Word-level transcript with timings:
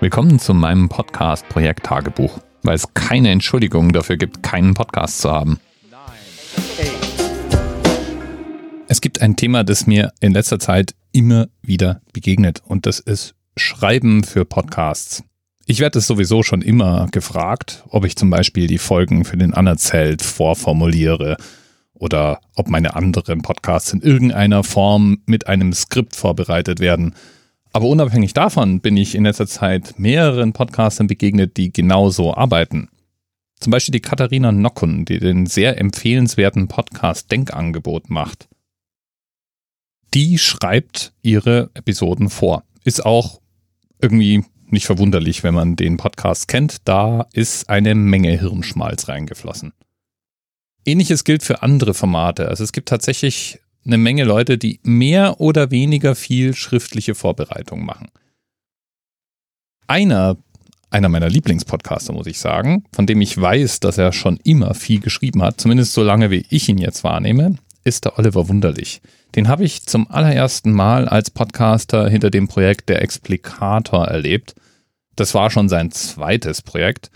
Willkommen 0.00 0.38
zu 0.38 0.54
meinem 0.54 0.88
Podcast 0.88 1.48
Projekt 1.48 1.86
Tagebuch, 1.86 2.38
weil 2.62 2.76
es 2.76 2.94
keine 2.94 3.30
Entschuldigung 3.30 3.92
dafür 3.92 4.16
gibt, 4.16 4.44
keinen 4.44 4.74
Podcast 4.74 5.20
zu 5.20 5.32
haben. 5.32 5.58
Es 8.86 9.00
gibt 9.00 9.20
ein 9.20 9.34
Thema, 9.34 9.64
das 9.64 9.88
mir 9.88 10.12
in 10.20 10.32
letzter 10.32 10.60
Zeit 10.60 10.94
immer 11.10 11.48
wieder 11.62 12.00
begegnet 12.12 12.62
und 12.64 12.86
das 12.86 13.00
ist 13.00 13.34
Schreiben 13.56 14.22
für 14.22 14.44
Podcasts. 14.44 15.24
Ich 15.66 15.80
werde 15.80 15.98
es 15.98 16.06
sowieso 16.06 16.44
schon 16.44 16.62
immer 16.62 17.08
gefragt, 17.10 17.82
ob 17.88 18.04
ich 18.04 18.14
zum 18.14 18.30
Beispiel 18.30 18.68
die 18.68 18.78
Folgen 18.78 19.24
für 19.24 19.36
den 19.36 19.52
Anerzählt 19.52 20.22
vorformuliere 20.22 21.36
oder 21.92 22.38
ob 22.54 22.68
meine 22.68 22.94
anderen 22.94 23.42
Podcasts 23.42 23.92
in 23.92 24.02
irgendeiner 24.02 24.62
Form 24.62 25.22
mit 25.26 25.48
einem 25.48 25.72
Skript 25.72 26.14
vorbereitet 26.14 26.78
werden. 26.78 27.16
Aber 27.78 27.86
unabhängig 27.86 28.34
davon 28.34 28.80
bin 28.80 28.96
ich 28.96 29.14
in 29.14 29.22
letzter 29.22 29.46
Zeit 29.46 30.00
mehreren 30.00 30.52
Podcastern 30.52 31.06
begegnet, 31.06 31.56
die 31.56 31.72
genauso 31.72 32.34
arbeiten. 32.34 32.88
Zum 33.60 33.70
Beispiel 33.70 33.92
die 33.92 34.00
Katharina 34.00 34.50
Nockun, 34.50 35.04
die 35.04 35.20
den 35.20 35.46
sehr 35.46 35.78
empfehlenswerten 35.78 36.66
Podcast 36.66 37.30
Denkangebot 37.30 38.10
macht. 38.10 38.48
Die 40.12 40.38
schreibt 40.38 41.12
ihre 41.22 41.70
Episoden 41.74 42.30
vor. 42.30 42.64
Ist 42.82 43.06
auch 43.06 43.40
irgendwie 44.02 44.42
nicht 44.66 44.86
verwunderlich, 44.86 45.44
wenn 45.44 45.54
man 45.54 45.76
den 45.76 45.98
Podcast 45.98 46.48
kennt. 46.48 46.78
Da 46.88 47.28
ist 47.32 47.70
eine 47.70 47.94
Menge 47.94 48.36
Hirnschmalz 48.36 49.06
reingeflossen. 49.06 49.72
Ähnliches 50.84 51.22
gilt 51.22 51.44
für 51.44 51.62
andere 51.62 51.94
Formate. 51.94 52.48
Also 52.48 52.64
es 52.64 52.72
gibt 52.72 52.88
tatsächlich 52.88 53.60
eine 53.84 53.98
Menge 53.98 54.24
Leute, 54.24 54.58
die 54.58 54.80
mehr 54.82 55.40
oder 55.40 55.70
weniger 55.70 56.14
viel 56.14 56.54
schriftliche 56.54 57.14
Vorbereitung 57.14 57.84
machen. 57.84 58.08
Einer, 59.86 60.36
einer 60.90 61.08
meiner 61.08 61.30
Lieblingspodcaster, 61.30 62.12
muss 62.12 62.26
ich 62.26 62.38
sagen, 62.38 62.84
von 62.92 63.06
dem 63.06 63.20
ich 63.20 63.40
weiß, 63.40 63.80
dass 63.80 63.98
er 63.98 64.12
schon 64.12 64.38
immer 64.44 64.74
viel 64.74 65.00
geschrieben 65.00 65.42
hat, 65.42 65.60
zumindest 65.60 65.94
so 65.94 66.02
lange 66.02 66.30
wie 66.30 66.44
ich 66.50 66.68
ihn 66.68 66.78
jetzt 66.78 67.04
wahrnehme, 67.04 67.56
ist 67.84 68.04
der 68.04 68.18
Oliver 68.18 68.48
Wunderlich. 68.48 69.00
Den 69.34 69.48
habe 69.48 69.64
ich 69.64 69.86
zum 69.86 70.10
allerersten 70.10 70.72
Mal 70.72 71.08
als 71.08 71.30
Podcaster 71.30 72.08
hinter 72.08 72.30
dem 72.30 72.48
Projekt 72.48 72.88
Der 72.88 73.02
Explikator 73.02 74.06
erlebt. 74.06 74.54
Das 75.16 75.34
war 75.34 75.50
schon 75.50 75.68
sein 75.68 75.90
zweites 75.90 76.62
Projekt. 76.62 77.10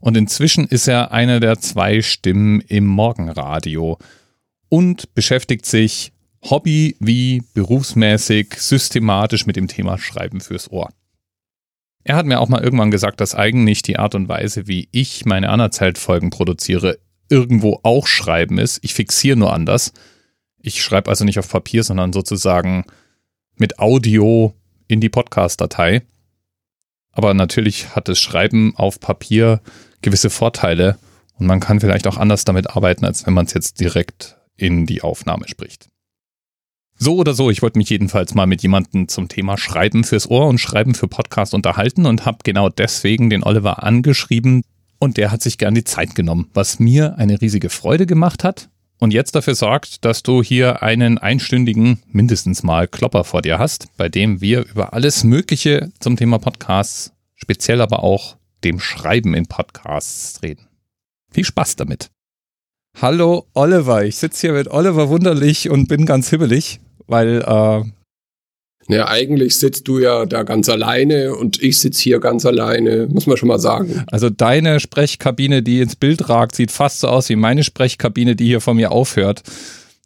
Und 0.00 0.16
inzwischen 0.16 0.66
ist 0.66 0.86
er 0.86 1.12
einer 1.12 1.40
der 1.40 1.58
zwei 1.58 2.02
Stimmen 2.02 2.60
im 2.60 2.86
Morgenradio 2.86 3.98
und 4.68 5.14
beschäftigt 5.14 5.66
sich 5.66 6.12
Hobby 6.42 6.96
wie 7.00 7.42
berufsmäßig 7.54 8.54
systematisch 8.54 9.46
mit 9.46 9.56
dem 9.56 9.68
Thema 9.68 9.98
Schreiben 9.98 10.40
fürs 10.40 10.70
Ohr. 10.70 10.88
Er 12.04 12.16
hat 12.16 12.26
mir 12.26 12.40
auch 12.40 12.48
mal 12.48 12.62
irgendwann 12.62 12.90
gesagt, 12.90 13.20
dass 13.20 13.34
eigentlich 13.34 13.82
die 13.82 13.98
Art 13.98 14.14
und 14.14 14.28
Weise, 14.28 14.66
wie 14.66 14.88
ich 14.92 15.26
meine 15.26 15.50
Anerzählt-Folgen 15.50 16.30
produziere, 16.30 16.98
irgendwo 17.28 17.80
auch 17.82 18.06
Schreiben 18.06 18.58
ist. 18.58 18.78
Ich 18.82 18.94
fixiere 18.94 19.36
nur 19.36 19.52
anders. 19.52 19.92
Ich 20.58 20.82
schreibe 20.82 21.10
also 21.10 21.24
nicht 21.24 21.38
auf 21.38 21.50
Papier, 21.50 21.82
sondern 21.84 22.12
sozusagen 22.12 22.84
mit 23.56 23.78
Audio 23.78 24.54
in 24.86 25.00
die 25.00 25.10
Podcast-Datei. 25.10 26.02
Aber 27.12 27.34
natürlich 27.34 27.94
hat 27.94 28.08
das 28.08 28.18
Schreiben 28.18 28.74
auf 28.76 29.00
Papier 29.00 29.60
gewisse 30.00 30.30
Vorteile 30.30 30.98
und 31.34 31.46
man 31.46 31.60
kann 31.60 31.80
vielleicht 31.80 32.06
auch 32.06 32.16
anders 32.16 32.44
damit 32.44 32.70
arbeiten, 32.70 33.04
als 33.04 33.26
wenn 33.26 33.34
man 33.34 33.46
es 33.46 33.54
jetzt 33.54 33.80
direkt 33.80 34.37
in 34.58 34.84
die 34.84 35.00
Aufnahme 35.00 35.48
spricht. 35.48 35.88
So 36.98 37.16
oder 37.16 37.32
so, 37.32 37.48
ich 37.48 37.62
wollte 37.62 37.78
mich 37.78 37.88
jedenfalls 37.88 38.34
mal 38.34 38.46
mit 38.46 38.60
jemandem 38.62 39.08
zum 39.08 39.28
Thema 39.28 39.56
Schreiben 39.56 40.04
fürs 40.04 40.28
Ohr 40.28 40.48
und 40.48 40.58
Schreiben 40.58 40.94
für 40.94 41.08
Podcast 41.08 41.54
unterhalten 41.54 42.06
und 42.06 42.26
habe 42.26 42.38
genau 42.42 42.68
deswegen 42.68 43.30
den 43.30 43.44
Oliver 43.44 43.84
angeschrieben 43.84 44.62
und 44.98 45.16
der 45.16 45.30
hat 45.30 45.40
sich 45.40 45.58
gern 45.58 45.74
die 45.74 45.84
Zeit 45.84 46.16
genommen, 46.16 46.50
was 46.54 46.80
mir 46.80 47.16
eine 47.16 47.40
riesige 47.40 47.70
Freude 47.70 48.04
gemacht 48.04 48.42
hat 48.42 48.68
und 48.98 49.12
jetzt 49.12 49.36
dafür 49.36 49.54
sorgt, 49.54 50.04
dass 50.04 50.24
du 50.24 50.42
hier 50.42 50.82
einen 50.82 51.18
einstündigen, 51.18 52.02
mindestens 52.08 52.64
mal 52.64 52.88
Klopper 52.88 53.22
vor 53.22 53.42
dir 53.42 53.58
hast, 53.58 53.96
bei 53.96 54.08
dem 54.08 54.40
wir 54.40 54.66
über 54.66 54.92
alles 54.92 55.22
Mögliche 55.22 55.92
zum 56.00 56.16
Thema 56.16 56.38
Podcasts, 56.38 57.12
speziell 57.36 57.80
aber 57.80 58.02
auch 58.02 58.36
dem 58.64 58.80
Schreiben 58.80 59.34
in 59.34 59.46
Podcasts 59.46 60.42
reden. 60.42 60.66
Viel 61.30 61.44
Spaß 61.44 61.76
damit. 61.76 62.10
Hallo 63.00 63.46
Oliver, 63.54 64.04
ich 64.04 64.16
sitze 64.16 64.48
hier 64.48 64.52
mit 64.54 64.68
Oliver 64.72 65.08
Wunderlich 65.08 65.70
und 65.70 65.86
bin 65.86 66.04
ganz 66.04 66.30
hibbelig, 66.30 66.80
weil 67.06 67.42
äh, 67.46 67.84
ja, 68.92 69.06
eigentlich 69.06 69.56
sitzt 69.56 69.86
du 69.86 70.00
ja 70.00 70.26
da 70.26 70.42
ganz 70.42 70.68
alleine 70.68 71.36
und 71.36 71.62
ich 71.62 71.78
sitze 71.78 72.02
hier 72.02 72.18
ganz 72.18 72.44
alleine, 72.44 73.06
muss 73.06 73.28
man 73.28 73.36
schon 73.36 73.46
mal 73.46 73.60
sagen. 73.60 74.02
Also 74.10 74.30
deine 74.30 74.80
Sprechkabine, 74.80 75.62
die 75.62 75.80
ins 75.80 75.94
Bild 75.94 76.28
ragt, 76.28 76.56
sieht 76.56 76.72
fast 76.72 76.98
so 76.98 77.06
aus 77.06 77.28
wie 77.28 77.36
meine 77.36 77.62
Sprechkabine, 77.62 78.34
die 78.34 78.46
hier 78.46 78.60
vor 78.60 78.74
mir 78.74 78.90
aufhört. 78.90 79.42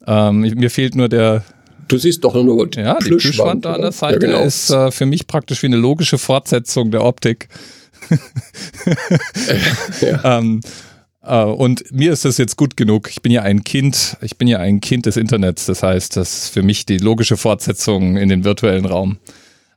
Ähm, 0.07 0.41
mir 0.41 0.69
fehlt 0.69 0.95
nur 0.95 1.09
der. 1.09 1.45
Du 1.89 1.97
siehst 1.97 2.23
doch 2.25 2.35
nur 2.35 2.69
ja, 2.75 2.99
die 2.99 3.09
Plüschwand 3.09 3.65
da 3.65 3.73
an 3.73 3.81
der 3.81 3.93
Seite 3.93 4.27
ja, 4.27 4.33
genau. 4.33 4.45
ist 4.45 4.69
äh, 4.69 4.91
für 4.91 5.07
mich 5.07 5.27
praktisch 5.27 5.63
wie 5.63 5.69
eine 5.69 5.77
logische 5.77 6.19
Fortsetzung 6.19 6.91
der 6.91 7.05
Optik. 7.05 7.49
ja. 10.03 10.21
ähm, 10.39 10.61
äh, 10.63 10.69
und 11.23 11.85
mir 11.93 12.13
ist 12.13 12.25
das 12.25 12.39
jetzt 12.39 12.57
gut 12.57 12.77
genug. 12.77 13.09
Ich 13.09 13.23
bin 13.23 13.31
ja 13.31 13.43
ein 13.43 13.63
Kind, 13.65 14.17
ich 14.23 14.37
bin 14.37 14.49
ja 14.49 14.59
ein 14.59 14.81
Kind 14.81 15.07
des 15.07 15.17
Internets. 15.17 15.67
Das 15.67 15.83
heißt, 15.83 16.17
das 16.17 16.45
ist 16.45 16.49
für 16.49 16.63
mich 16.63 16.85
die 16.85 16.99
logische 16.99 17.37
Fortsetzung 17.37 18.17
in 18.17 18.29
den 18.29 18.45
virtuellen 18.45 18.85
Raum. 18.85 19.19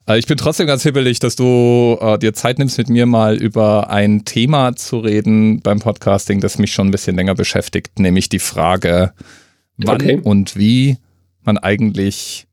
Äh, 0.08 0.20
ich 0.20 0.28
bin 0.28 0.38
trotzdem 0.38 0.68
ganz 0.68 0.84
hibbelig, 0.84 1.20
dass 1.20 1.36
du 1.36 1.98
äh, 2.02 2.18
dir 2.18 2.34
Zeit 2.34 2.60
nimmst, 2.60 2.78
mit 2.78 2.90
mir 2.90 3.06
mal 3.06 3.36
über 3.36 3.90
ein 3.90 4.26
Thema 4.26 4.76
zu 4.76 5.00
reden 5.00 5.62
beim 5.62 5.80
Podcasting, 5.80 6.42
das 6.42 6.58
mich 6.58 6.74
schon 6.74 6.88
ein 6.88 6.92
bisschen 6.92 7.16
länger 7.16 7.36
beschäftigt, 7.36 8.00
nämlich 8.00 8.30
die 8.30 8.40
Frage, 8.40 9.14
wann 9.78 10.02
okay. 10.02 10.20
und 10.24 10.56
wie 10.56 10.98
man 11.44 11.58
eigentlich 11.58 12.48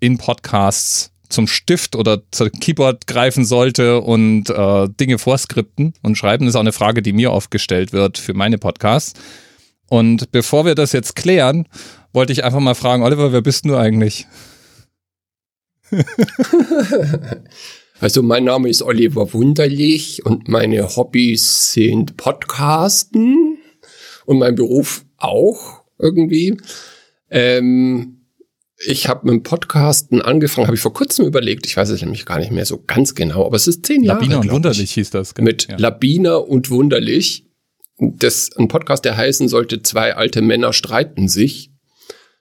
in 0.00 0.18
Podcasts 0.18 1.12
zum 1.28 1.46
Stift 1.46 1.96
oder 1.96 2.22
zum 2.30 2.50
Keyboard 2.52 3.06
greifen 3.06 3.44
sollte 3.44 4.00
und 4.00 4.50
äh, 4.50 4.88
Dinge 4.88 5.18
vorskripten 5.18 5.94
und 6.02 6.16
schreiben, 6.16 6.46
ist 6.46 6.56
auch 6.56 6.60
eine 6.60 6.72
Frage, 6.72 7.02
die 7.02 7.12
mir 7.12 7.32
oft 7.32 7.50
gestellt 7.50 7.92
wird 7.92 8.18
für 8.18 8.34
meine 8.34 8.58
Podcasts. 8.58 9.14
Und 9.88 10.30
bevor 10.32 10.64
wir 10.64 10.74
das 10.74 10.92
jetzt 10.92 11.16
klären, 11.16 11.68
wollte 12.12 12.32
ich 12.32 12.44
einfach 12.44 12.60
mal 12.60 12.74
fragen, 12.74 13.02
Oliver, 13.02 13.32
wer 13.32 13.42
bist 13.42 13.64
du 13.64 13.76
eigentlich? 13.76 14.26
also 18.00 18.22
mein 18.22 18.44
Name 18.44 18.68
ist 18.68 18.82
Oliver 18.82 19.32
Wunderlich 19.32 20.24
und 20.24 20.48
meine 20.48 20.96
Hobbys 20.96 21.72
sind 21.72 22.16
Podcasten 22.16 23.58
und 24.26 24.38
mein 24.38 24.54
Beruf 24.54 25.04
auch 25.18 25.82
irgendwie. 25.98 26.56
Ähm, 27.30 28.23
ich 28.76 29.08
habe 29.08 29.26
mit 29.26 29.32
dem 29.32 29.42
Podcasten 29.42 30.20
angefangen, 30.20 30.66
habe 30.66 30.76
ich 30.76 30.82
vor 30.82 30.92
kurzem 30.92 31.26
überlegt, 31.26 31.66
ich 31.66 31.76
weiß 31.76 31.90
es 31.90 32.00
nämlich 32.00 32.26
gar 32.26 32.38
nicht 32.38 32.50
mehr 32.50 32.66
so 32.66 32.82
ganz 32.84 33.14
genau, 33.14 33.46
aber 33.46 33.56
es 33.56 33.68
ist 33.68 33.86
zehn 33.86 34.02
Jahre. 34.02 34.20
Labiner 34.20 34.40
und 34.40 34.50
Wunderlich 34.50 34.92
hieß 34.92 35.10
das. 35.10 35.34
Gell? 35.34 35.44
Mit 35.44 35.68
ja. 35.68 35.76
Labiner 35.76 36.48
und 36.48 36.70
Wunderlich. 36.70 37.46
Das 37.98 38.50
ein 38.56 38.66
Podcast, 38.66 39.04
der 39.04 39.16
heißen 39.16 39.48
sollte, 39.48 39.82
zwei 39.82 40.16
alte 40.16 40.42
Männer 40.42 40.72
streiten 40.72 41.28
sich. 41.28 41.70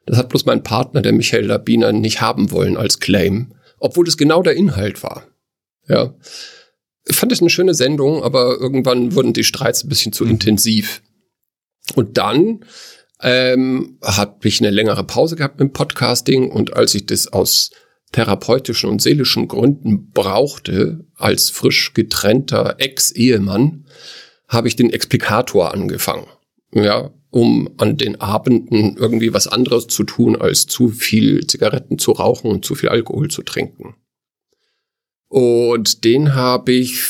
Das 0.05 0.17
hat 0.17 0.29
bloß 0.29 0.45
mein 0.45 0.63
Partner, 0.63 1.01
der 1.01 1.13
Michael 1.13 1.45
Labiner, 1.45 1.91
nicht 1.91 2.21
haben 2.21 2.51
wollen 2.51 2.75
als 2.75 2.99
Claim, 2.99 3.53
obwohl 3.79 4.07
es 4.07 4.17
genau 4.17 4.41
der 4.41 4.55
Inhalt 4.55 5.03
war. 5.03 5.27
Ja. 5.87 6.15
Ich 7.05 7.15
fand 7.15 7.31
es 7.31 7.41
eine 7.41 7.49
schöne 7.49 7.73
Sendung, 7.73 8.23
aber 8.23 8.57
irgendwann 8.59 9.13
wurden 9.13 9.33
die 9.33 9.43
Streits 9.43 9.83
ein 9.83 9.89
bisschen 9.89 10.13
zu 10.13 10.23
mhm. 10.25 10.31
intensiv. 10.31 11.03
Und 11.95 12.17
dann 12.17 12.65
ähm, 13.23 13.97
habe 14.03 14.47
ich 14.47 14.61
eine 14.61 14.69
längere 14.69 15.03
Pause 15.03 15.35
gehabt 15.35 15.59
mit 15.59 15.69
dem 15.69 15.73
Podcasting 15.73 16.51
und 16.51 16.75
als 16.75 16.93
ich 16.93 17.05
das 17.05 17.31
aus 17.31 17.71
therapeutischen 18.11 18.89
und 18.89 19.01
seelischen 19.01 19.47
Gründen 19.47 20.11
brauchte, 20.11 21.05
als 21.15 21.49
frisch 21.49 21.93
getrennter 21.93 22.75
Ex-Ehemann, 22.77 23.85
habe 24.47 24.67
ich 24.67 24.75
den 24.75 24.91
Explikator 24.91 25.73
angefangen. 25.73 26.27
Ja, 26.73 27.11
um 27.31 27.73
an 27.77 27.97
den 27.97 28.21
Abenden 28.21 28.95
irgendwie 28.97 29.33
was 29.33 29.47
anderes 29.47 29.87
zu 29.87 30.03
tun, 30.03 30.35
als 30.35 30.67
zu 30.67 30.89
viel 30.89 31.47
Zigaretten 31.47 31.97
zu 31.97 32.11
rauchen 32.11 32.51
und 32.51 32.65
zu 32.65 32.75
viel 32.75 32.89
Alkohol 32.89 33.29
zu 33.29 33.41
trinken. 33.41 33.95
Und 35.29 36.03
den 36.03 36.35
habe 36.35 36.73
ich 36.73 37.01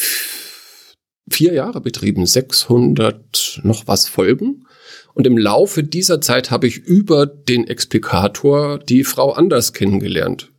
vier 1.29 1.53
Jahre 1.53 1.81
betrieben, 1.81 2.25
600 2.25 3.61
noch 3.63 3.87
was 3.87 4.07
Folgen. 4.07 4.65
Und 5.13 5.27
im 5.27 5.37
Laufe 5.37 5.83
dieser 5.83 6.21
Zeit 6.21 6.51
habe 6.51 6.67
ich 6.67 6.77
über 6.77 7.25
den 7.25 7.67
Explikator 7.67 8.79
die 8.79 9.03
Frau 9.03 9.31
Anders 9.31 9.73
kennengelernt. 9.73 10.51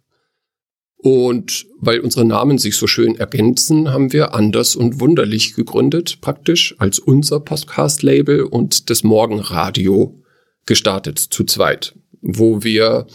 Und 0.97 1.67
weil 1.79 2.01
unsere 2.01 2.25
Namen 2.25 2.57
sich 2.57 2.77
so 2.77 2.87
schön 2.87 3.17
ergänzen, 3.17 3.93
haben 3.93 4.13
wir 4.13 4.33
Anders 4.33 4.75
und 4.75 5.01
Wunderlich 5.01 5.55
gegründet, 5.55 6.21
praktisch 6.23 6.75
als 6.79 6.99
unser 6.99 7.41
Podcast-Label 7.41 8.45
und 8.45 8.89
das 8.89 9.05
Morgenradio 9.05 10.23
gestartet 10.65 11.19
zu 11.19 11.45
zweit, 11.45 11.95
wo 12.23 12.63
wir 12.63 13.07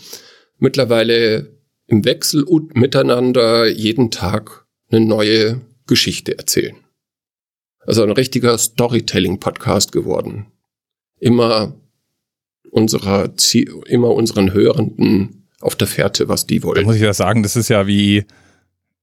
mittlerweile 0.60 1.58
im 1.88 2.06
Wechsel 2.06 2.44
und 2.44 2.76
miteinander 2.76 3.68
jeden 3.68 4.12
Tag 4.12 4.68
eine 4.92 5.04
neue 5.04 5.62
Geschichte 5.88 6.38
erzählen. 6.38 6.76
Also 7.80 8.04
ein 8.04 8.12
richtiger 8.12 8.56
Storytelling-Podcast 8.56 9.92
geworden. 9.92 10.52
Immer 11.20 11.74
unserer, 12.72 13.32
immer 13.88 14.12
unseren 14.12 14.54
Hörenden 14.54 15.48
auf 15.62 15.76
der 15.76 15.88
Fährte, 15.88 16.30
was 16.30 16.46
die 16.46 16.64
wollen. 16.64 16.76
Da 16.76 16.84
muss 16.84 16.96
ich 16.96 17.02
ja 17.02 17.14
sagen, 17.14 17.44
das 17.44 17.56
ist 17.56 17.70
ja 17.70 17.88
wie, 17.88 18.26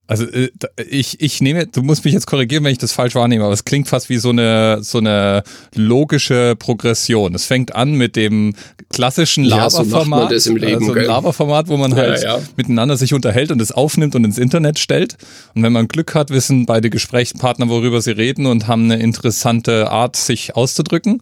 also 0.07 0.25
äh, 0.25 0.49
ich, 0.89 1.19
ich 1.19 1.41
nehme, 1.41 1.67
du 1.67 1.83
musst 1.83 2.05
mich 2.05 2.13
jetzt 2.13 2.25
korrigieren, 2.25 2.63
wenn 2.63 2.71
ich 2.71 2.77
das 2.77 2.93
falsch 2.93 3.13
wahrnehme, 3.13 3.43
aber 3.43 3.53
es 3.53 3.65
klingt 3.65 3.89
fast 3.89 4.09
wie 4.09 4.17
so 4.17 4.29
eine 4.29 4.79
so 4.81 4.97
eine 4.97 5.43
logische 5.75 6.55
Progression. 6.57 7.35
Es 7.35 7.45
fängt 7.45 7.75
an 7.75 7.93
mit 7.93 8.15
dem 8.15 8.55
klassischen 8.89 9.43
Laberformat, 9.43 10.31
ja, 10.31 10.39
so 10.39 10.53
also 10.53 10.93
ein 10.93 11.05
Laberformat, 11.05 11.67
wo 11.67 11.77
man 11.77 11.93
halt 11.95 12.23
ja, 12.23 12.37
ja. 12.37 12.43
miteinander 12.55 12.95
sich 12.95 13.13
unterhält 13.13 13.51
und 13.51 13.61
es 13.61 13.71
aufnimmt 13.71 14.15
und 14.15 14.23
ins 14.23 14.37
Internet 14.37 14.79
stellt. 14.79 15.17
Und 15.53 15.63
wenn 15.63 15.73
man 15.73 15.89
Glück 15.89 16.15
hat, 16.15 16.29
wissen 16.29 16.65
beide 16.65 16.89
Gesprächspartner, 16.89 17.67
worüber 17.67 18.01
sie 18.01 18.11
reden 18.11 18.45
und 18.45 18.67
haben 18.67 18.85
eine 18.85 19.01
interessante 19.01 19.91
Art, 19.91 20.15
sich 20.15 20.55
auszudrücken. 20.55 21.21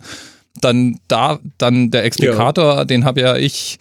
Dann 0.61 0.99
da, 1.07 1.39
dann 1.57 1.91
der 1.91 2.05
Explikator, 2.05 2.85
den 2.85 3.05
habe 3.05 3.21
ja 3.21 3.35
ich 3.35 3.77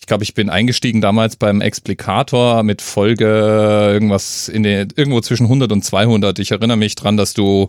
ich 0.00 0.06
glaube, 0.06 0.24
ich 0.24 0.32
bin 0.32 0.48
eingestiegen 0.48 1.02
damals 1.02 1.36
beim 1.36 1.60
Explikator 1.60 2.62
mit 2.62 2.80
Folge 2.80 3.26
irgendwas 3.26 4.48
in 4.48 4.62
den, 4.62 4.88
irgendwo 4.96 5.20
zwischen 5.20 5.44
100 5.44 5.70
und 5.70 5.84
200. 5.84 6.38
Ich 6.38 6.52
erinnere 6.52 6.78
mich 6.78 6.94
dran, 6.94 7.18
dass 7.18 7.34
du 7.34 7.68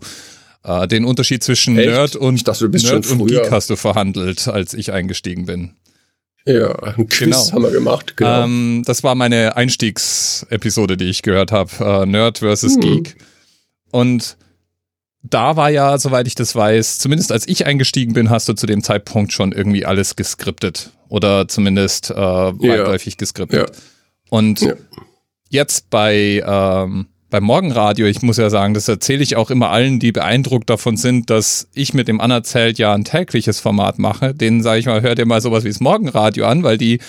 äh, 0.64 0.88
den 0.88 1.04
Unterschied 1.04 1.44
zwischen 1.44 1.78
Echt? 1.78 1.90
Nerd 1.90 2.16
und 2.16 2.48
dachte, 2.48 2.68
Nerd 2.70 3.10
und 3.10 3.26
Geek 3.26 3.50
hast 3.50 3.68
du 3.68 3.76
verhandelt, 3.76 4.48
als 4.48 4.72
ich 4.72 4.92
eingestiegen 4.92 5.44
bin. 5.44 5.72
Ja, 6.46 6.74
ein 6.82 7.06
Quiz 7.06 7.18
genau. 7.18 7.52
haben 7.52 7.62
wir 7.62 7.70
gemacht. 7.70 8.16
Genau. 8.16 8.44
Ähm, 8.44 8.82
das 8.86 9.04
war 9.04 9.14
meine 9.14 9.56
Einstiegsepisode, 9.56 10.96
die 10.96 11.10
ich 11.10 11.22
gehört 11.22 11.52
habe. 11.52 11.70
Äh, 11.80 12.06
Nerd 12.06 12.38
versus 12.38 12.74
hm. 12.74 12.80
Geek. 12.80 13.16
Und 13.90 14.36
da 15.22 15.56
war 15.56 15.70
ja, 15.70 15.98
soweit 15.98 16.26
ich 16.26 16.34
das 16.34 16.54
weiß, 16.54 16.98
zumindest 16.98 17.32
als 17.32 17.46
ich 17.46 17.66
eingestiegen 17.66 18.12
bin, 18.12 18.30
hast 18.30 18.48
du 18.48 18.54
zu 18.54 18.66
dem 18.66 18.82
Zeitpunkt 18.82 19.32
schon 19.32 19.52
irgendwie 19.52 19.86
alles 19.86 20.16
geskriptet 20.16 20.90
oder 21.08 21.46
zumindest 21.48 22.10
äh, 22.10 22.14
weitläufig 22.16 23.14
ja. 23.14 23.18
geskriptet. 23.18 23.70
Ja. 23.70 23.82
Und 24.30 24.60
ja. 24.62 24.74
jetzt 25.48 25.90
bei 25.90 26.42
ähm, 26.44 27.06
beim 27.32 27.44
Morgenradio, 27.44 28.06
ich 28.06 28.20
muss 28.20 28.36
ja 28.36 28.50
sagen, 28.50 28.74
das 28.74 28.86
erzähle 28.88 29.22
ich 29.22 29.36
auch 29.36 29.50
immer 29.50 29.70
allen, 29.70 29.98
die 29.98 30.12
beeindruckt 30.12 30.68
davon 30.68 30.98
sind, 30.98 31.30
dass 31.30 31.66
ich 31.72 31.94
mit 31.94 32.06
dem 32.06 32.20
Anerzählt 32.20 32.78
ja 32.78 32.92
ein 32.92 33.04
tägliches 33.04 33.58
Format 33.58 33.98
mache. 33.98 34.34
Denen 34.34 34.62
sage 34.62 34.80
ich 34.80 34.86
mal, 34.86 35.00
hört 35.00 35.18
ihr 35.18 35.24
mal 35.24 35.40
sowas 35.40 35.64
wie 35.64 35.68
das 35.68 35.80
Morgenradio 35.80 36.44
an, 36.44 36.62
weil 36.62 36.76
die, 36.76 37.00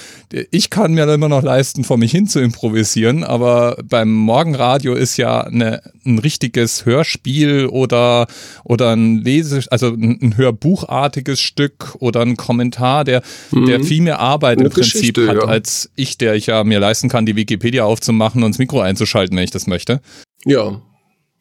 ich 0.50 0.70
kann 0.70 0.94
mir 0.94 1.12
immer 1.14 1.28
noch 1.28 1.44
leisten, 1.44 1.84
vor 1.84 1.98
mich 1.98 2.12
hin 2.12 2.28
zu 2.28 2.40
improvisieren, 2.40 3.26
aber 3.26 3.76
beim 3.84 4.14
Morgenradio 4.14 4.94
ist 4.94 5.18
ja 5.18 5.42
eine, 5.42 5.82
ein 6.06 6.20
richtiges 6.20 6.86
Hörspiel 6.86 7.66
oder, 7.66 8.28
oder 8.64 8.96
ein 8.96 9.18
Lese, 9.18 9.62
also 9.72 9.88
ein, 9.88 10.36
Hörbuchartiges 10.38 11.42
Stück 11.42 11.96
oder 12.00 12.22
ein 12.22 12.38
Kommentar, 12.38 13.04
der, 13.04 13.24
mhm. 13.52 13.66
der 13.66 13.84
viel 13.84 14.02
mehr 14.02 14.20
Arbeit 14.20 14.60
eine 14.60 14.70
im 14.70 14.74
Prinzip 14.74 15.18
hat, 15.18 15.36
ja. 15.36 15.44
als 15.44 15.90
ich, 15.98 16.18
der 16.18 16.36
ich 16.36 16.46
ja 16.46 16.64
mir 16.64 16.80
leisten 16.80 17.10
kann, 17.10 17.26
die 17.26 17.36
Wikipedia 17.36 17.84
aufzumachen 17.84 18.42
und 18.42 18.52
das 18.52 18.60
Mikro 18.60 18.80
einzuschalten, 18.80 19.36
wenn 19.36 19.44
ich 19.44 19.52
das 19.52 19.68
möchte. 19.68 20.00
Ja, 20.46 20.82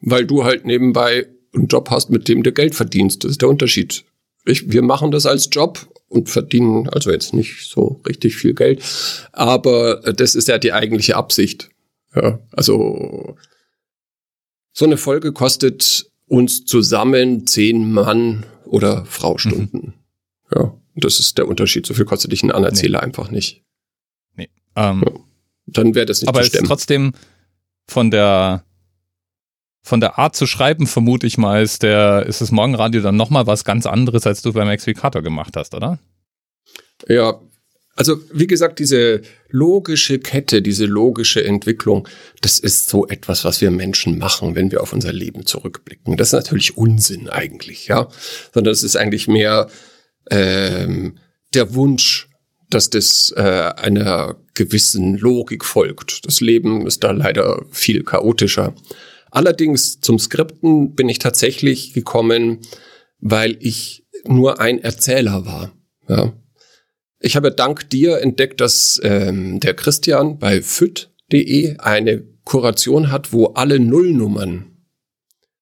weil 0.00 0.26
du 0.26 0.44
halt 0.44 0.64
nebenbei 0.64 1.26
einen 1.54 1.66
Job 1.66 1.90
hast, 1.90 2.10
mit 2.10 2.28
dem 2.28 2.42
du 2.42 2.52
Geld 2.52 2.74
verdienst. 2.74 3.24
Das 3.24 3.32
ist 3.32 3.42
der 3.42 3.48
Unterschied. 3.48 4.04
Ich, 4.44 4.70
wir 4.72 4.82
machen 4.82 5.10
das 5.10 5.26
als 5.26 5.48
Job 5.52 5.88
und 6.08 6.28
verdienen 6.28 6.88
also 6.88 7.10
jetzt 7.10 7.32
nicht 7.32 7.68
so 7.68 8.00
richtig 8.06 8.36
viel 8.36 8.54
Geld, 8.54 8.82
aber 9.32 10.00
das 10.12 10.34
ist 10.34 10.48
ja 10.48 10.58
die 10.58 10.72
eigentliche 10.72 11.16
Absicht. 11.16 11.70
Ja, 12.14 12.40
also 12.50 13.36
so 14.72 14.84
eine 14.84 14.96
Folge 14.96 15.32
kostet 15.32 16.10
uns 16.26 16.64
zusammen 16.64 17.46
zehn 17.46 17.90
Mann 17.92 18.44
oder 18.64 19.04
Frau 19.06 19.38
Stunden. 19.38 19.78
Mhm. 19.78 19.92
Ja, 20.54 20.78
das 20.96 21.20
ist 21.20 21.38
der 21.38 21.48
Unterschied. 21.48 21.86
So 21.86 21.94
viel 21.94 22.04
kostet 22.04 22.32
dich 22.32 22.42
ein 22.42 22.50
Anerzähler 22.50 23.00
nee. 23.00 23.04
einfach 23.04 23.30
nicht. 23.30 23.62
Nee. 24.36 24.50
Ähm, 24.76 25.02
ja. 25.06 25.12
Dann 25.66 25.94
wäre 25.94 26.06
das 26.06 26.20
nicht 26.20 26.28
aber 26.28 26.42
zu 26.42 26.48
stemmen. 26.48 26.66
Aber 26.66 26.68
trotzdem 26.74 27.12
von 27.86 28.10
der 28.10 28.64
von 29.82 30.00
der 30.00 30.18
Art 30.18 30.36
zu 30.36 30.46
schreiben, 30.46 30.86
vermute 30.86 31.26
ich 31.26 31.38
mal, 31.38 31.62
ist, 31.62 31.82
der, 31.82 32.26
ist 32.26 32.40
das 32.40 32.52
Morgenradio 32.52 33.02
dann 33.02 33.16
nochmal 33.16 33.46
was 33.46 33.64
ganz 33.64 33.84
anderes, 33.86 34.26
als 34.26 34.42
du 34.42 34.52
beim 34.52 34.68
Explikator 34.68 35.22
gemacht 35.22 35.56
hast, 35.56 35.74
oder? 35.74 35.98
Ja, 37.08 37.40
also 37.94 38.16
wie 38.32 38.46
gesagt, 38.46 38.78
diese 38.78 39.20
logische 39.50 40.18
Kette, 40.18 40.62
diese 40.62 40.86
logische 40.86 41.44
Entwicklung, 41.44 42.08
das 42.40 42.58
ist 42.58 42.88
so 42.88 43.06
etwas, 43.06 43.44
was 43.44 43.60
wir 43.60 43.70
Menschen 43.70 44.18
machen, 44.18 44.54
wenn 44.54 44.70
wir 44.70 44.82
auf 44.82 44.92
unser 44.92 45.12
Leben 45.12 45.44
zurückblicken. 45.44 46.16
Das 46.16 46.28
ist 46.28 46.32
natürlich 46.32 46.76
Unsinn 46.76 47.28
eigentlich, 47.28 47.88
ja, 47.88 48.08
sondern 48.54 48.72
es 48.72 48.82
ist 48.82 48.96
eigentlich 48.96 49.28
mehr 49.28 49.68
ähm, 50.30 51.18
der 51.54 51.74
Wunsch, 51.74 52.28
dass 52.70 52.88
das 52.88 53.34
äh, 53.36 53.40
einer 53.76 54.36
gewissen 54.54 55.18
Logik 55.18 55.64
folgt. 55.64 56.24
Das 56.24 56.40
Leben 56.40 56.86
ist 56.86 57.04
da 57.04 57.10
leider 57.10 57.62
viel 57.70 58.04
chaotischer. 58.04 58.74
Allerdings 59.32 59.98
zum 60.02 60.18
Skripten 60.18 60.94
bin 60.94 61.08
ich 61.08 61.18
tatsächlich 61.18 61.94
gekommen, 61.94 62.58
weil 63.18 63.56
ich 63.60 64.06
nur 64.26 64.60
ein 64.60 64.78
Erzähler 64.78 65.46
war. 65.46 65.72
Ja. 66.06 66.34
Ich 67.18 67.34
habe 67.34 67.50
dank 67.50 67.88
dir 67.88 68.18
entdeckt, 68.18 68.60
dass 68.60 69.00
ähm, 69.02 69.58
der 69.58 69.72
Christian 69.72 70.38
bei 70.38 70.60
füt.de 70.60 71.78
eine 71.78 72.22
Kuration 72.44 73.10
hat, 73.10 73.32
wo 73.32 73.46
alle 73.46 73.80
Nullnummern 73.80 74.66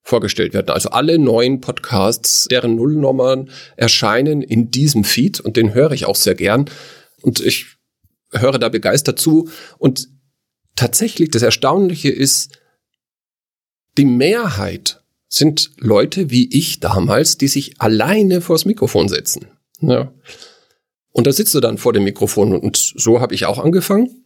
vorgestellt 0.03 0.53
werden. 0.53 0.71
Also 0.71 0.91
alle 0.91 1.21
neuen 1.21 1.61
Podcasts, 1.61 2.47
deren 2.51 2.75
Nullnummern 2.75 3.51
erscheinen 3.77 4.43
in 4.43 4.73
diesem 4.73 5.05
Feed 5.05 5.39
und 5.39 5.57
den 5.57 5.75
höre 5.75 5.93
ich 5.93 6.07
auch 6.07 6.17
sehr 6.17 6.35
gern. 6.35 6.69
Und 7.23 7.39
ich 7.39 7.77
höre 8.33 8.59
da 8.59 8.69
begeistert 8.69 9.21
zu. 9.21 9.49
Und 9.79 10.09
tatsächlich, 10.75 11.31
das 11.31 11.43
Erstaunliche 11.43 12.11
ist, 12.11 12.60
die 14.01 14.07
Mehrheit 14.07 15.03
sind 15.29 15.73
Leute 15.77 16.31
wie 16.31 16.49
ich 16.57 16.81
damals, 16.81 17.37
die 17.37 17.49
sich 17.49 17.75
alleine 17.83 18.41
vors 18.41 18.65
Mikrofon 18.65 19.11
setzen. 19.11 19.49
Ja. 19.83 20.11
Und 21.13 21.27
da 21.27 21.33
sitzt 21.33 21.55
du 21.55 21.61
dann 21.61 21.77
vor 21.77 21.93
dem 21.93 22.05
Mikrofon 22.05 22.57
und 22.57 22.79
so 22.79 23.21
habe 23.21 23.35
ich 23.35 23.45
auch 23.45 23.59
angefangen. 23.59 24.25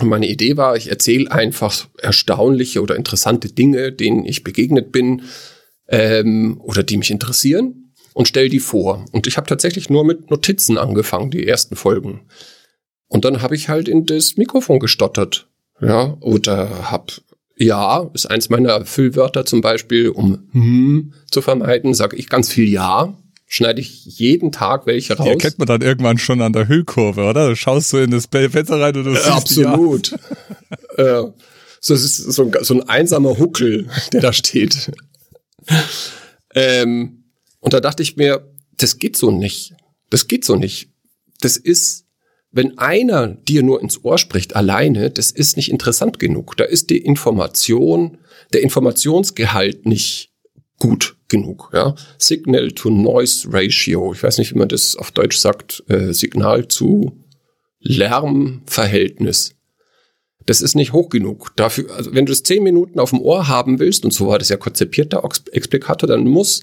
meine 0.00 0.28
Idee 0.28 0.56
war, 0.56 0.76
ich 0.76 0.88
erzähle 0.88 1.32
einfach 1.32 1.88
erstaunliche 2.00 2.80
oder 2.80 2.94
interessante 2.94 3.48
Dinge, 3.48 3.90
denen 3.90 4.24
ich 4.24 4.44
begegnet 4.44 4.92
bin 4.92 5.22
ähm, 5.88 6.60
oder 6.62 6.84
die 6.84 6.96
mich 6.96 7.10
interessieren 7.10 7.92
und 8.14 8.28
stell 8.28 8.48
die 8.48 8.60
vor. 8.60 9.04
Und 9.10 9.26
ich 9.26 9.36
habe 9.36 9.48
tatsächlich 9.48 9.90
nur 9.90 10.04
mit 10.04 10.30
Notizen 10.30 10.78
angefangen, 10.78 11.32
die 11.32 11.44
ersten 11.44 11.74
Folgen. 11.74 12.20
Und 13.08 13.24
dann 13.24 13.42
habe 13.42 13.56
ich 13.56 13.68
halt 13.68 13.88
in 13.88 14.06
das 14.06 14.36
Mikrofon 14.36 14.78
gestottert. 14.78 15.48
Ja, 15.80 16.16
oder 16.20 16.92
habe 16.92 17.14
ja, 17.58 18.08
ist 18.14 18.26
eins 18.26 18.48
meiner 18.50 18.84
Füllwörter 18.84 19.44
zum 19.44 19.60
Beispiel, 19.60 20.10
um 20.10 20.48
hm 20.52 21.12
zu 21.30 21.42
vermeiden, 21.42 21.94
sage 21.94 22.16
ich 22.16 22.28
ganz 22.28 22.50
viel 22.50 22.68
Ja. 22.68 23.14
Schneide 23.50 23.80
ich 23.80 24.04
jeden 24.04 24.52
Tag 24.52 24.84
welche 24.84 25.16
raus. 25.16 25.24
Die 25.24 25.30
erkennt 25.30 25.58
man 25.58 25.66
dann 25.66 25.80
irgendwann 25.80 26.18
schon 26.18 26.42
an 26.42 26.52
der 26.52 26.68
Hüllkurve, 26.68 27.22
oder? 27.24 27.48
Du 27.48 27.56
schaust 27.56 27.88
so 27.88 27.98
in 27.98 28.10
das 28.10 28.26
Fenster 28.26 28.78
rein 28.78 28.94
und 28.94 29.04
du 29.04 29.10
äh, 29.10 29.14
siehst 29.14 29.26
Absolut. 29.26 30.14
Ja. 30.98 31.20
äh, 31.22 31.32
so, 31.80 31.94
es 31.94 32.04
ist 32.04 32.16
so 32.18 32.44
ein, 32.44 32.52
so 32.60 32.74
ein 32.74 32.88
einsamer 32.90 33.38
Huckel, 33.38 33.88
der 34.12 34.20
da 34.20 34.32
steht. 34.34 34.92
ähm, 36.54 37.24
und 37.60 37.72
da 37.72 37.80
dachte 37.80 38.02
ich 38.02 38.16
mir, 38.16 38.46
das 38.76 38.98
geht 38.98 39.16
so 39.16 39.30
nicht. 39.30 39.74
Das 40.10 40.28
geht 40.28 40.44
so 40.44 40.56
nicht. 40.56 40.90
Das 41.40 41.56
ist 41.56 42.04
wenn 42.50 42.78
einer 42.78 43.28
dir 43.28 43.62
nur 43.62 43.80
ins 43.82 44.04
Ohr 44.04 44.18
spricht 44.18 44.56
alleine, 44.56 45.10
das 45.10 45.30
ist 45.30 45.56
nicht 45.56 45.70
interessant 45.70 46.18
genug. 46.18 46.56
Da 46.56 46.64
ist 46.64 46.90
die 46.90 46.98
Information, 46.98 48.18
der 48.52 48.62
Informationsgehalt 48.62 49.86
nicht 49.86 50.32
gut 50.78 51.16
genug. 51.28 51.70
Ja? 51.72 51.94
Signal 52.16 52.72
to 52.72 52.90
Noise 52.90 53.48
Ratio, 53.52 54.12
ich 54.12 54.22
weiß 54.22 54.38
nicht, 54.38 54.54
wie 54.54 54.58
man 54.58 54.68
das 54.68 54.96
auf 54.96 55.10
Deutsch 55.10 55.36
sagt, 55.36 55.84
äh, 55.88 56.12
Signal 56.12 56.68
zu 56.68 57.24
Lärmverhältnis. 57.80 59.54
Das 60.46 60.62
ist 60.62 60.74
nicht 60.74 60.94
hoch 60.94 61.10
genug. 61.10 61.52
Dafür, 61.56 61.94
also 61.94 62.14
wenn 62.14 62.24
du 62.24 62.32
es 62.32 62.42
zehn 62.42 62.62
Minuten 62.62 62.98
auf 62.98 63.10
dem 63.10 63.20
Ohr 63.20 63.48
haben 63.48 63.78
willst, 63.78 64.06
und 64.06 64.12
so 64.12 64.28
war 64.28 64.38
das 64.38 64.48
ja 64.48 64.56
konzipiert, 64.56 65.12
der 65.12 65.22
Explikator, 65.52 66.08
dann 66.08 66.26
muss 66.26 66.62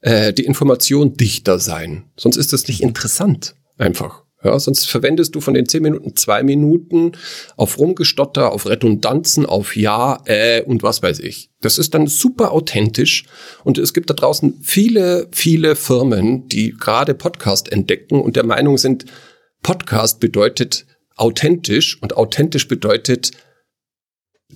äh, 0.00 0.32
die 0.32 0.44
Information 0.44 1.16
dichter 1.16 1.60
sein. 1.60 2.10
Sonst 2.16 2.36
ist 2.36 2.52
das 2.52 2.66
nicht 2.66 2.82
interessant. 2.82 3.54
Einfach. 3.78 4.24
Ja, 4.44 4.58
sonst 4.58 4.88
verwendest 4.88 5.34
du 5.34 5.40
von 5.40 5.54
den 5.54 5.66
zehn 5.66 5.82
Minuten 5.82 6.16
zwei 6.16 6.42
Minuten 6.42 7.12
auf 7.56 7.78
Rumgestotter, 7.78 8.52
auf 8.52 8.68
Redundanzen, 8.68 9.46
auf 9.46 9.76
Ja, 9.76 10.20
äh 10.24 10.62
und 10.62 10.82
was 10.82 11.02
weiß 11.02 11.20
ich. 11.20 11.50
Das 11.60 11.78
ist 11.78 11.94
dann 11.94 12.08
super 12.08 12.52
authentisch 12.52 13.24
und 13.62 13.78
es 13.78 13.94
gibt 13.94 14.10
da 14.10 14.14
draußen 14.14 14.58
viele, 14.62 15.28
viele 15.30 15.76
Firmen, 15.76 16.48
die 16.48 16.74
gerade 16.78 17.14
Podcast 17.14 17.70
entdecken 17.70 18.20
und 18.20 18.34
der 18.34 18.44
Meinung 18.44 18.78
sind, 18.78 19.04
Podcast 19.62 20.18
bedeutet 20.18 20.86
authentisch 21.14 22.02
und 22.02 22.16
authentisch 22.16 22.66
bedeutet 22.66 23.30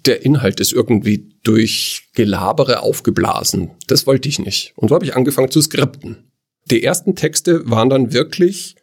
der 0.05 0.25
Inhalt 0.25 0.61
ist 0.61 0.73
irgendwie 0.73 1.38
durch 1.43 2.09
Gelabere 2.14 2.83
aufgeblasen. 2.83 3.71
Das 3.87 4.07
wollte 4.07 4.28
ich 4.28 4.38
nicht. 4.38 4.73
Und 4.76 4.88
so 4.88 4.95
habe 4.95 5.05
ich 5.05 5.16
angefangen 5.16 5.50
zu 5.50 5.62
skripten. 5.62 6.33
Die 6.71 6.83
ersten 6.83 7.14
Texte 7.14 7.69
waren 7.71 7.88
dann 7.88 8.12
wirklich 8.12 8.76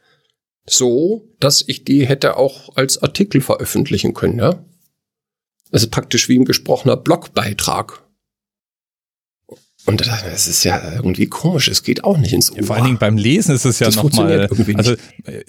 so, 0.65 1.27
dass 1.39 1.63
ich 1.67 1.83
die 1.83 2.07
hätte 2.07 2.37
auch 2.37 2.75
als 2.75 3.01
Artikel 3.01 3.41
veröffentlichen 3.41 4.13
können, 4.13 4.39
ja. 4.39 4.63
Ist 5.71 5.89
praktisch 5.91 6.29
wie 6.29 6.37
ein 6.37 6.45
gesprochener 6.45 6.95
Blogbeitrag. 6.95 8.03
Und 9.85 9.99
das 9.99 10.47
ist 10.47 10.63
ja 10.63 10.93
irgendwie 10.95 11.25
komisch, 11.25 11.67
es 11.67 11.83
geht 11.83 12.05
auch 12.05 12.17
nicht 12.17 12.31
ins 12.31 12.51
Ohr. 12.53 12.63
Vor 12.63 12.77
allen 12.77 12.85
Dingen 12.85 12.99
beim 12.99 13.17
Lesen 13.17 13.53
ist 13.53 13.65
es 13.65 13.79
ja 13.79 13.89
nochmal, 13.89 14.47
also, 14.75 14.95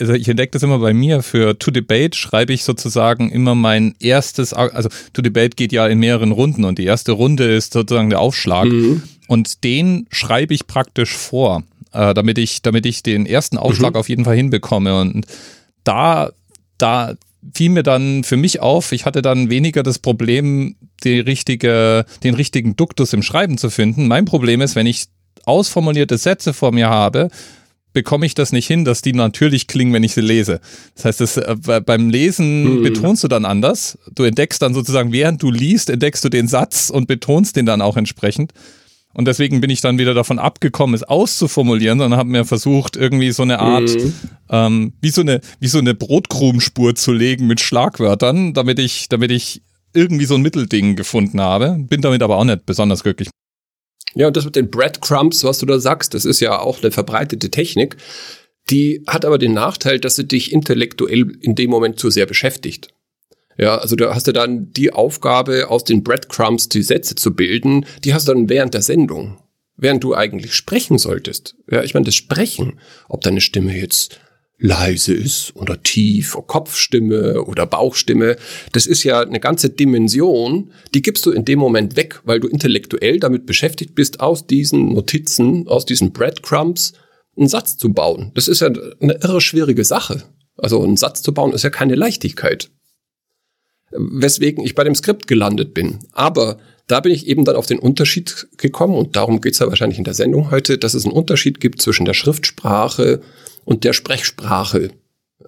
also 0.00 0.12
ich 0.12 0.28
entdecke 0.28 0.50
das 0.50 0.64
immer 0.64 0.80
bei 0.80 0.92
mir, 0.92 1.22
für 1.22 1.56
To 1.56 1.70
Debate 1.70 2.16
schreibe 2.18 2.52
ich 2.52 2.64
sozusagen 2.64 3.30
immer 3.30 3.54
mein 3.54 3.94
erstes, 4.00 4.52
also 4.52 4.88
To 5.12 5.22
Debate 5.22 5.54
geht 5.54 5.70
ja 5.70 5.86
in 5.86 6.00
mehreren 6.00 6.32
Runden 6.32 6.64
und 6.64 6.78
die 6.78 6.84
erste 6.84 7.12
Runde 7.12 7.44
ist 7.54 7.74
sozusagen 7.74 8.10
der 8.10 8.18
Aufschlag 8.18 8.66
mhm. 8.66 9.04
und 9.28 9.62
den 9.62 10.08
schreibe 10.10 10.52
ich 10.52 10.66
praktisch 10.66 11.16
vor, 11.16 11.62
äh, 11.94 12.12
damit 12.14 12.38
ich, 12.38 12.62
damit 12.62 12.84
ich 12.86 13.02
den 13.02 13.26
ersten 13.26 13.56
Aufschlag 13.56 13.94
mhm. 13.94 14.00
auf 14.00 14.08
jeden 14.08 14.24
Fall 14.24 14.36
hinbekomme 14.36 15.00
und 15.00 15.26
da, 15.84 16.30
da 16.78 17.14
fiel 17.52 17.70
mir 17.70 17.82
dann 17.82 18.24
für 18.24 18.36
mich 18.36 18.60
auf, 18.60 18.92
ich 18.92 19.04
hatte 19.04 19.22
dann 19.22 19.50
weniger 19.50 19.82
das 19.82 19.98
Problem, 19.98 20.76
die 21.02 21.20
richtige, 21.20 22.06
den 22.22 22.34
richtigen 22.34 22.76
Duktus 22.76 23.12
im 23.12 23.22
Schreiben 23.22 23.58
zu 23.58 23.70
finden. 23.70 24.08
Mein 24.08 24.24
Problem 24.24 24.60
ist, 24.60 24.76
wenn 24.76 24.86
ich 24.86 25.06
ausformulierte 25.44 26.16
Sätze 26.16 26.54
vor 26.54 26.72
mir 26.72 26.88
habe, 26.88 27.28
bekomme 27.92 28.26
ich 28.26 28.34
das 28.34 28.52
nicht 28.52 28.66
hin, 28.66 28.84
dass 28.84 29.02
die 29.02 29.12
natürlich 29.12 29.66
klingen, 29.66 29.92
wenn 29.92 30.02
ich 30.02 30.14
sie 30.14 30.20
lese. 30.20 30.60
Das 30.96 31.04
heißt, 31.04 31.20
das, 31.20 31.36
äh, 31.36 31.80
beim 31.84 32.10
Lesen 32.10 32.78
mhm. 32.78 32.82
betonst 32.82 33.22
du 33.24 33.28
dann 33.28 33.44
anders. 33.44 33.98
Du 34.14 34.24
entdeckst 34.24 34.60
dann 34.60 34.74
sozusagen, 34.74 35.12
während 35.12 35.42
du 35.42 35.50
liest, 35.50 35.90
entdeckst 35.90 36.24
du 36.24 36.28
den 36.28 36.48
Satz 36.48 36.90
und 36.90 37.06
betonst 37.06 37.56
den 37.56 37.66
dann 37.66 37.80
auch 37.80 37.96
entsprechend. 37.96 38.52
Und 39.14 39.26
deswegen 39.26 39.60
bin 39.60 39.70
ich 39.70 39.80
dann 39.80 39.98
wieder 39.98 40.12
davon 40.12 40.38
abgekommen, 40.38 40.94
es 40.94 41.04
auszuformulieren, 41.04 41.98
sondern 41.98 42.18
habe 42.18 42.28
mir 42.28 42.44
versucht, 42.44 42.96
irgendwie 42.96 43.30
so 43.30 43.44
eine 43.44 43.60
Art, 43.60 43.94
mhm. 43.94 44.12
ähm, 44.50 44.92
wie 45.00 45.10
so 45.10 45.20
eine, 45.20 45.40
wie 45.60 45.68
so 45.68 45.78
eine 45.78 45.94
Brotkrumenspur 45.94 46.94
zu 46.96 47.12
legen 47.12 47.46
mit 47.46 47.60
Schlagwörtern, 47.60 48.54
damit 48.54 48.78
ich, 48.78 49.08
damit 49.08 49.30
ich 49.30 49.62
irgendwie 49.94 50.24
so 50.24 50.34
ein 50.34 50.42
Mittelding 50.42 50.96
gefunden 50.96 51.40
habe. 51.40 51.76
Bin 51.78 52.02
damit 52.02 52.22
aber 52.22 52.36
auch 52.36 52.44
nicht 52.44 52.66
besonders 52.66 53.04
glücklich. 53.04 53.30
Ja, 54.14 54.28
und 54.28 54.36
das 54.36 54.44
mit 54.44 54.56
den 54.56 54.70
Breadcrumbs, 54.70 55.44
was 55.44 55.58
du 55.58 55.66
da 55.66 55.78
sagst, 55.78 56.14
das 56.14 56.24
ist 56.24 56.40
ja 56.40 56.58
auch 56.58 56.82
eine 56.82 56.90
verbreitete 56.90 57.50
Technik. 57.50 57.96
Die 58.70 59.02
hat 59.06 59.24
aber 59.24 59.38
den 59.38 59.52
Nachteil, 59.52 60.00
dass 60.00 60.16
sie 60.16 60.26
dich 60.26 60.52
intellektuell 60.52 61.36
in 61.40 61.54
dem 61.54 61.70
Moment 61.70 61.98
zu 61.98 62.10
sehr 62.10 62.26
beschäftigt. 62.26 62.93
Ja, 63.58 63.78
also 63.78 63.96
da 63.96 64.14
hast 64.14 64.26
du 64.26 64.32
dann 64.32 64.72
die 64.72 64.92
Aufgabe, 64.92 65.68
aus 65.70 65.84
den 65.84 66.02
Breadcrumbs 66.02 66.68
die 66.68 66.82
Sätze 66.82 67.14
zu 67.14 67.34
bilden, 67.34 67.86
die 68.04 68.14
hast 68.14 68.28
du 68.28 68.32
dann 68.32 68.48
während 68.48 68.74
der 68.74 68.82
Sendung, 68.82 69.38
während 69.76 70.02
du 70.02 70.14
eigentlich 70.14 70.54
sprechen 70.54 70.98
solltest. 70.98 71.56
Ja, 71.70 71.82
ich 71.82 71.94
meine, 71.94 72.06
das 72.06 72.14
Sprechen, 72.14 72.80
ob 73.08 73.20
deine 73.22 73.40
Stimme 73.40 73.76
jetzt 73.76 74.20
leise 74.58 75.12
ist 75.12 75.54
oder 75.56 75.82
tief, 75.82 76.36
Kopfstimme 76.46 77.42
oder 77.42 77.66
Bauchstimme, 77.66 78.36
das 78.72 78.86
ist 78.86 79.02
ja 79.04 79.20
eine 79.20 79.40
ganze 79.40 79.70
Dimension, 79.70 80.72
die 80.94 81.02
gibst 81.02 81.26
du 81.26 81.32
in 81.32 81.44
dem 81.44 81.58
Moment 81.58 81.96
weg, 81.96 82.20
weil 82.24 82.40
du 82.40 82.48
intellektuell 82.48 83.18
damit 83.18 83.46
beschäftigt 83.46 83.94
bist, 83.94 84.20
aus 84.20 84.46
diesen 84.46 84.92
Notizen, 84.94 85.68
aus 85.68 85.84
diesen 85.84 86.12
Breadcrumbs 86.12 86.94
einen 87.36 87.48
Satz 87.48 87.76
zu 87.76 87.92
bauen. 87.92 88.30
Das 88.34 88.48
ist 88.48 88.60
ja 88.60 88.68
eine 88.68 89.14
irre 89.14 89.40
schwierige 89.40 89.84
Sache. 89.84 90.22
Also 90.56 90.82
einen 90.82 90.96
Satz 90.96 91.22
zu 91.22 91.34
bauen 91.34 91.52
ist 91.52 91.64
ja 91.64 91.70
keine 91.70 91.96
Leichtigkeit 91.96 92.70
weswegen 93.96 94.64
ich 94.64 94.74
bei 94.74 94.84
dem 94.84 94.94
Skript 94.94 95.26
gelandet 95.26 95.74
bin. 95.74 96.00
Aber 96.12 96.58
da 96.86 97.00
bin 97.00 97.12
ich 97.12 97.26
eben 97.26 97.44
dann 97.44 97.56
auf 97.56 97.66
den 97.66 97.78
Unterschied 97.78 98.46
gekommen 98.58 98.94
und 98.94 99.16
darum 99.16 99.40
geht's 99.40 99.58
ja 99.58 99.68
wahrscheinlich 99.68 99.98
in 99.98 100.04
der 100.04 100.14
Sendung 100.14 100.50
heute, 100.50 100.76
dass 100.76 100.94
es 100.94 101.04
einen 101.04 101.14
Unterschied 101.14 101.60
gibt 101.60 101.80
zwischen 101.80 102.04
der 102.04 102.14
Schriftsprache 102.14 103.22
und 103.64 103.84
der 103.84 103.92
Sprechsprache. 103.92 104.90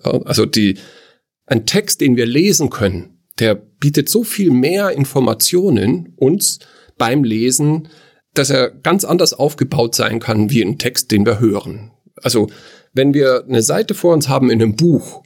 Also 0.03 0.47
die, 0.47 0.79
ein 1.47 1.67
Text, 1.67 2.01
den 2.01 2.17
wir 2.17 2.27
lesen 2.27 2.71
können, 2.71 3.19
der 3.39 3.55
bietet 3.55 4.09
so 4.09 4.25
viel 4.25 4.51
mehr 4.51 4.91
Informationen 4.93 6.15
uns 6.17 6.61
beim 6.97 7.23
Lesen, 7.25 7.89
dass 8.33 8.51
er 8.51 8.71
ganz 8.71 9.05
anders 9.05 9.35
aufgebaut 9.35 9.95
sein 9.95 10.21
kann 10.21 10.51
wie 10.51 10.63
ein 10.63 10.79
Text, 10.79 11.11
den 11.11 11.27
wir 11.27 11.39
hören. 11.41 11.93
Also 12.23 12.49
wenn 12.93 13.13
wir 13.13 13.45
eine 13.45 13.63
Seite 13.63 13.95
vor 13.95 14.15
uns 14.15 14.29
haben 14.29 14.51
in 14.51 14.63
einem 14.63 14.77
Buch, 14.77 15.23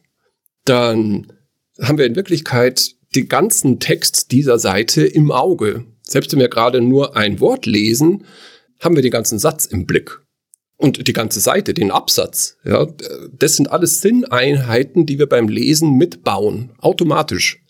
dann 0.65 1.33
haben 1.81 1.99
wir 1.99 2.07
in 2.07 2.17
Wirklichkeit 2.17 2.97
den 3.15 3.29
ganzen 3.29 3.81
Text 3.81 4.31
dieser 4.33 4.59
Seite 4.59 5.05
im 5.05 5.33
Auge. 5.33 5.85
Selbst 6.03 6.33
wenn 6.33 6.41
wir 6.41 6.49
gerade 6.49 6.81
nur 6.81 7.17
ein 7.17 7.41
Wort 7.41 7.67
lesen, 7.67 8.25
haben 8.79 8.95
wir 8.95 9.03
den 9.03 9.11
ganzen 9.11 9.39
Satz 9.39 9.67
im 9.67 9.87
Blick. 9.87 10.21
Und 10.77 11.07
die 11.07 11.13
ganze 11.13 11.41
Seite, 11.41 11.75
den 11.75 11.91
Absatz, 11.91 12.57
ja, 12.65 12.87
das 13.33 13.57
sind 13.57 13.71
alles 13.71 14.01
Sinneinheiten, 14.01 15.05
die 15.05 15.19
wir 15.19 15.29
beim 15.29 15.49
Lesen 15.49 15.97
mitbauen, 15.99 16.71
automatisch. 16.79 17.63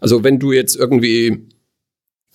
Also 0.00 0.24
wenn 0.24 0.40
du 0.40 0.52
jetzt 0.52 0.74
irgendwie 0.74 1.48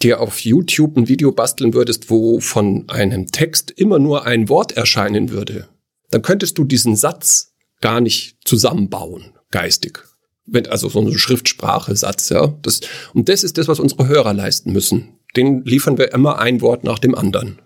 dir 0.02 0.22
auf 0.22 0.40
YouTube 0.40 0.96
ein 0.96 1.10
Video 1.10 1.32
basteln 1.34 1.74
würdest, 1.74 2.10
wo 2.10 2.40
von 2.40 2.88
einem 2.90 3.28
Text 3.28 3.72
immer 3.72 4.00
nur 4.00 4.26
ein 4.26 4.48
Wort 4.48 4.72
erscheinen 4.78 5.30
würde, 5.30 5.68
dann 6.10 6.22
könntest 6.22 6.58
du 6.58 6.64
diesen 6.64 6.96
Satz 6.96 7.54
gar 7.82 8.00
nicht 8.00 8.38
zusammenbauen, 8.46 9.34
geistig 9.52 10.04
wenn, 10.46 10.68
also 10.68 10.90
so 10.90 11.00
eine 11.00 11.18
Schriftsprache-Satz, 11.18 12.30
ja. 12.30 12.48
Das, 12.62 12.82
und 13.14 13.30
das 13.30 13.44
ist 13.44 13.58
das, 13.58 13.68
was 13.68 13.80
unsere 13.80 14.08
Hörer 14.08 14.34
leisten 14.34 14.74
müssen. 14.74 15.20
Den 15.36 15.64
liefern 15.64 15.98
wir 15.98 16.14
immer 16.14 16.40
ein 16.40 16.62
Wort 16.62 16.84
nach 16.84 17.00
dem 17.00 17.16
anderen. 17.16 17.62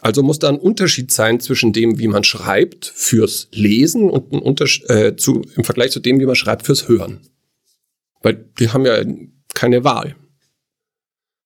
Also 0.00 0.22
muss 0.22 0.38
da 0.38 0.48
ein 0.48 0.58
Unterschied 0.58 1.10
sein 1.10 1.40
zwischen 1.40 1.72
dem, 1.72 1.98
wie 1.98 2.08
man 2.08 2.24
schreibt 2.24 2.86
fürs 2.86 3.48
Lesen 3.52 4.10
und 4.10 4.32
ein 4.32 4.56
äh, 4.88 5.16
zu, 5.16 5.42
im 5.56 5.64
Vergleich 5.64 5.90
zu 5.90 6.00
dem, 6.00 6.20
wie 6.20 6.26
man 6.26 6.36
schreibt 6.36 6.66
fürs 6.66 6.88
Hören. 6.88 7.20
Weil 8.22 8.48
die 8.58 8.70
haben 8.70 8.86
ja 8.86 9.02
keine 9.54 9.84
Wahl. 9.84 10.14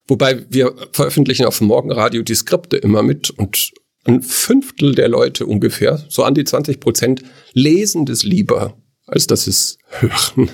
Wobei 0.07 0.45
wir 0.51 0.75
veröffentlichen 0.93 1.47
auf 1.47 1.59
dem 1.59 1.69
Morgenradio 1.69 2.23
die 2.23 2.35
Skripte 2.35 2.77
immer 2.77 3.03
mit 3.03 3.31
und 3.31 3.73
ein 4.05 4.23
Fünftel 4.23 4.95
der 4.95 5.09
Leute 5.09 5.47
ungefähr, 5.47 6.05
so 6.09 6.25
an 6.25 6.35
die 6.35 6.45
20 6.45 6.81
Prozent, 6.81 7.23
lesen 7.53 8.05
das 8.05 8.25
lieber 8.25 8.77
als 9.13 9.27
dass 9.27 9.45
sie 9.45 9.51
es 9.51 9.79
hören. 9.89 10.51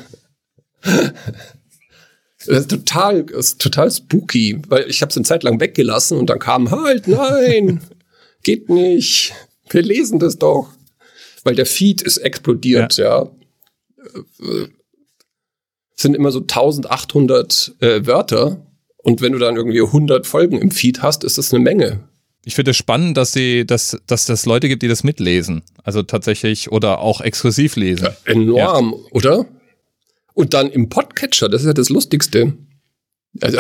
Das 2.46 2.60
ist 2.60 2.70
total, 2.70 3.24
das 3.24 3.46
ist 3.48 3.60
total 3.60 3.90
spooky, 3.90 4.62
weil 4.68 4.88
ich 4.88 5.02
habe 5.02 5.10
es 5.10 5.16
eine 5.16 5.26
Zeit 5.26 5.42
lang 5.42 5.60
weggelassen 5.60 6.16
und 6.16 6.30
dann 6.30 6.38
kam 6.38 6.70
halt, 6.70 7.06
nein, 7.06 7.82
geht 8.42 8.70
nicht, 8.70 9.34
wir 9.68 9.82
lesen 9.82 10.18
das 10.18 10.38
doch, 10.38 10.70
weil 11.42 11.56
der 11.56 11.66
Feed 11.66 12.00
ist 12.00 12.16
explodiert, 12.18 12.96
ja. 12.96 13.24
ja. 13.24 13.30
Es 15.94 16.02
sind 16.02 16.14
immer 16.14 16.30
so 16.30 16.38
1800 16.38 17.74
äh, 17.80 18.06
Wörter 18.06 18.64
und 18.98 19.20
wenn 19.20 19.32
du 19.32 19.38
dann 19.38 19.56
irgendwie 19.56 19.82
100 19.82 20.26
Folgen 20.26 20.58
im 20.58 20.70
Feed 20.70 21.02
hast, 21.02 21.24
ist 21.24 21.36
das 21.36 21.52
eine 21.52 21.62
Menge. 21.62 22.08
Ich 22.44 22.54
finde 22.54 22.70
es 22.70 22.76
spannend, 22.76 23.16
dass 23.16 23.32
sie, 23.32 23.66
dass, 23.66 23.98
dass 24.06 24.26
das 24.26 24.46
Leute 24.46 24.68
gibt, 24.68 24.82
die 24.82 24.88
das 24.88 25.04
mitlesen. 25.04 25.62
Also 25.82 26.02
tatsächlich 26.02 26.70
oder 26.70 27.00
auch 27.00 27.20
exklusiv 27.20 27.76
lesen. 27.76 28.04
Ja, 28.04 28.16
enorm, 28.32 28.94
ja. 28.96 29.10
oder? 29.12 29.46
Und 30.34 30.54
dann 30.54 30.70
im 30.70 30.88
Podcatcher, 30.88 31.48
das 31.48 31.62
ist 31.62 31.66
ja 31.66 31.72
das 31.72 31.88
Lustigste. 31.88 32.54
Also, 33.40 33.58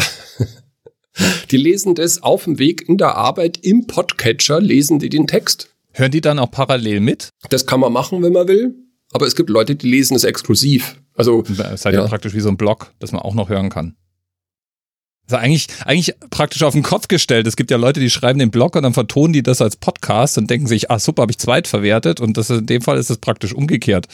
die 1.50 1.56
lesen 1.56 1.94
das 1.96 2.22
auf 2.22 2.44
dem 2.44 2.58
Weg 2.58 2.88
in 2.88 2.98
der 2.98 3.16
Arbeit 3.16 3.58
im 3.62 3.86
Podcatcher, 3.86 4.60
lesen 4.60 4.98
die 4.98 5.08
den 5.08 5.26
Text. 5.26 5.70
Hören 5.92 6.12
die 6.12 6.20
dann 6.20 6.38
auch 6.38 6.50
parallel 6.50 7.00
mit? 7.00 7.30
Das 7.50 7.66
kann 7.66 7.80
man 7.80 7.92
machen, 7.92 8.22
wenn 8.22 8.32
man 8.32 8.46
will. 8.46 8.74
Aber 9.10 9.26
es 9.26 9.34
gibt 9.34 9.50
Leute, 9.50 9.74
die 9.74 9.88
lesen 9.88 10.14
es 10.14 10.24
exklusiv. 10.24 11.00
Also, 11.14 11.42
es 11.42 11.58
ist 11.58 11.84
halt 11.84 11.96
ja. 11.96 12.06
praktisch 12.06 12.34
wie 12.34 12.40
so 12.40 12.48
ein 12.48 12.56
Blog, 12.56 12.92
das 13.00 13.10
man 13.10 13.22
auch 13.22 13.34
noch 13.34 13.48
hören 13.48 13.70
kann. 13.70 13.96
Also 15.28 15.36
eigentlich, 15.42 15.68
eigentlich 15.84 16.14
praktisch 16.30 16.62
auf 16.62 16.72
den 16.72 16.82
Kopf 16.82 17.06
gestellt. 17.06 17.46
Es 17.46 17.56
gibt 17.56 17.70
ja 17.70 17.76
Leute, 17.76 18.00
die 18.00 18.08
schreiben 18.08 18.38
den 18.38 18.50
Blog 18.50 18.76
und 18.76 18.82
dann 18.82 18.94
vertonen 18.94 19.34
die 19.34 19.42
das 19.42 19.60
als 19.60 19.76
Podcast 19.76 20.38
und 20.38 20.48
denken 20.48 20.66
sich, 20.66 20.90
ah 20.90 20.98
super, 20.98 21.22
habe 21.22 21.32
ich 21.32 21.38
zweitverwertet 21.38 22.20
und 22.20 22.38
das 22.38 22.48
in 22.48 22.64
dem 22.64 22.80
Fall 22.80 22.96
ist 22.96 23.10
es 23.10 23.18
praktisch 23.18 23.52
umgekehrt. 23.52 24.06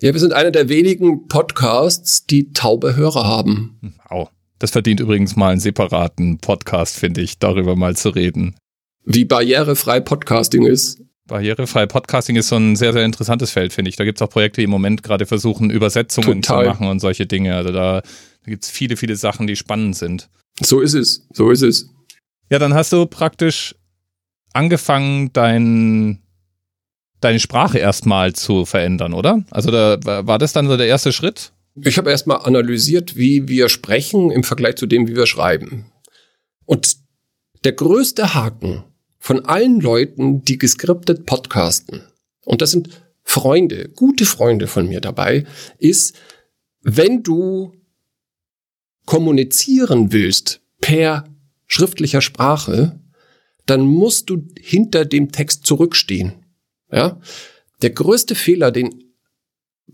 Ja, 0.00 0.12
wir 0.12 0.20
sind 0.20 0.32
einer 0.32 0.50
der 0.50 0.68
wenigen 0.68 1.28
Podcasts, 1.28 2.26
die 2.26 2.52
taube 2.52 2.96
Hörer 2.96 3.24
haben. 3.24 3.94
Au. 4.08 4.28
Das 4.58 4.70
verdient 4.72 5.00
übrigens 5.00 5.36
mal 5.36 5.50
einen 5.50 5.60
separaten 5.60 6.38
Podcast, 6.38 6.98
finde 6.98 7.20
ich, 7.20 7.38
darüber 7.38 7.76
mal 7.76 7.94
zu 7.94 8.08
reden. 8.08 8.56
Wie 9.04 9.24
barrierefrei 9.24 10.00
Podcasting 10.00 10.66
ist. 10.66 11.00
Barrierefrei 11.26 11.86
Podcasting 11.86 12.36
ist 12.36 12.48
so 12.48 12.56
ein 12.56 12.74
sehr, 12.74 12.92
sehr 12.92 13.04
interessantes 13.04 13.50
Feld, 13.50 13.72
finde 13.72 13.90
ich. 13.90 13.96
Da 13.96 14.04
gibt 14.04 14.18
es 14.18 14.22
auch 14.22 14.30
Projekte, 14.30 14.60
die 14.60 14.64
im 14.64 14.70
Moment 14.70 15.02
gerade 15.02 15.26
versuchen, 15.26 15.70
Übersetzungen 15.70 16.42
Total. 16.42 16.64
zu 16.64 16.70
machen 16.70 16.86
und 16.88 17.00
solche 17.00 17.26
Dinge. 17.26 17.54
Also 17.54 17.72
da 17.72 18.02
da 18.46 18.50
gibt 18.50 18.62
es 18.62 18.70
viele, 18.70 18.96
viele 18.96 19.16
Sachen, 19.16 19.48
die 19.48 19.56
spannend 19.56 19.96
sind. 19.96 20.30
So 20.60 20.80
ist 20.80 20.94
es. 20.94 21.26
So 21.32 21.50
ist 21.50 21.62
es. 21.62 21.90
Ja, 22.48 22.60
dann 22.60 22.74
hast 22.74 22.92
du 22.92 23.04
praktisch 23.06 23.74
angefangen, 24.52 25.32
dein, 25.32 26.22
deine 27.20 27.40
Sprache 27.40 27.78
erstmal 27.78 28.34
zu 28.34 28.64
verändern, 28.64 29.14
oder? 29.14 29.44
Also 29.50 29.72
da 29.72 29.98
war 30.26 30.38
das 30.38 30.52
dann 30.52 30.68
so 30.68 30.76
der 30.76 30.86
erste 30.86 31.12
Schritt? 31.12 31.52
Ich 31.82 31.98
habe 31.98 32.10
erstmal 32.10 32.38
analysiert, 32.38 33.16
wie 33.16 33.48
wir 33.48 33.68
sprechen 33.68 34.30
im 34.30 34.44
Vergleich 34.44 34.76
zu 34.76 34.86
dem, 34.86 35.08
wie 35.08 35.16
wir 35.16 35.26
schreiben. 35.26 35.86
Und 36.64 36.96
der 37.64 37.72
größte 37.72 38.32
Haken 38.32 38.84
von 39.18 39.44
allen 39.44 39.80
Leuten, 39.80 40.42
die 40.44 40.56
geskriptet 40.56 41.26
podcasten, 41.26 42.02
und 42.44 42.62
das 42.62 42.70
sind 42.70 42.90
Freunde, 43.24 43.88
gute 43.88 44.24
Freunde 44.24 44.68
von 44.68 44.88
mir 44.88 45.00
dabei, 45.00 45.44
ist, 45.78 46.14
wenn 46.82 47.24
du 47.24 47.74
kommunizieren 49.06 50.12
willst 50.12 50.60
per 50.80 51.24
schriftlicher 51.66 52.20
Sprache, 52.20 53.00
dann 53.64 53.80
musst 53.80 54.30
du 54.30 54.46
hinter 54.58 55.04
dem 55.04 55.32
Text 55.32 55.66
zurückstehen. 55.66 56.44
Ja? 56.92 57.20
Der 57.82 57.90
größte 57.90 58.34
Fehler, 58.34 58.70
den 58.70 59.04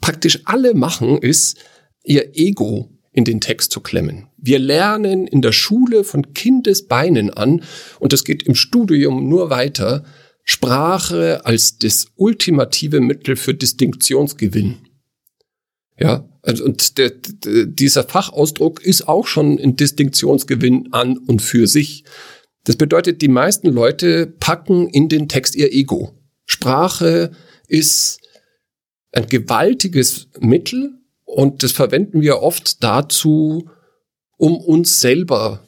praktisch 0.01 0.41
alle 0.45 0.75
machen, 0.75 1.19
ist, 1.19 1.59
ihr 2.05 2.37
Ego 2.37 2.91
in 3.13 3.25
den 3.25 3.41
Text 3.41 3.73
zu 3.73 3.81
klemmen. 3.81 4.29
Wir 4.37 4.59
lernen 4.59 5.27
in 5.27 5.43
der 5.43 5.53
Schule 5.53 6.05
von 6.05 6.33
Kindesbeinen 6.35 7.31
an, 7.31 7.63
und 8.01 8.13
das 8.13 8.25
geht 8.25 8.43
im 8.43 8.55
Studium 8.55 9.29
nur 9.29 9.51
weiter, 9.51 10.05
Sprache 10.45 11.45
als 11.45 11.79
das 11.79 12.07
ultimative 12.17 13.01
Mittel 13.01 13.37
für 13.37 13.55
Distinktionsgewinn. 13.55 14.89
Ja, 15.99 16.29
und 16.43 16.99
der, 16.99 17.11
dieser 17.11 18.05
Fachausdruck 18.05 18.85
ist 18.85 19.07
auch 19.09 19.27
schon 19.27 19.59
ein 19.59 19.77
Distinktionsgewinn 19.77 20.93
an 20.93 21.19
und 21.19 21.41
für 21.41 21.67
sich. 21.67 22.05
Das 22.65 22.77
bedeutet, 22.77 23.23
die 23.23 23.29
meisten 23.29 23.69
Leute 23.69 24.27
packen 24.27 24.89
in 24.89 25.09
den 25.09 25.29
Text 25.29 25.55
ihr 25.55 25.73
Ego. 25.73 26.13
Sprache 26.45 27.33
ist 27.69 28.21
ein 29.13 29.27
gewaltiges 29.27 30.29
Mittel 30.41 30.99
und 31.25 31.63
das 31.63 31.73
verwenden 31.73 32.21
wir 32.23 32.41
oft 32.41 32.83
dazu, 32.83 33.71
um 34.37 34.57
uns 34.57 35.01
selber 35.01 35.65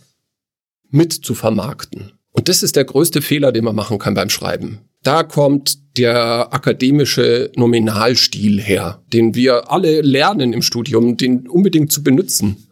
mit 0.91 1.13
zu 1.13 1.35
vermarkten. 1.35 2.13
Und 2.31 2.49
das 2.49 2.63
ist 2.63 2.75
der 2.75 2.85
größte 2.85 3.23
Fehler, 3.23 3.53
den 3.53 3.65
man 3.65 3.77
machen 3.77 3.99
kann 3.99 4.15
beim 4.15 4.29
Schreiben. 4.29 4.81
Da 5.05 5.23
kommt 5.23 5.99
der 5.99 6.53
akademische 6.53 7.53
Nominalstil 7.57 8.61
her, 8.61 9.03
den 9.13 9.35
wir 9.35 9.71
alle 9.71 10.01
lernen 10.01 10.53
im 10.53 10.63
Studium, 10.63 11.17
den 11.17 11.47
unbedingt 11.47 11.93
zu 11.93 12.03
benutzen. 12.03 12.69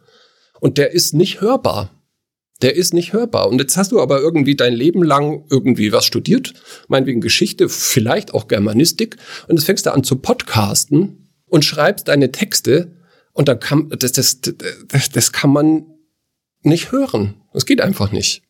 Und 0.59 0.77
der 0.77 0.91
ist 0.91 1.13
nicht 1.13 1.41
hörbar. 1.41 1.91
Der 2.61 2.75
ist 2.75 2.93
nicht 2.93 3.13
hörbar. 3.13 3.49
Und 3.49 3.59
jetzt 3.59 3.77
hast 3.77 3.91
du 3.91 4.01
aber 4.01 4.19
irgendwie 4.19 4.55
dein 4.55 4.73
Leben 4.73 5.03
lang 5.03 5.45
irgendwie 5.49 5.91
was 5.91 6.05
studiert, 6.05 6.53
meinetwegen 6.87 7.21
Geschichte, 7.21 7.69
vielleicht 7.69 8.33
auch 8.33 8.47
Germanistik, 8.47 9.17
und 9.47 9.57
jetzt 9.57 9.65
fängst 9.65 9.85
du 9.85 9.93
an 9.93 10.03
zu 10.03 10.15
podcasten 10.15 11.29
und 11.45 11.65
schreibst 11.65 12.07
deine 12.07 12.31
Texte 12.31 12.93
und 13.33 13.47
dann 13.47 13.59
kann, 13.59 13.89
das, 13.97 14.13
das, 14.13 14.39
das, 14.41 15.09
das 15.09 15.31
kann 15.31 15.51
man 15.51 15.85
nicht 16.61 16.91
hören. 16.91 17.35
Das 17.53 17.65
geht 17.65 17.81
einfach 17.81 18.11
nicht. 18.11 18.42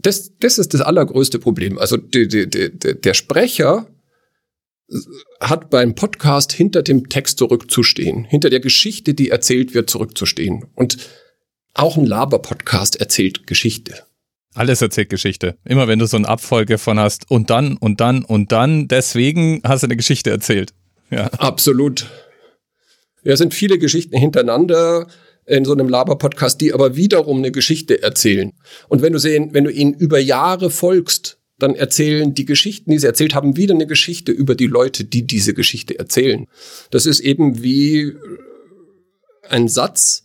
Das, 0.00 0.32
das 0.38 0.58
ist 0.58 0.74
das 0.74 0.80
allergrößte 0.80 1.38
Problem. 1.38 1.78
Also 1.78 1.96
die, 1.96 2.28
die, 2.28 2.48
die, 2.48 2.70
der 3.00 3.14
Sprecher 3.14 3.86
hat 5.40 5.70
beim 5.70 5.94
Podcast 5.94 6.52
hinter 6.52 6.82
dem 6.82 7.08
Text 7.08 7.38
zurückzustehen, 7.38 8.24
hinter 8.24 8.50
der 8.50 8.60
Geschichte, 8.60 9.14
die 9.14 9.30
erzählt 9.30 9.74
wird, 9.74 9.88
zurückzustehen. 9.88 10.66
Und 10.74 10.98
auch 11.72 11.96
ein 11.96 12.06
Laber-Podcast 12.06 13.00
erzählt 13.00 13.46
Geschichte. 13.46 14.04
Alles 14.54 14.80
erzählt 14.80 15.08
Geschichte. 15.08 15.58
Immer 15.64 15.88
wenn 15.88 15.98
du 15.98 16.06
so 16.06 16.16
eine 16.16 16.28
Abfolge 16.28 16.78
von 16.78 17.00
hast 17.00 17.30
und 17.30 17.50
dann 17.50 17.76
und 17.76 18.00
dann 18.00 18.24
und 18.24 18.52
dann, 18.52 18.86
deswegen 18.86 19.60
hast 19.64 19.82
du 19.82 19.88
eine 19.88 19.96
Geschichte 19.96 20.30
erzählt. 20.30 20.72
Ja. 21.10 21.26
Absolut. 21.26 22.06
Ja, 23.24 23.32
es 23.32 23.38
sind 23.38 23.54
viele 23.54 23.78
Geschichten 23.78 24.16
hintereinander 24.16 25.08
in 25.46 25.64
so 25.64 25.72
einem 25.72 25.88
Laber-Podcast, 25.88 26.60
die 26.60 26.72
aber 26.72 26.96
wiederum 26.96 27.38
eine 27.38 27.52
Geschichte 27.52 28.02
erzählen. 28.02 28.52
Und 28.88 29.02
wenn 29.02 29.12
du 29.12 29.18
sehen, 29.18 29.50
wenn 29.52 29.64
du 29.64 29.70
ihnen 29.70 29.94
über 29.94 30.18
Jahre 30.18 30.70
folgst, 30.70 31.38
dann 31.58 31.74
erzählen 31.74 32.34
die 32.34 32.44
Geschichten, 32.44 32.90
die 32.90 32.98
sie 32.98 33.06
erzählt 33.06 33.34
haben, 33.34 33.56
wieder 33.56 33.74
eine 33.74 33.86
Geschichte 33.86 34.32
über 34.32 34.54
die 34.54 34.66
Leute, 34.66 35.04
die 35.04 35.26
diese 35.26 35.54
Geschichte 35.54 35.98
erzählen. 35.98 36.46
Das 36.90 37.06
ist 37.06 37.20
eben 37.20 37.62
wie 37.62 38.14
ein 39.48 39.68
Satz, 39.68 40.24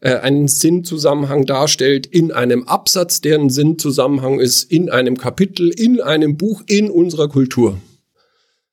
äh, 0.00 0.16
einen 0.16 0.48
Sinnzusammenhang 0.48 1.46
darstellt 1.46 2.06
in 2.06 2.32
einem 2.32 2.64
Absatz, 2.64 3.20
der 3.20 3.38
ein 3.38 3.50
Sinnzusammenhang 3.50 4.40
ist 4.40 4.70
in 4.70 4.90
einem 4.90 5.16
Kapitel, 5.16 5.70
in 5.70 6.00
einem 6.00 6.36
Buch, 6.36 6.62
in 6.66 6.90
unserer 6.90 7.28
Kultur. 7.28 7.80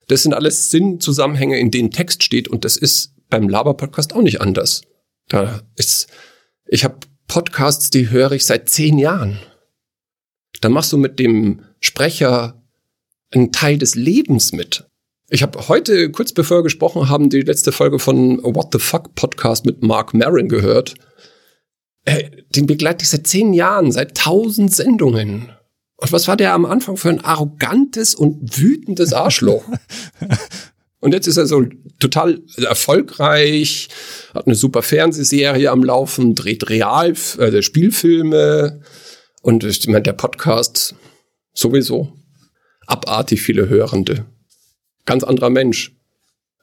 Das 0.08 0.24
sind 0.24 0.34
alles 0.34 0.70
Sinnzusammenhänge, 0.72 1.60
in 1.60 1.72
denen 1.72 1.92
Text 1.92 2.24
steht 2.24 2.48
und 2.48 2.64
das 2.64 2.78
ist 2.78 3.14
beim 3.30 3.50
Laber-Podcast 3.50 4.14
auch 4.14 4.22
nicht 4.22 4.42
anders. 4.42 4.82
Da 5.36 5.60
ist, 5.76 6.08
ich 6.66 6.86
habe 6.86 6.96
Podcasts, 7.28 7.90
die 7.90 8.10
höre 8.10 8.32
ich 8.32 8.46
seit 8.46 8.70
zehn 8.70 8.98
Jahren. 8.98 9.38
Da 10.62 10.70
machst 10.70 10.94
du 10.94 10.98
mit 10.98 11.20
dem 11.20 11.66
Sprecher 11.82 12.64
einen 13.32 13.52
Teil 13.52 13.78
des 13.78 13.96
Lebens 13.96 14.54
mit. 14.54 14.86
Ich 15.28 15.44
habe 15.44 15.68
heute, 15.68 16.10
kurz 16.10 16.32
bevor 16.32 16.60
wir 16.60 16.64
gesprochen 16.64 17.10
haben, 17.10 17.30
die 17.30 17.42
letzte 17.42 17.74
Folge 17.74 18.00
von 18.00 18.42
What 18.44 18.70
the 18.72 18.80
Fuck 18.80 19.14
Podcast 19.16 19.66
mit 19.66 19.84
Mark 19.84 20.14
Maron 20.14 20.48
gehört. 20.48 20.96
Äh, 22.06 22.30
den 22.56 22.66
begleite 22.66 23.04
ich 23.04 23.10
seit 23.10 23.28
zehn 23.28 23.54
Jahren, 23.54 23.92
seit 23.92 24.16
tausend 24.16 24.74
Sendungen. 24.74 25.52
Und 25.98 26.14
was 26.14 26.30
war 26.30 26.38
der 26.38 26.54
am 26.54 26.66
Anfang 26.66 26.96
für 26.96 27.10
ein 27.10 27.26
arrogantes 27.26 28.16
und 28.16 28.58
wütendes 28.58 29.12
Arschloch? 29.14 29.66
Und 31.06 31.14
jetzt 31.14 31.28
ist 31.28 31.38
er 31.38 31.46
so 31.46 31.64
total 32.00 32.42
erfolgreich, 32.58 33.90
hat 34.34 34.48
eine 34.48 34.56
super 34.56 34.82
Fernsehserie 34.82 35.70
am 35.70 35.84
Laufen, 35.84 36.34
dreht 36.34 36.68
Real, 36.68 37.14
äh, 37.38 37.62
Spielfilme 37.62 38.82
und 39.44 39.64
ich 39.64 39.86
meine, 39.86 40.02
der 40.02 40.14
Podcast 40.14 40.96
sowieso 41.54 42.12
abartig 42.88 43.44
viele 43.44 43.70
Hörende. 43.70 44.26
Ganz 45.06 45.24
anderer 45.24 45.52
Mensch. 45.52 45.96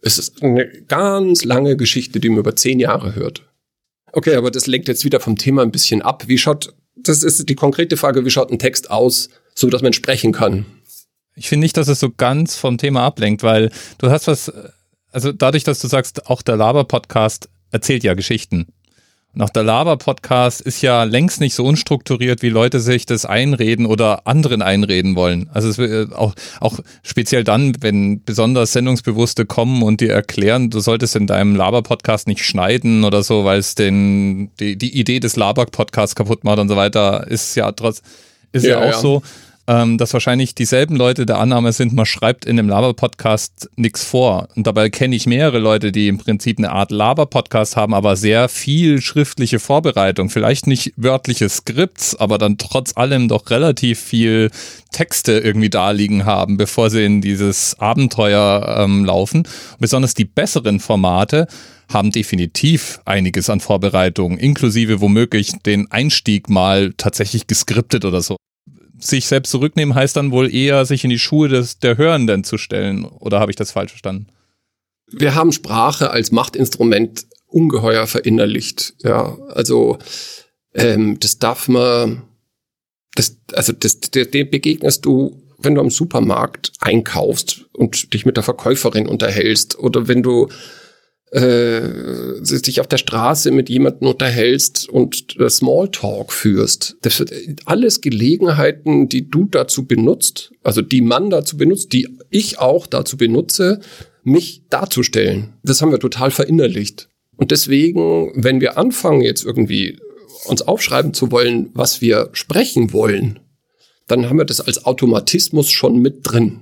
Es 0.01 0.19
ist 0.19 0.43
eine 0.43 0.67
ganz 0.89 1.45
lange 1.45 1.77
Geschichte, 1.77 2.19
die 2.19 2.29
man 2.29 2.41
über 2.41 2.57
zehn 2.57 2.81
Jahre 2.81 3.15
hört. 3.15 3.49
Okay, 4.11 4.35
aber 4.35 4.51
das 4.51 4.67
lenkt 4.67 4.89
jetzt 4.89 5.05
wieder 5.05 5.21
vom 5.21 5.39
Thema 5.39 5.63
ein 5.63 5.71
bisschen 5.71 6.03
ab. 6.03 6.25
Wie 6.27 6.39
schaut, 6.39 6.75
das 6.97 7.23
ist 7.23 7.49
die 7.49 7.55
konkrete 7.55 7.97
Frage, 7.97 8.25
wie 8.25 8.31
schaut 8.31 8.51
ein 8.51 8.59
Text 8.59 8.91
aus, 8.91 9.29
so 9.55 9.71
dass 9.71 9.83
man 9.83 9.93
sprechen 9.93 10.33
kann? 10.33 10.67
Ich 11.35 11.49
finde 11.49 11.64
nicht, 11.64 11.77
dass 11.77 11.88
es 11.88 12.01
so 12.01 12.11
ganz 12.11 12.57
vom 12.57 12.79
Thema 12.79 13.03
ablenkt, 13.03 13.42
weil 13.42 13.71
du 13.99 14.11
hast 14.11 14.27
was, 14.27 14.53
also 15.12 15.33
dadurch, 15.33 15.64
dass 15.64 15.81
du 15.81 15.88
sagst, 15.88 16.27
auch 16.27 16.42
der 16.42 16.57
Laber-Podcast 16.57 17.49
erzählt 17.71 18.05
ja 18.05 18.14
Geschichten. 18.14 18.66
Und 19.35 19.40
auch 19.40 19.51
der 19.51 19.62
Laber-Podcast 19.62 20.61
ist 20.61 20.83
ja 20.83 21.05
längst 21.05 21.40
nicht 21.40 21.55
so 21.55 21.64
unstrukturiert, 21.64 22.42
wie 22.42 22.51
Leute 22.51 22.81
sich 22.81 23.07
das 23.07 23.25
einreden 23.25 23.87
oder 23.87 24.27
anderen 24.27 24.61
einreden 24.61 25.16
wollen. 25.16 25.49
Also 25.55 25.71
es 25.71 25.79
wird 25.79 26.12
auch, 26.12 26.35
auch 26.61 26.81
speziell 27.03 27.42
dann, 27.42 27.75
wenn 27.81 28.23
besonders 28.25 28.73
Sendungsbewusste 28.73 29.47
kommen 29.47 29.83
und 29.83 30.03
dir 30.03 30.12
erklären, 30.12 30.68
du 30.68 30.81
solltest 30.81 31.16
in 31.16 31.27
deinem 31.27 31.57
Laber-Podcast 31.57 32.29
nicht 32.29 32.45
schneiden 32.45 33.05
oder 33.05 33.23
so, 33.23 33.47
weil 33.47 33.59
es 33.59 33.75
den, 33.75 34.51
die, 34.61 34.77
die 34.77 34.99
Idee 34.99 35.18
des 35.18 35.37
Laber-Podcasts 35.37 36.14
kaputt 36.14 36.45
macht 36.45 36.59
und 36.59 36.68
so 36.68 36.77
weiter, 36.77 37.27
ist 37.27 37.55
ja 37.55 37.73
trotz, 37.73 38.03
ist 38.53 38.66
ja, 38.66 38.81
ja 38.81 38.81
auch 38.81 38.92
ja. 38.92 38.99
so 38.99 39.23
ähm, 39.73 39.97
dass 39.97 40.13
wahrscheinlich 40.13 40.55
dieselben 40.55 40.97
Leute 40.97 41.25
der 41.25 41.39
Annahme 41.39 41.73
sind, 41.73 41.95
man 41.95 42.05
schreibt 42.05 42.45
in 42.45 42.59
dem 42.59 42.69
Laber-Podcast 42.69 43.71
nichts 43.77 44.05
vor. 44.05 44.49
Und 44.55 44.67
dabei 44.67 44.91
kenne 44.91 45.17
ich 45.17 45.27
mehrere 45.27 45.61
Leute, 45.61 45.93
die 45.93 46.09
im 46.09 46.19
Prinzip 46.19 46.59
eine 46.59 46.73
Art 46.73 46.91
Laber-Podcast 46.91 47.75
haben, 47.75 47.95
aber 47.95 48.17
sehr 48.17 48.51
viel 48.51 49.01
schriftliche 49.01 49.59
Vorbereitung. 49.59 50.29
Vielleicht 50.29 50.67
nicht 50.67 50.93
wörtliche 50.97 51.49
Skripts, 51.49 52.15
aber 52.15 52.37
dann 52.37 52.59
trotz 52.59 52.99
allem 52.99 53.29
doch 53.29 53.49
relativ 53.49 53.99
viel 53.99 54.51
Texte 54.93 55.39
irgendwie 55.39 55.71
da 55.71 55.91
liegen 55.93 56.27
haben, 56.27 56.59
bevor 56.59 56.91
sie 56.91 57.07
in 57.07 57.23
dieses 57.23 57.79
Abenteuer 57.79 58.77
ähm, 58.79 59.07
laufen. 59.07 59.49
Besonders 59.79 60.13
die 60.13 60.27
besseren 60.27 60.81
Formate 60.81 61.47
haben 61.91 62.11
definitiv 62.11 63.01
einiges 63.07 63.49
an 63.49 63.61
Vorbereitung, 63.61 64.37
inklusive 64.37 65.01
womöglich 65.01 65.53
den 65.65 65.91
Einstieg 65.91 66.51
mal 66.51 66.93
tatsächlich 66.99 67.47
geskriptet 67.47 68.05
oder 68.05 68.21
so 68.21 68.37
sich 69.05 69.27
selbst 69.27 69.51
zurücknehmen 69.51 69.95
heißt 69.95 70.17
dann 70.17 70.31
wohl 70.31 70.53
eher, 70.53 70.85
sich 70.85 71.05
in 71.05 71.11
die 71.11 71.19
Schuhe 71.19 71.49
des, 71.49 71.79
der 71.79 71.97
Hörenden 71.97 72.45
zu 72.45 72.59
stellen. 72.59 73.05
Oder 73.05 73.41
habe 73.41 73.51
ich 73.51 73.57
das 73.57 73.73
falsch 73.73 73.91
verstanden? 73.91 74.29
Wir 75.11 75.35
haben 75.35 75.53
Sprache 75.53 76.11
als 76.11 76.33
Machtinstrument 76.33 77.27
ungeheuer 77.47 78.07
verinnerlicht. 78.07 78.95
Ja, 79.03 79.37
also 79.49 79.99
ähm, 80.75 81.19
das 81.21 81.38
darf 81.38 81.69
man, 81.69 82.23
das, 83.15 83.37
also 83.53 83.73
das, 83.73 84.01
dem 84.01 84.51
begegnest 84.51 85.05
du, 85.05 85.43
wenn 85.59 85.75
du 85.75 85.81
am 85.81 85.91
Supermarkt 85.91 86.73
einkaufst 86.81 87.67
und 87.73 88.15
dich 88.15 88.25
mit 88.25 88.37
der 88.37 88.45
Verkäuferin 88.45 89.07
unterhältst 89.07 89.79
oder 89.79 90.09
wenn 90.09 90.23
du 90.23 90.49
äh, 91.33 92.40
dich 92.42 92.81
auf 92.81 92.87
der 92.87 92.99
Straße 92.99 93.51
mit 93.51 93.71
jemandem 93.71 94.09
unterhältst 94.09 94.88
und 94.88 95.38
äh, 95.40 95.49
Smalltalk 95.49 96.33
führst. 96.33 96.97
Das 97.01 97.16
sind 97.16 97.62
alles 97.64 98.03
Gelegenheiten, 98.03 99.09
die 99.09 99.31
du 99.31 99.47
dazu 99.47 99.87
benutzt, 99.87 100.53
also 100.62 100.83
die 100.83 101.01
man 101.01 101.31
dazu 101.31 101.57
benutzt, 101.57 101.92
die 101.95 102.09
ich 102.31 102.59
auch 102.59 102.87
dazu 102.87 103.16
benutze, 103.16 103.81
mich 104.25 104.64
darzustellen. 104.68 105.55
Das 105.62 105.81
haben 105.81 105.90
wir 105.90 105.99
total 105.99 106.31
verinnerlicht. 106.31 107.09
Und 107.37 107.51
deswegen, 107.51 108.33
wenn 108.35 108.61
wir 108.61 108.77
anfangen, 108.77 109.23
jetzt 109.23 109.45
irgendwie 109.45 109.99
uns 110.45 110.62
aufschreiben 110.62 111.14
zu 111.14 111.33
wollen, 111.33 111.71
was 111.73 112.03
wir 112.03 112.29
sprechen 112.33 112.92
wollen, 112.92 113.40
dann 114.07 114.29
haben 114.29 114.38
wir 114.38 114.45
das 114.45 114.61
als 114.61 114.85
Automatismus 114.85 115.71
schon 115.71 115.99
mit 115.99 116.18
drin. 116.25 116.61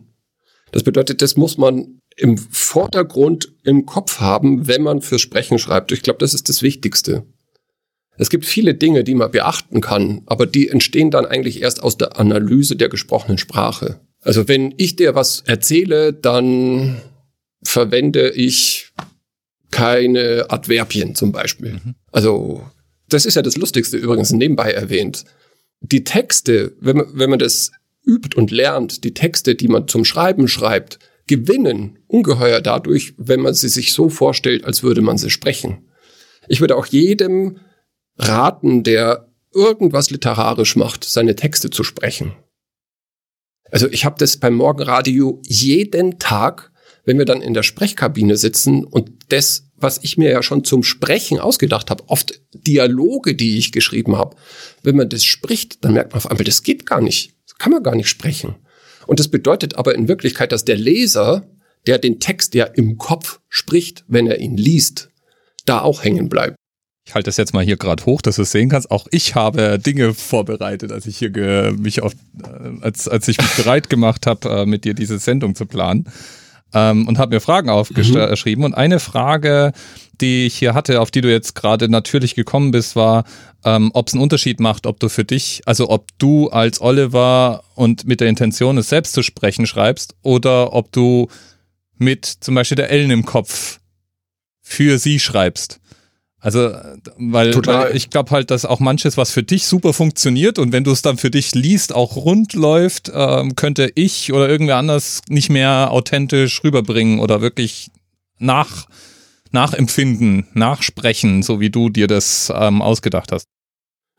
Das 0.71 0.85
bedeutet, 0.85 1.23
das 1.23 1.37
muss 1.37 1.59
man 1.59 2.00
im 2.21 2.37
Vordergrund 2.37 3.53
im 3.65 3.87
Kopf 3.87 4.21
haben, 4.21 4.67
wenn 4.69 4.83
man 4.83 5.01
fürs 5.01 5.23
Sprechen 5.23 5.59
schreibt. 5.59 5.91
Ich 5.93 6.03
glaube, 6.03 6.19
das 6.19 6.35
ist 6.35 6.49
das 6.49 6.63
Wichtigste. 6.63 7.25
Es 8.19 8.29
gibt 8.29 8.45
viele 8.45 8.75
Dinge, 8.75 9.03
die 9.03 9.15
man 9.15 9.31
beachten 9.31 9.81
kann, 9.81 10.23
aber 10.27 10.47
die 10.47 10.69
entstehen 10.69 11.11
dann 11.11 11.25
eigentlich 11.25 11.63
erst 11.63 11.83
aus 11.83 11.97
der 11.97 12.19
Analyse 12.21 12.77
der 12.77 12.91
gesprochenen 12.91 13.39
Sprache. 13.39 14.01
Also 14.21 14.47
wenn 14.49 14.75
ich 14.77 14.97
dir 14.97 15.15
was 15.15 15.41
erzähle, 15.47 16.13
dann 16.13 17.01
verwende 17.63 18.31
ich 18.31 18.93
keine 19.71 20.47
Adverbien 20.51 21.15
zum 21.15 21.33
Beispiel. 21.33 21.81
Mhm. 21.83 21.95
Also 22.13 22.63
das 23.09 23.25
ist 23.25 23.37
ja 23.37 23.43
das 23.43 23.57
Lustigste 23.57 23.97
übrigens 23.97 24.31
nebenbei 24.31 24.73
erwähnt. 24.73 25.25
Die 25.81 26.05
Texte, 26.05 26.75
wenn 26.81 26.99
man, 26.99 27.07
wenn 27.15 27.31
man 27.31 27.39
das 27.39 27.73
übt 28.07 28.37
und 28.37 28.51
lernt, 28.51 29.05
die 29.05 29.15
Texte, 29.15 29.55
die 29.55 29.69
man 29.69 29.89
zum 29.89 30.05
Schreiben 30.05 30.49
schreibt, 30.49 30.99
gewinnen 31.31 32.01
ungeheuer 32.09 32.61
dadurch, 32.61 33.15
wenn 33.17 33.41
man 33.41 33.55
sie 33.55 33.69
sich 33.69 33.93
so 33.93 34.09
vorstellt, 34.09 34.65
als 34.65 34.83
würde 34.83 35.01
man 35.01 35.17
sie 35.17 35.31
sprechen. 35.31 35.89
Ich 36.49 36.61
würde 36.61 36.77
auch 36.77 36.87
jedem 36.87 37.61
raten, 38.19 38.83
der 38.83 39.29
irgendwas 39.55 40.11
literarisch 40.11 40.75
macht, 40.75 41.05
seine 41.05 41.37
Texte 41.37 41.71
zu 41.71 41.85
sprechen. 41.85 42.33
Also 43.71 43.89
ich 43.89 44.05
habe 44.05 44.17
das 44.19 44.39
beim 44.39 44.55
Morgenradio 44.55 45.41
jeden 45.47 46.19
Tag, 46.19 46.73
wenn 47.05 47.17
wir 47.17 47.27
dann 47.27 47.43
in 47.43 47.55
der 47.55 47.63
Sprechkabine 47.63 48.37
sitzen 48.37 48.83
und 48.83 49.13
das, 49.29 49.71
was 49.77 50.01
ich 50.03 50.19
mir 50.19 50.31
ja 50.31 50.43
schon 50.43 50.65
zum 50.65 50.83
Sprechen 50.83 51.39
ausgedacht 51.39 51.91
habe, 51.91 52.03
oft 52.09 52.41
Dialoge, 52.53 53.37
die 53.37 53.57
ich 53.57 53.71
geschrieben 53.71 54.17
habe, 54.17 54.37
wenn 54.83 54.97
man 54.97 55.09
das 55.09 55.25
spricht, 55.25 55.85
dann 55.85 55.93
merkt 55.93 56.11
man 56.11 56.19
auf 56.19 56.29
einmal, 56.29 56.45
das 56.45 56.65
geht 56.65 56.87
gar 56.87 57.01
nicht, 57.01 57.37
das 57.47 57.57
kann 57.57 57.71
man 57.71 57.85
gar 57.85 57.95
nicht 57.95 58.09
sprechen. 58.09 58.57
Und 59.11 59.19
das 59.19 59.27
bedeutet 59.27 59.75
aber 59.75 59.97
in 59.97 60.07
Wirklichkeit, 60.07 60.53
dass 60.53 60.65
der 60.65 60.77
Leser, 60.77 61.45
der 61.89 61.99
den 61.99 62.21
Text 62.21 62.55
ja 62.55 62.65
im 62.65 62.97
Kopf 62.97 63.41
spricht, 63.49 64.05
wenn 64.07 64.29
er 64.29 64.39
ihn 64.39 64.57
liest, 64.57 65.11
da 65.67 65.81
auch 65.81 66.05
hängen 66.05 66.29
bleibt. 66.29 66.55
Ich 67.05 67.17
halte 67.17 67.27
das 67.27 67.37
jetzt 67.37 67.53
mal 67.53 67.65
hier 67.65 67.77
gerade 67.77 68.07
hoch, 68.07 68.23
dass 68.23 68.37
du 68.37 68.43
es 68.43 68.53
sehen 68.53 68.69
kannst. 68.69 68.89
Auch 68.93 69.09
ich 69.11 69.35
habe 69.35 69.81
Dinge 69.81 70.15
vorbereitet, 70.15 70.93
als 70.93 71.07
ich 71.07 71.19
hier 71.19 71.73
mich 71.77 72.03
auf, 72.03 72.13
äh, 72.41 72.83
als, 72.83 73.09
als 73.09 73.27
ich 73.27 73.39
mich 73.39 73.51
bereit 73.57 73.91
gemacht 73.91 74.29
habe, 74.29 74.49
äh, 74.49 74.65
mit 74.65 74.85
dir 74.85 74.95
diese 74.95 75.19
Sendung 75.19 75.57
zu 75.57 75.67
planen. 75.67 76.07
Ähm, 76.73 77.09
und 77.09 77.19
habe 77.19 77.35
mir 77.35 77.41
Fragen 77.41 77.69
aufgeschrieben. 77.69 78.61
Mhm. 78.61 78.65
Und 78.65 78.75
eine 78.75 79.01
Frage, 79.01 79.73
die 80.21 80.47
ich 80.47 80.57
hier 80.57 80.75
hatte, 80.75 81.01
auf 81.01 81.11
die 81.11 81.21
du 81.21 81.31
jetzt 81.31 81.55
gerade 81.55 81.89
natürlich 81.89 82.35
gekommen 82.35 82.71
bist, 82.71 82.95
war, 82.95 83.25
ähm, 83.65 83.91
ob 83.95 84.09
es 84.09 84.15
einen 84.15 84.23
Unterschied 84.23 84.61
macht, 84.61 84.87
ob 84.87 85.01
du 85.01 85.09
für 85.09 85.25
dich, 85.25 85.63
also 85.67 85.89
ob 85.91 86.07
du 86.19 86.49
als 86.49 86.81
Oliver 86.81 87.65
und 87.75 88.07
mit 88.07 88.21
der 88.21 88.29
Intention, 88.29 88.79
es 88.79 88.89
selbst 88.89 89.13
zu 89.13 89.23
sprechen, 89.23 89.67
schreibst, 89.67 90.15
oder 90.23 90.73
ob 90.73 90.93
du 90.93 91.29
mit 91.97 92.25
zum 92.25 92.55
Beispiel 92.55 92.77
der 92.77 92.91
Ellen 92.91 93.11
im 93.11 93.25
Kopf 93.25 93.81
für 94.63 94.99
sie 94.99 95.19
schreibst. 95.19 95.80
Also, 96.43 96.71
weil, 97.19 97.55
weil 97.67 97.95
ich 97.95 98.09
glaube 98.09 98.31
halt, 98.31 98.51
dass 98.51 98.65
auch 98.65 98.81
manches, 98.81 99.19
was 99.19 99.31
für 99.31 99.43
dich 99.43 99.67
super 99.67 99.93
funktioniert 99.93 100.59
und 100.59 100.73
wenn 100.73 100.85
du 100.85 100.91
es 100.91 101.03
dann 101.03 101.19
für 101.19 101.31
dich 101.31 101.55
liest, 101.55 101.95
auch 101.95 102.17
rund 102.17 102.55
läuft, 102.55 103.13
ähm, 103.15 103.57
könnte 103.57 103.93
ich 103.95 104.33
oder 104.33 104.49
irgendwer 104.49 104.77
anders 104.77 105.21
nicht 105.29 105.51
mehr 105.51 105.91
authentisch 105.91 106.65
rüberbringen 106.65 107.21
oder 107.21 107.43
wirklich 107.43 107.91
nach, 108.39 108.87
nachempfinden, 109.51 110.47
nachsprechen, 110.55 111.43
so 111.43 111.61
wie 111.61 111.69
du 111.69 111.91
dir 111.91 112.07
das 112.07 112.51
ähm, 112.55 112.81
ausgedacht 112.81 113.33
hast. 113.33 113.45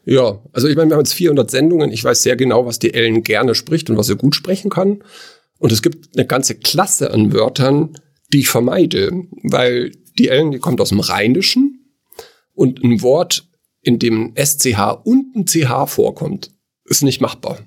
Ja, 0.05 0.39
also 0.53 0.67
ich 0.67 0.75
meine, 0.75 0.91
wir 0.91 0.95
haben 0.95 1.03
jetzt 1.03 1.13
400 1.13 1.49
Sendungen. 1.49 1.91
Ich 1.91 2.03
weiß 2.03 2.21
sehr 2.21 2.35
genau, 2.35 2.67
was 2.67 2.77
die 2.77 2.93
Ellen 2.93 3.23
gerne 3.23 3.55
spricht 3.55 3.89
und 3.89 3.97
was 3.97 4.07
sie 4.07 4.15
gut 4.15 4.35
sprechen 4.35 4.69
kann. 4.69 5.03
Und 5.57 5.71
es 5.71 5.81
gibt 5.81 6.15
eine 6.15 6.27
ganze 6.27 6.55
Klasse 6.55 7.11
an 7.11 7.33
Wörtern, 7.33 7.97
die 8.31 8.39
ich 8.39 8.49
vermeide, 8.49 9.11
weil 9.43 9.91
die 10.17 10.27
Ellen, 10.27 10.51
die 10.51 10.59
kommt 10.59 10.81
aus 10.81 10.89
dem 10.89 10.99
Rheinischen 10.99 11.80
und 12.61 12.83
ein 12.83 13.01
Wort, 13.01 13.49
in 13.81 13.97
dem 13.97 14.35
SCH 14.35 14.99
und 15.03 15.35
ein 15.35 15.47
CH 15.47 15.87
vorkommt, 15.87 16.51
ist 16.85 17.01
nicht 17.01 17.19
machbar. 17.19 17.57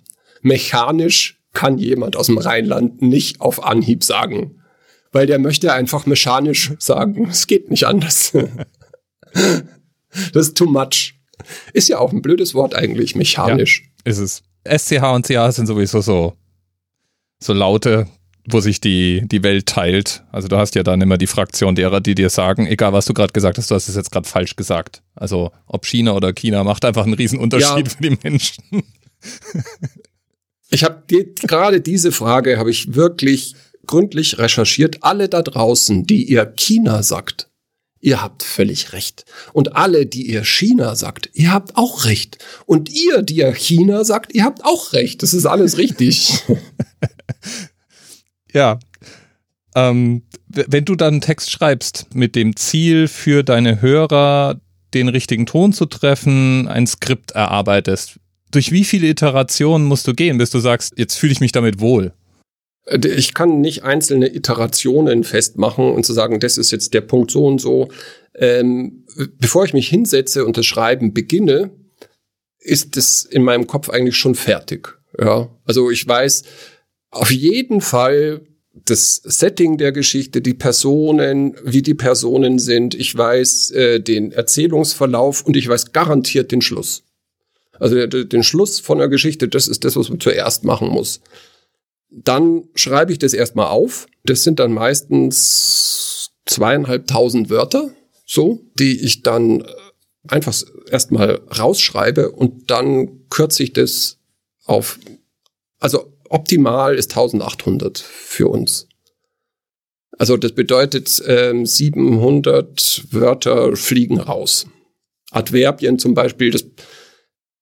Mechanisch 0.41 1.43
kann 1.53 1.79
jemand 1.79 2.15
aus 2.15 2.27
dem 2.27 2.39
Rheinland 2.39 3.03
nicht 3.03 3.41
auf 3.41 3.65
Anhieb 3.65 4.05
sagen, 4.05 4.63
weil 5.11 5.27
der 5.27 5.41
möchte 5.41 5.73
einfach 5.73 6.07
mechanisch 6.07 6.75
sagen. 6.79 7.27
Es 7.29 7.49
geht 7.49 7.73
nicht 7.73 7.89
anders. 7.89 8.33
das 9.33 10.49
ist 10.49 10.57
too 10.57 10.67
much. 10.67 11.15
Ist 11.73 11.89
ja 11.89 11.99
auch 11.99 12.13
ein 12.13 12.23
blödes 12.23 12.55
Wort 12.55 12.77
eigentlich, 12.77 13.17
mechanisch. 13.17 13.91
Ja, 14.07 14.13
ist 14.13 14.19
es. 14.19 14.43
SCH 14.65 15.03
und 15.13 15.27
CH 15.27 15.51
sind 15.51 15.67
sowieso 15.67 16.03
so, 16.03 16.35
so 17.41 17.53
Laute, 17.53 18.07
wo 18.47 18.61
sich 18.61 18.81
die, 18.81 19.23
die 19.27 19.43
Welt 19.43 19.67
teilt. 19.67 20.23
Also 20.31 20.49
du 20.49 20.57
hast 20.57 20.75
ja 20.75 20.83
dann 20.83 21.01
immer 21.01 21.17
die 21.17 21.27
Fraktion 21.27 21.75
derer, 21.75 22.01
die 22.01 22.15
dir 22.15 22.29
sagen, 22.29 22.67
egal 22.67 22.93
was 22.93 23.07
du 23.07 23.15
gerade 23.15 23.33
gesagt 23.33 23.59
hast, 23.59 23.71
du 23.71 23.75
hast 23.75 23.89
es 23.89 23.97
jetzt 23.97 24.11
gerade 24.11 24.29
falsch 24.29 24.57
gesagt. 24.57 25.03
Also 25.15 25.51
ob 25.67 25.87
China 25.87 26.13
oder 26.13 26.33
China 26.33 26.63
macht 26.65 26.85
einfach 26.85 27.05
einen 27.05 27.15
riesen 27.15 27.39
Unterschied 27.39 27.89
ja. 27.89 27.95
für 27.95 28.03
die 28.03 28.19
Menschen. 28.23 28.83
ich 30.71 30.85
habe 30.85 31.03
die, 31.09 31.35
gerade 31.35 31.81
diese 31.81 32.13
Frage 32.13 32.59
habe 32.59 32.71
ich 32.71 32.95
wirklich 32.95 33.55
gründlich 33.87 34.39
recherchiert. 34.39 35.03
Alle 35.03 35.29
da 35.29 35.43
draußen, 35.43 36.07
die 36.07 36.25
ihr 36.25 36.45
China 36.57 37.03
sagt, 37.03 37.49
ihr 38.01 38.23
habt 38.23 38.43
völlig 38.43 38.93
recht. 38.93 39.25
Und 39.55 39.75
alle, 39.77 40.05
die 40.05 40.31
ihr 40.31 40.45
China 40.45 40.95
sagt, 40.97 41.31
ihr 41.33 41.51
habt 41.51 41.77
auch 41.77 42.05
recht. 42.05 42.45
Und 42.67 42.91
ihr, 42.91 43.23
die 43.23 43.37
ihr 43.37 43.55
China 43.55 44.05
sagt, 44.05 44.35
ihr 44.35 44.45
habt 44.45 44.65
auch 44.65 44.93
recht. 44.93 45.23
Das 45.23 45.33
ist 45.33 45.47
alles 45.47 45.79
richtig. 45.79 46.45
Ja. 48.55 48.79
Ähm, 49.75 50.23
wenn 50.49 50.85
du 50.85 50.95
dann 50.95 51.15
einen 51.15 51.21
Text 51.21 51.51
schreibst 51.51 52.15
mit 52.15 52.37
dem 52.37 52.55
Ziel 52.57 53.09
für 53.09 53.43
deine 53.43 53.83
Hörer, 53.83 54.61
den 54.95 55.09
richtigen 55.09 55.47
Ton 55.47 55.73
zu 55.73 55.87
treffen, 55.87 56.69
ein 56.69 56.87
Skript 56.87 57.33
erarbeitest, 57.33 58.21
durch 58.53 58.71
wie 58.71 58.85
viele 58.85 59.09
Iterationen 59.09 59.87
musst 59.87 60.07
du 60.07 60.15
gehen, 60.15 60.39
bis 60.39 60.51
du 60.51 60.61
sagst, 60.61 60.95
jetzt 60.97 61.17
fühle 61.17 61.33
ich 61.33 61.41
mich 61.41 61.51
damit 61.51 61.81
wohl? 61.81 62.13
Äh, 62.87 63.09
ich 63.09 63.35
kann 63.35 63.61
nicht 63.61 63.83
einzelne 63.83 64.33
Iterationen 64.35 65.25
festmachen 65.25 65.91
und 65.91 66.07
zu 66.07 66.13
sagen, 66.13 66.39
das 66.39 66.57
ist 66.57 66.71
jetzt 66.71 66.95
der 66.95 67.01
Punkt 67.01 67.33
so 67.33 67.47
und 67.47 67.61
so. 67.61 67.89
Ähm, 68.37 69.05
bevor 69.39 69.65
ich 69.65 69.75
mich 69.75 69.89
hinsetze 69.89 70.45
und 70.45 70.57
das 70.57 70.67
Schreiben 70.67 71.13
beginne, 71.13 71.71
ist 72.61 72.97
es 72.97 73.25
in 73.25 73.43
meinem 73.43 73.67
Kopf 73.67 73.91
eigentlich 73.91 74.17
schon 74.17 74.35
fertig. 74.35 74.97
Ja, 75.21 75.49
also 75.65 75.91
ich 75.91 76.07
weiß, 76.07 76.45
auf 77.15 77.31
jeden 77.31 77.81
Fall 77.81 78.43
das 78.75 79.17
Setting 79.17 79.79
der 79.79 79.93
Geschichte, 79.93 80.41
die 80.43 80.55
Personen, 80.55 81.57
wie 81.65 81.83
die 81.83 81.95
Personen 81.95 82.59
sind. 82.59 82.95
Ich 82.95 83.17
weiß 83.17 83.71
äh, 83.71 84.01
den 84.01 84.33
Erzählungsverlauf 84.33 85.43
und 85.43 85.57
ich 85.57 85.69
weiß 85.69 85.93
garantiert 85.93 86.51
den 86.51 86.61
Schluss. 86.61 87.05
Also 87.79 88.07
den 88.07 88.43
Schluss 88.43 88.81
von 88.81 88.99
der 88.99 89.09
Geschichte, 89.09 89.49
das 89.49 89.69
ist 89.69 89.85
das, 89.85 89.97
was 89.97 90.09
man 90.09 90.21
zuerst 90.21 90.65
machen 90.65 90.89
muss. 90.89 91.21
Dann 92.11 92.69
schreibe 92.75 93.13
ich 93.13 93.19
das 93.19 93.33
erstmal 93.33 93.67
auf. 93.67 94.07
Das 94.25 94.45
sind 94.45 94.61
dann 94.61 94.73
meistens 94.73 96.31
zweieinhalbtausend 96.47 97.51
Wörter, 97.51 97.91
so, 98.27 98.61
die 98.79 99.05
ich 99.05 99.23
dann 99.23 99.61
äh, 99.61 99.65
einfach 100.29 100.55
erstmal 100.91 101.41
rausschreibe 101.59 102.31
und 102.33 102.71
dann 102.71 103.29
kürze 103.29 103.63
ich 103.63 103.73
das 103.73 104.19
auf, 104.65 104.99
also 105.79 106.14
optimal 106.35 106.97
ist 106.97 107.13
1800 107.13 107.99
für 107.99 108.49
uns. 108.49 108.89
Also 110.19 110.37
das 110.37 110.53
bedeutet, 110.53 111.23
ähm, 111.27 111.65
700 111.65 113.07
Wörter 113.11 113.77
fliegen 113.77 114.21
raus. 114.21 114.67
Adverbien 115.31 115.99
zum 115.99 116.15
Beispiel, 116.15 116.51
das, 116.51 116.67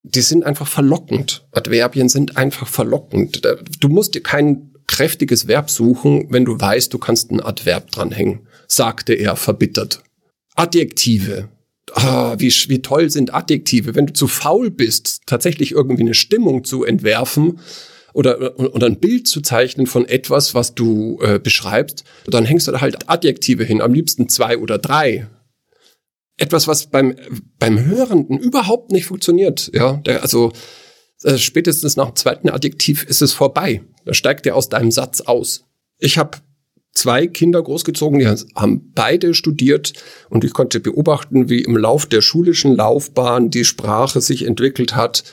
die 0.03 0.21
sind 0.23 0.45
einfach 0.45 0.67
verlockend. 0.67 1.47
Adverbien 1.53 2.09
sind 2.09 2.37
einfach 2.37 2.67
verlockend. 2.67 3.43
Du 3.81 3.89
musst 3.89 4.15
dir 4.15 4.23
kein 4.23 4.73
kräftiges 4.87 5.49
Verb 5.49 5.71
suchen, 5.71 6.27
wenn 6.31 6.45
du 6.45 6.59
weißt, 6.59 6.93
du 6.93 6.99
kannst 6.99 7.31
ein 7.31 7.41
Adverb 7.43 7.91
dranhängen, 7.91 8.47
sagte 8.67 9.15
er 9.15 9.37
verbittert. 9.37 10.03
Adjektive. 10.55 11.49
Ah, 11.95 12.37
wie, 12.39 12.51
wie 12.69 12.81
toll 12.81 13.11
sind 13.11 13.35
Adjektive. 13.35 13.95
Wenn 13.95 14.07
du 14.07 14.13
zu 14.15 14.29
faul 14.29 14.71
bist, 14.71 15.21
tatsächlich 15.27 15.73
irgendwie 15.73 16.03
eine 16.03 16.15
Stimmung 16.15 16.65
zu 16.65 16.85
entwerfen, 16.85 17.61
oder, 18.13 18.59
oder 18.59 18.87
ein 18.87 19.01
Bild 19.01 19.27
zu 19.27 19.41
zeichnen 19.41 19.87
von 19.87 20.07
etwas, 20.07 20.55
was 20.55 20.75
du 20.75 21.19
äh, 21.23 21.39
beschreibst, 21.39 22.05
dann 22.27 22.45
hängst 22.45 22.69
du 22.69 22.73
da 22.73 22.81
halt 22.81 23.09
Adjektive 23.09 23.65
hin, 23.65 23.81
am 23.81 23.95
liebsten 23.95 24.29
zwei 24.29 24.59
oder 24.59 24.79
drei. 24.79 25.29
Etwas, 26.37 26.67
was 26.67 26.87
beim, 26.87 27.17
beim 27.59 27.85
Hörenden 27.85 28.39
überhaupt 28.39 28.91
nicht 28.91 29.07
funktioniert. 29.07 29.71
Ja, 29.75 29.95
der, 30.05 30.23
also 30.23 30.53
äh, 31.23 31.39
spätestens 31.39 31.97
nach 31.97 32.11
dem 32.11 32.17
zweiten 32.17 32.49
Adjektiv 32.49 33.05
ist 33.05 33.23
es 33.23 33.33
vorbei. 33.33 33.83
Da 34.05 34.15
steigt 34.15 34.47
er 34.47 34.57
aus 34.57 34.69
deinem 34.69 34.91
Satz 34.91 35.21
aus. 35.21 35.65
Ich 35.99 36.19
habe 36.19 36.39
zwei 36.95 37.27
Kinder 37.27 37.63
großgezogen, 37.63 38.19
die 38.19 38.27
haben 38.27 38.93
beide 38.95 39.35
studiert 39.35 39.93
und 40.29 40.45
ich 40.45 40.53
konnte 40.53 40.81
beobachten, 40.81 41.49
wie 41.49 41.63
im 41.63 41.77
Lauf 41.77 42.07
der 42.07 42.21
schulischen 42.21 42.77
Laufbahn 42.77 43.51
die 43.51 43.65
Sprache 43.65 44.21
sich 44.21 44.45
entwickelt 44.45 44.95
hat 44.95 45.25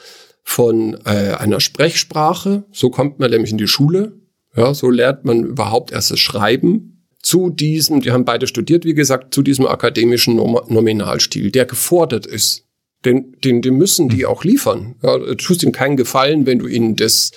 von 0.43 0.95
äh, 1.05 1.35
einer 1.37 1.59
Sprechsprache, 1.59 2.63
so 2.71 2.89
kommt 2.89 3.19
man 3.19 3.29
nämlich 3.29 3.51
in 3.51 3.57
die 3.57 3.67
Schule, 3.67 4.13
ja, 4.55 4.73
so 4.73 4.89
lernt 4.89 5.25
man 5.25 5.43
überhaupt 5.43 5.91
erst 5.91 6.11
das 6.11 6.19
Schreiben, 6.19 6.99
zu 7.21 7.49
diesem, 7.49 8.01
die 8.01 8.11
haben 8.11 8.25
beide 8.25 8.47
studiert, 8.47 8.85
wie 8.85 8.93
gesagt, 8.93 9.33
zu 9.33 9.41
diesem 9.41 9.67
akademischen 9.67 10.35
Nom 10.35 10.59
Nominalstil, 10.67 11.51
der 11.51 11.65
gefordert 11.65 12.25
ist. 12.25 12.65
Den, 13.05 13.35
den, 13.43 13.61
den 13.61 13.75
müssen 13.75 14.09
die 14.09 14.23
hm. 14.23 14.25
auch 14.25 14.43
liefern. 14.43 14.95
Ja, 15.01 15.17
du 15.17 15.35
tust 15.35 15.63
ihnen 15.63 15.71
keinen 15.71 15.97
Gefallen, 15.97 16.45
wenn 16.45 16.59
du 16.59 16.67
ihnen 16.67 16.95
das 16.95 17.31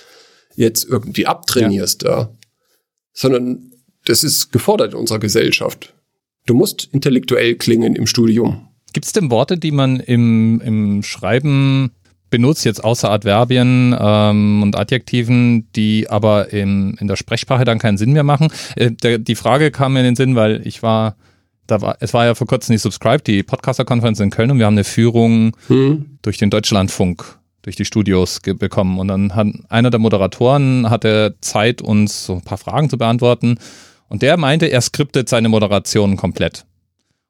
jetzt 0.54 0.84
irgendwie 0.84 1.26
abtrainierst, 1.26 2.02
ja. 2.04 2.10
ja. 2.10 2.34
Sondern 3.12 3.72
das 4.04 4.24
ist 4.24 4.52
gefordert 4.52 4.94
in 4.94 4.98
unserer 4.98 5.18
Gesellschaft. 5.18 5.94
Du 6.46 6.54
musst 6.54 6.88
intellektuell 6.92 7.54
klingen 7.54 7.94
im 7.94 8.06
Studium. 8.06 8.68
Gibt 8.92 9.06
es 9.06 9.12
denn 9.12 9.30
Worte, 9.30 9.56
die 9.56 9.70
man 9.70 10.00
im, 10.00 10.60
im 10.60 11.02
Schreiben 11.02 11.92
benutzt, 12.32 12.64
jetzt 12.64 12.82
außer 12.82 13.08
Adverbien 13.08 13.96
ähm, 13.96 14.62
und 14.64 14.76
Adjektiven, 14.76 15.68
die 15.76 16.10
aber 16.10 16.52
im, 16.52 16.96
in 16.98 17.06
der 17.06 17.14
Sprechsprache 17.14 17.64
dann 17.64 17.78
keinen 17.78 17.98
Sinn 17.98 18.12
mehr 18.12 18.24
machen? 18.24 18.48
Äh, 18.74 18.90
der, 18.90 19.18
die 19.18 19.36
Frage 19.36 19.70
kam 19.70 19.92
mir 19.92 20.00
in 20.00 20.06
den 20.06 20.16
Sinn, 20.16 20.34
weil 20.34 20.66
ich 20.66 20.82
war, 20.82 21.14
da 21.68 21.80
war, 21.80 21.96
es 22.00 22.12
war 22.12 22.24
ja 22.24 22.34
vor 22.34 22.48
kurzem 22.48 22.72
die 22.72 22.78
Subscribe, 22.78 23.22
die 23.22 23.44
Podcaster-Konferenz 23.44 24.18
in 24.18 24.30
Köln 24.30 24.50
und 24.50 24.58
wir 24.58 24.66
haben 24.66 24.74
eine 24.74 24.82
Führung 24.82 25.56
hm. 25.68 26.18
durch 26.22 26.38
den 26.38 26.50
Deutschlandfunk 26.50 27.38
durch 27.62 27.76
die 27.76 27.84
Studios 27.84 28.40
bekommen. 28.40 28.98
Und 28.98 29.06
dann 29.06 29.36
hat 29.36 29.46
einer 29.68 29.90
der 29.90 30.00
Moderatoren 30.00 30.90
hatte 30.90 31.36
Zeit, 31.40 31.80
uns 31.80 32.26
so 32.26 32.34
ein 32.34 32.42
paar 32.42 32.58
Fragen 32.58 32.90
zu 32.90 32.98
beantworten. 32.98 33.58
Und 34.08 34.22
der 34.22 34.36
meinte, 34.36 34.66
er 34.66 34.80
skriptet 34.80 35.28
seine 35.28 35.48
Moderation 35.48 36.16
komplett. 36.16 36.64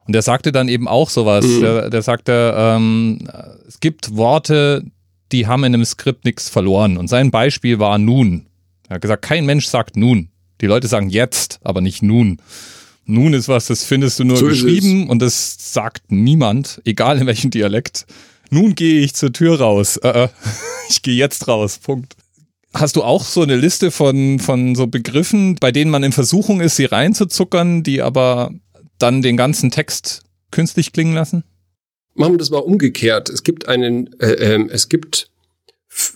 Und 0.06 0.14
der 0.14 0.22
sagte 0.22 0.52
dann 0.52 0.68
eben 0.68 0.88
auch 0.88 1.10
sowas. 1.10 1.46
Mhm. 1.46 1.60
Der, 1.60 1.90
der, 1.90 2.02
sagte, 2.02 2.54
ähm, 2.56 3.28
es 3.66 3.80
gibt 3.80 4.16
Worte, 4.16 4.84
die 5.30 5.46
haben 5.46 5.64
in 5.64 5.74
einem 5.74 5.84
Skript 5.84 6.24
nichts 6.24 6.48
verloren. 6.48 6.96
Und 6.96 7.08
sein 7.08 7.30
Beispiel 7.30 7.78
war 7.78 7.98
nun. 7.98 8.46
Er 8.88 8.96
hat 8.96 9.02
gesagt, 9.02 9.22
kein 9.22 9.46
Mensch 9.46 9.66
sagt 9.66 9.96
nun. 9.96 10.28
Die 10.60 10.66
Leute 10.66 10.86
sagen 10.86 11.08
jetzt, 11.08 11.60
aber 11.62 11.80
nicht 11.80 12.02
nun. 12.02 12.38
Nun 13.04 13.32
ist 13.32 13.48
was, 13.48 13.66
das 13.66 13.84
findest 13.84 14.20
du 14.20 14.24
nur 14.24 14.36
so 14.36 14.46
geschrieben 14.46 15.08
und 15.08 15.20
das 15.20 15.72
sagt 15.72 16.12
niemand, 16.12 16.80
egal 16.84 17.18
in 17.18 17.26
welchem 17.26 17.50
Dialekt. 17.50 18.06
Nun 18.50 18.74
gehe 18.74 19.00
ich 19.00 19.14
zur 19.14 19.32
Tür 19.32 19.58
raus. 19.58 19.96
Äh, 19.96 20.24
äh 20.24 20.28
ich 20.88 21.02
gehe 21.02 21.16
jetzt 21.16 21.48
raus. 21.48 21.78
Punkt. 21.78 22.14
Hast 22.74 22.96
du 22.96 23.02
auch 23.02 23.24
so 23.24 23.42
eine 23.42 23.56
Liste 23.56 23.90
von, 23.90 24.38
von 24.38 24.74
so 24.74 24.86
Begriffen, 24.86 25.56
bei 25.56 25.72
denen 25.72 25.90
man 25.90 26.02
in 26.02 26.12
Versuchung 26.12 26.60
ist, 26.60 26.76
sie 26.76 26.86
reinzuzuckern, 26.86 27.82
die 27.82 28.00
aber 28.00 28.50
dann 29.02 29.22
den 29.22 29.36
ganzen 29.36 29.70
Text 29.70 30.22
künstlich 30.50 30.92
klingen 30.92 31.14
lassen? 31.14 31.44
Machen 32.14 32.34
wir 32.34 32.38
das 32.38 32.50
mal 32.50 32.58
umgekehrt. 32.58 33.28
Es 33.28 33.42
gibt 33.42 33.68
einen, 33.68 34.12
äh, 34.20 34.32
äh, 34.32 34.68
es 34.70 34.88
gibt, 34.88 35.30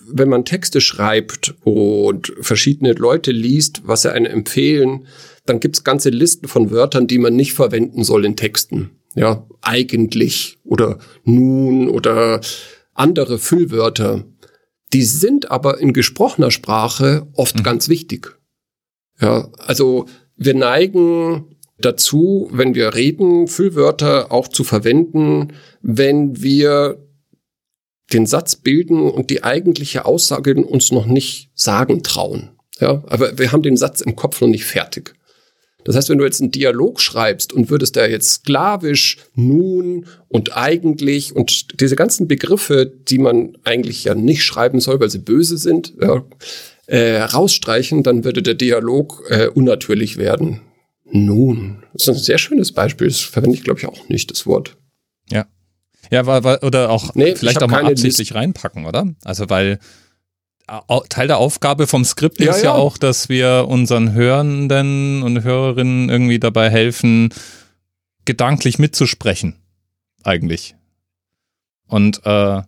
wenn 0.09 0.29
man 0.29 0.45
Texte 0.45 0.81
schreibt 0.81 1.55
und 1.63 2.33
verschiedene 2.41 2.93
Leute 2.93 3.33
liest, 3.33 3.83
was 3.85 4.03
sie 4.03 4.13
einem 4.13 4.27
empfehlen, 4.27 5.07
dann 5.47 5.61
gibt's 5.61 5.85
ganze 5.85 6.11
Listen 6.11 6.49
von 6.49 6.71
Wörtern, 6.71 7.07
die 7.07 7.19
man 7.19 7.35
nicht 7.35 7.55
verwenden 7.55 8.05
soll 8.05 8.25
in 8.25 8.37
Texten. 8.37 8.91
Ja, 9.15 9.47
eigentlich 9.63 10.59
oder 10.65 10.99
nun 11.25 11.89
oder 11.89 12.41
andere 12.93 13.39
Füllwörter. 13.39 14.25
Die 14.93 15.05
sind 15.05 15.51
aber 15.51 15.79
in 15.79 15.93
gesprochener 15.93 16.51
Sprache 16.51 17.27
oft 17.33 17.59
mhm. 17.59 17.63
ganz 17.63 17.89
wichtig. 17.89 18.39
Ja, 19.21 19.51
also 19.59 20.07
wir 20.37 20.55
neigen 20.55 21.56
dazu, 21.79 22.49
wenn 22.53 22.75
wir 22.75 22.95
reden, 22.95 23.49
Füllwörter 23.49 24.33
auch 24.33 24.49
zu 24.49 24.65
verwenden, 24.65 25.53
wenn 25.83 26.43
wir 26.43 26.99
den 28.13 28.27
Satz 28.27 28.57
bilden 28.57 29.11
und 29.11 29.31
die 29.31 29.43
eigentliche 29.45 30.05
Aussage 30.05 30.55
uns 30.55 30.93
noch 30.93 31.07
nicht 31.07 31.51
sagen 31.55 32.03
trauen. 32.03 32.51
Ja, 32.79 33.03
aber 33.07 33.39
wir 33.39 33.53
haben 33.53 33.63
den 33.63 33.77
Satz 33.77 34.01
im 34.01 34.17
Kopf 34.17 34.41
noch 34.41 34.49
nicht 34.49 34.65
fertig. 34.65 35.15
Das 35.85 35.95
heißt, 35.95 36.09
wenn 36.09 36.19
du 36.19 36.25
jetzt 36.25 36.41
einen 36.41 36.51
Dialog 36.51 37.01
schreibst 37.01 37.53
und 37.53 37.71
würdest 37.71 37.97
da 37.97 38.07
jetzt 38.07 38.29
sklavisch, 38.31 39.19
nun 39.35 40.07
und 40.29 40.57
eigentlich 40.57 41.35
und 41.35 41.81
diese 41.81 41.95
ganzen 41.95 42.27
Begriffe, 42.27 42.93
die 43.09 43.19
man 43.19 43.57
eigentlich 43.63 44.03
ja 44.03 44.17
nicht 44.17 44.43
schreiben 44.43 44.81
soll, 44.81 44.99
weil 44.99 45.11
sie 45.11 45.21
böse 45.21 45.57
sind, 45.57 45.95
ja, 46.01 46.25
äh, 46.87 47.19
rausstreichen, 47.23 48.03
dann 48.03 48.25
würde 48.25 48.43
der 48.43 48.55
Dialog 48.55 49.23
äh, 49.31 49.47
unnatürlich 49.47 50.17
werden. 50.17 50.61
Nun, 51.11 51.83
das 51.93 52.03
ist 52.03 52.09
ein 52.09 52.15
sehr 52.17 52.39
schönes 52.39 52.73
Beispiel. 52.73 53.07
Das 53.07 53.21
verwende 53.21 53.57
ich, 53.57 53.65
glaube 53.65 53.79
ich, 53.79 53.87
auch 53.87 54.09
nicht, 54.09 54.31
das 54.31 54.47
Wort. 54.47 54.77
Ja. 55.31 55.47
Ja, 56.11 56.27
war, 56.27 56.45
war, 56.45 56.63
oder 56.63 56.91
auch 56.91 57.15
nee, 57.15 57.35
vielleicht 57.35 57.63
auch 57.63 57.69
mal 57.69 57.85
absichtlich 57.85 58.31
List. 58.31 58.35
reinpacken, 58.35 58.87
oder? 58.87 59.15
Also, 59.25 59.49
weil 59.51 59.79
Teil 61.09 61.29
der 61.29 61.39
Aufgabe 61.39 61.87
vom 61.87 62.05
Skript 62.05 62.41
ja, 62.41 62.51
ist 62.51 62.59
ja, 62.59 62.71
ja, 62.71 62.73
auch, 62.73 62.99
dass 62.99 63.29
wir 63.29 63.67
unseren 63.69 64.13
Hörenden 64.13 65.23
und 65.23 65.45
Hörerinnen 65.45 66.09
irgendwie 66.09 66.41
dabei 66.41 66.71
helfen, 66.71 67.31
gedanklich 68.25 68.79
mitzusprechen. 68.79 69.57
Eigentlich. 70.25 70.75
Und 71.87 72.21
äh, 72.27 72.63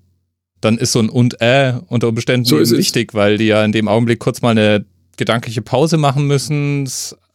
dann 0.60 0.78
ist 0.78 0.92
so 0.92 1.00
ein 1.00 1.08
und 1.08 1.40
äh 1.40 1.74
unter 1.88 2.08
Umständen 2.08 2.44
so 2.44 2.58
wichtig, 2.58 3.14
weil 3.14 3.38
die 3.38 3.46
ja 3.46 3.64
in 3.64 3.72
dem 3.72 3.88
Augenblick 3.88 4.20
kurz 4.20 4.42
mal 4.42 4.50
eine 4.50 4.84
gedankliche 5.16 5.62
Pause 5.62 5.96
machen 5.96 6.28
müssen, 6.28 6.88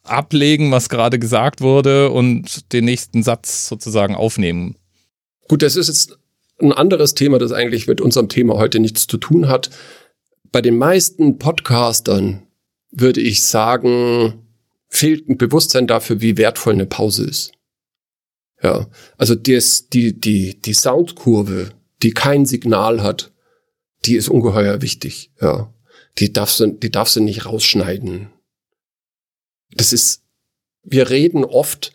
ablegen, 0.03 0.71
was 0.71 0.89
gerade 0.89 1.19
gesagt 1.19 1.61
wurde 1.61 2.11
und 2.11 2.73
den 2.73 2.85
nächsten 2.85 3.23
Satz 3.23 3.67
sozusagen 3.67 4.15
aufnehmen. 4.15 4.75
Gut, 5.47 5.61
das 5.61 5.75
ist 5.75 5.87
jetzt 5.87 6.17
ein 6.59 6.71
anderes 6.71 7.13
Thema, 7.13 7.39
das 7.39 7.51
eigentlich 7.51 7.87
mit 7.87 8.01
unserem 8.01 8.29
Thema 8.29 8.55
heute 8.55 8.79
nichts 8.79 9.07
zu 9.07 9.17
tun 9.17 9.47
hat 9.47 9.69
bei 10.53 10.61
den 10.61 10.77
meisten 10.77 11.39
Podcastern 11.39 12.43
würde 12.91 13.19
ich 13.19 13.43
sagen, 13.43 14.45
fehlt 14.87 15.27
ein 15.27 15.37
Bewusstsein 15.37 15.87
dafür, 15.87 16.21
wie 16.21 16.37
wertvoll 16.37 16.73
eine 16.73 16.85
Pause 16.85 17.25
ist. 17.25 17.51
Ja, 18.61 18.87
also 19.17 19.35
das, 19.35 19.89
die, 19.89 20.17
die, 20.17 20.61
die 20.61 20.73
Soundkurve, 20.73 21.71
die 22.03 22.11
kein 22.11 22.45
Signal 22.45 23.01
hat, 23.01 23.33
die 24.05 24.15
ist 24.15 24.29
ungeheuer 24.29 24.81
wichtig. 24.83 25.31
Ja, 25.41 25.73
die 26.19 26.31
darfst 26.31 26.59
du, 26.59 26.67
die 26.67 26.91
darfst 26.91 27.15
du 27.15 27.21
nicht 27.21 27.47
rausschneiden. 27.47 28.29
Das 29.75 29.93
ist, 29.93 30.23
wir 30.83 31.09
reden 31.09 31.45
oft 31.45 31.93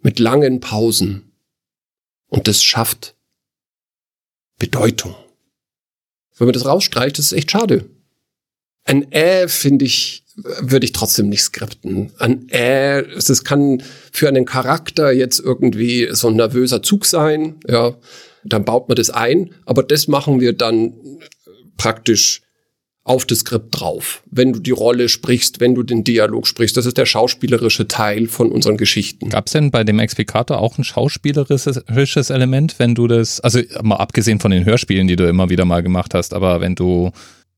mit 0.00 0.18
langen 0.18 0.60
Pausen 0.60 1.32
und 2.28 2.48
das 2.48 2.62
schafft 2.62 3.16
Bedeutung. 4.58 5.14
Wenn 6.36 6.46
man 6.46 6.52
das 6.52 6.66
rausstreicht, 6.66 7.18
ist 7.18 7.26
es 7.26 7.32
echt 7.32 7.50
schade. 7.50 7.88
Ein 8.84 9.10
Äh, 9.12 9.48
finde 9.48 9.84
ich, 9.84 10.24
würde 10.34 10.86
ich 10.86 10.92
trotzdem 10.92 11.28
nicht 11.28 11.42
skripten. 11.42 12.12
Ein 12.18 12.48
Äh, 12.48 13.00
es 13.00 13.44
kann 13.44 13.82
für 14.12 14.28
einen 14.28 14.44
Charakter 14.44 15.12
jetzt 15.12 15.40
irgendwie 15.40 16.08
so 16.12 16.28
ein 16.28 16.36
nervöser 16.36 16.82
Zug 16.82 17.06
sein, 17.06 17.60
ja. 17.68 17.96
Dann 18.44 18.64
baut 18.64 18.88
man 18.88 18.96
das 18.96 19.10
ein, 19.10 19.52
aber 19.66 19.82
das 19.82 20.06
machen 20.06 20.40
wir 20.40 20.52
dann 20.52 20.94
praktisch 21.76 22.42
auf 23.08 23.24
das 23.24 23.40
Skript 23.40 23.80
drauf, 23.80 24.22
wenn 24.30 24.52
du 24.52 24.60
die 24.60 24.70
Rolle 24.70 25.08
sprichst, 25.08 25.60
wenn 25.60 25.74
du 25.74 25.82
den 25.82 26.04
Dialog 26.04 26.46
sprichst. 26.46 26.76
Das 26.76 26.86
ist 26.86 26.98
der 26.98 27.06
schauspielerische 27.06 27.88
Teil 27.88 28.28
von 28.28 28.52
unseren 28.52 28.76
Geschichten. 28.76 29.30
Gab 29.30 29.46
es 29.46 29.52
denn 29.52 29.70
bei 29.70 29.84
dem 29.84 29.98
Explikator 29.98 30.58
auch 30.58 30.78
ein 30.78 30.84
schauspielerisches 30.84 32.30
Element, 32.30 32.78
wenn 32.78 32.94
du 32.94 33.06
das, 33.06 33.40
also 33.40 33.60
mal 33.82 33.96
abgesehen 33.96 34.40
von 34.40 34.50
den 34.50 34.64
Hörspielen, 34.64 35.08
die 35.08 35.16
du 35.16 35.28
immer 35.28 35.48
wieder 35.48 35.64
mal 35.64 35.82
gemacht 35.82 36.14
hast, 36.14 36.34
aber 36.34 36.60
wenn 36.60 36.74
du 36.74 37.10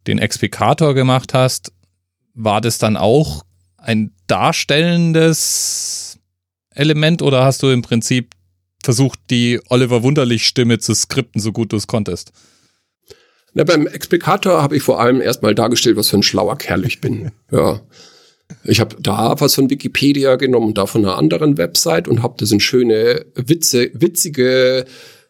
den 0.06 0.18
Explikator 0.18 0.94
gemacht 0.94 1.34
hast, 1.34 1.72
war 2.34 2.60
das 2.60 2.78
dann 2.78 2.96
auch 2.96 3.42
ein 3.76 4.12
darstellendes 4.26 6.18
Element 6.74 7.22
oder 7.22 7.44
hast 7.44 7.62
du 7.62 7.68
im 7.70 7.82
Prinzip 7.82 8.34
versucht, 8.82 9.18
die 9.30 9.60
Oliver 9.68 10.02
Wunderlich 10.02 10.46
Stimme 10.46 10.78
zu 10.78 10.94
skripten, 10.94 11.40
so 11.40 11.52
gut 11.52 11.72
du 11.72 11.76
es 11.76 11.86
konntest? 11.86 12.32
Na, 13.54 13.64
beim 13.64 13.86
Explikator 13.86 14.62
habe 14.62 14.76
ich 14.76 14.82
vor 14.82 15.00
allem 15.00 15.20
erstmal 15.20 15.54
dargestellt, 15.54 15.96
was 15.96 16.10
für 16.10 16.18
ein 16.18 16.22
schlauer 16.22 16.56
Kerl 16.58 16.84
ich 16.84 17.00
bin. 17.00 17.30
Ja. 17.50 17.80
Ich 18.64 18.80
habe 18.80 18.96
da 19.00 19.40
was 19.40 19.54
von 19.54 19.70
Wikipedia 19.70 20.34
genommen 20.34 20.74
da 20.74 20.86
von 20.86 21.04
einer 21.04 21.16
anderen 21.16 21.56
Website 21.56 22.08
und 22.08 22.22
habe 22.22 22.34
das 22.38 22.50
in 22.50 22.58
schöne, 22.58 23.24
Witze, 23.36 23.90
witzige, 23.94 24.86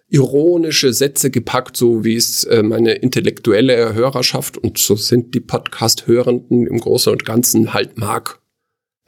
ironische 0.08 0.92
Sätze 0.92 1.30
gepackt, 1.30 1.76
so 1.76 2.02
wie 2.02 2.16
es 2.16 2.44
äh, 2.44 2.62
meine 2.62 2.94
intellektuelle 2.94 3.94
Hörerschaft 3.94 4.58
und 4.58 4.78
so 4.78 4.96
sind 4.96 5.34
die 5.34 5.40
Podcast-Hörenden 5.40 6.66
im 6.66 6.80
Großen 6.80 7.12
und 7.12 7.24
Ganzen 7.24 7.74
halt 7.74 7.98
mag. 7.98 8.40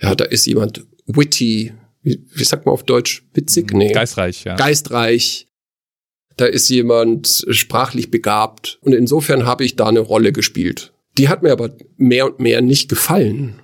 Ja, 0.01 0.15
da 0.15 0.25
ist 0.25 0.47
jemand 0.47 0.85
witty, 1.07 1.73
wie, 2.03 2.25
wie 2.35 2.45
sagt 2.45 2.67
man 2.67 2.75
auf 2.75 2.85
Deutsch? 2.85 3.25
Witzig? 3.35 3.73
Nee. 3.73 3.93
Geistreich, 3.93 4.45
ja. 4.45 4.57
Geistreich 4.57 5.49
da 6.37 6.47
ist 6.47 6.69
jemand 6.69 7.47
sprachlich 7.51 8.11
begabt 8.11 8.79
und 8.83 8.93
insofern 8.93 9.45
habe 9.47 9.65
ich 9.65 9.77
da 9.77 9.87
eine 9.87 10.01
Rolle 10.01 10.33
gespielt. 10.33 10.93
Die 11.19 11.29
hat 11.29 11.43
mir 11.43 11.53
aber 11.53 11.71
mehr 11.97 12.27
und 12.27 12.41
mehr 12.41 12.63
nicht 12.63 12.89
gefallen. 12.89 13.61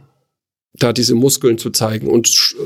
da 0.79 0.93
diese 0.93 1.15
Muskeln 1.15 1.59
zu 1.59 1.71
zeigen. 1.71 2.09
Und 2.09 2.57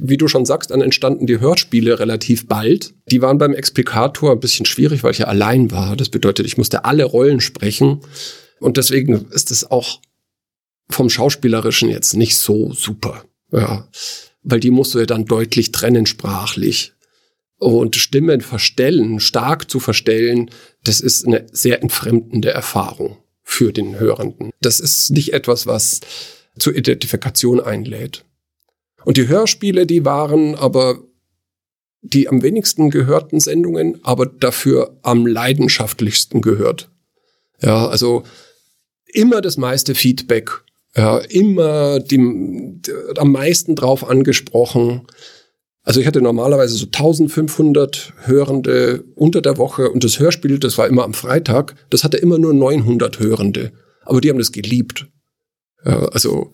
wie 0.00 0.16
du 0.16 0.28
schon 0.28 0.44
sagst, 0.44 0.70
dann 0.70 0.80
entstanden 0.80 1.26
die 1.26 1.40
Hörspiele 1.40 1.98
relativ 1.98 2.46
bald. 2.46 2.94
Die 3.10 3.22
waren 3.22 3.38
beim 3.38 3.54
Explikator 3.54 4.32
ein 4.32 4.40
bisschen 4.40 4.66
schwierig, 4.66 5.02
weil 5.02 5.12
ich 5.12 5.18
ja 5.18 5.26
allein 5.26 5.70
war. 5.70 5.96
Das 5.96 6.08
bedeutet, 6.08 6.46
ich 6.46 6.58
musste 6.58 6.84
alle 6.84 7.04
Rollen 7.04 7.40
sprechen. 7.40 8.00
Und 8.60 8.76
deswegen 8.76 9.26
ist 9.30 9.50
es 9.50 9.70
auch 9.70 10.00
vom 10.88 11.08
Schauspielerischen 11.08 11.88
jetzt 11.88 12.14
nicht 12.14 12.36
so 12.36 12.72
super. 12.72 13.24
Ja. 13.50 13.88
Weil 14.42 14.60
die 14.60 14.70
musst 14.70 14.94
du 14.94 14.98
ja 14.98 15.06
dann 15.06 15.24
deutlich 15.24 15.72
trennen 15.72 16.06
sprachlich. 16.06 16.92
Und 17.62 17.94
Stimmen 17.94 18.40
verstellen, 18.40 19.20
stark 19.20 19.70
zu 19.70 19.78
verstellen, 19.78 20.50
das 20.82 21.00
ist 21.00 21.26
eine 21.26 21.46
sehr 21.52 21.80
entfremdende 21.80 22.50
Erfahrung 22.50 23.18
für 23.44 23.72
den 23.72 24.00
Hörenden. 24.00 24.50
Das 24.60 24.80
ist 24.80 25.10
nicht 25.10 25.32
etwas, 25.32 25.66
was 25.66 26.00
zur 26.58 26.74
Identifikation 26.74 27.60
einlädt. 27.60 28.24
Und 29.04 29.16
die 29.16 29.28
Hörspiele, 29.28 29.86
die 29.86 30.04
waren 30.04 30.56
aber 30.56 30.98
die 32.02 32.28
am 32.28 32.42
wenigsten 32.42 32.90
gehörten 32.90 33.38
Sendungen, 33.38 34.00
aber 34.02 34.26
dafür 34.26 34.98
am 35.02 35.24
leidenschaftlichsten 35.24 36.42
gehört. 36.42 36.90
Ja, 37.60 37.86
also 37.86 38.24
immer 39.06 39.40
das 39.40 39.56
meiste 39.56 39.94
Feedback, 39.94 40.50
ja, 40.96 41.18
immer 41.18 42.00
die, 42.00 42.18
am 43.16 43.30
meisten 43.30 43.76
drauf 43.76 44.08
angesprochen. 44.08 45.06
Also 45.84 46.00
ich 46.00 46.06
hatte 46.06 46.22
normalerweise 46.22 46.74
so 46.74 46.86
1500 46.86 48.12
Hörende 48.24 49.04
unter 49.16 49.42
der 49.42 49.58
Woche 49.58 49.90
und 49.90 50.04
das 50.04 50.20
Hörspiel, 50.20 50.58
das 50.58 50.78
war 50.78 50.86
immer 50.86 51.02
am 51.02 51.14
Freitag, 51.14 51.74
das 51.90 52.04
hatte 52.04 52.18
immer 52.18 52.38
nur 52.38 52.54
900 52.54 53.18
Hörende. 53.18 53.72
Aber 54.04 54.20
die 54.20 54.30
haben 54.30 54.38
das 54.38 54.52
geliebt. 54.52 55.08
Ja, 55.84 56.06
also, 56.08 56.52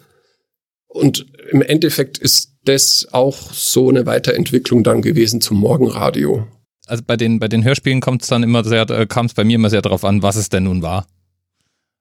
und 0.87 1.27
im 1.51 1.61
Endeffekt 1.61 2.17
ist 2.17 2.55
das 2.65 3.09
auch 3.13 3.53
so 3.53 3.91
eine 3.91 4.07
Weiterentwicklung 4.07 4.83
dann 4.83 5.03
gewesen 5.03 5.41
zum 5.41 5.59
Morgenradio. 5.59 6.47
Also 6.87 7.03
bei 7.07 7.17
den, 7.17 7.39
bei 7.39 7.49
den 7.49 7.65
Hörspielen 7.65 8.01
kommt 8.01 8.23
es 8.23 8.29
dann 8.29 8.43
immer 8.43 8.65
sehr, 8.65 8.89
äh, 8.89 9.07
kam 9.07 9.27
es 9.27 9.35
bei 9.35 9.45
mir 9.45 9.57
immer 9.57 9.71
sehr 9.71 9.83
darauf 9.83 10.05
an, 10.05 10.23
was 10.23 10.37
es 10.37 10.49
denn 10.49 10.65
nun 10.65 10.81
war. 10.81 11.07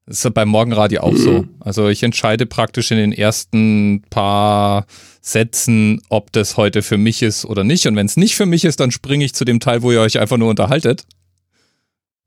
Das 0.08 0.24
ist 0.24 0.34
beim 0.34 0.48
Morgenradio 0.48 1.02
auch 1.02 1.12
mhm. 1.12 1.18
so. 1.18 1.46
Also 1.60 1.90
ich 1.90 2.02
entscheide 2.02 2.46
praktisch 2.46 2.92
in 2.92 2.98
den 2.98 3.12
ersten 3.12 4.04
paar 4.10 4.88
Sätzen, 5.22 6.02
ob 6.08 6.32
das 6.32 6.56
heute 6.56 6.82
für 6.82 6.98
mich 6.98 7.22
ist 7.22 7.44
oder 7.44 7.66
nicht. 7.66 7.86
Und 7.88 7.98
wenn 7.98 8.06
es 8.06 8.16
nicht 8.16 8.36
für 8.36 8.46
mich 8.46 8.64
ist, 8.64 8.80
dann 8.80 8.92
springe 8.92 9.26
ich 9.26 9.34
zu 9.36 9.44
dem 9.44 9.60
Teil, 9.60 9.82
wo 9.82 9.92
ihr 9.92 10.00
euch 10.00 10.18
einfach 10.18 10.38
nur 10.38 10.50
unterhaltet. 10.50 11.06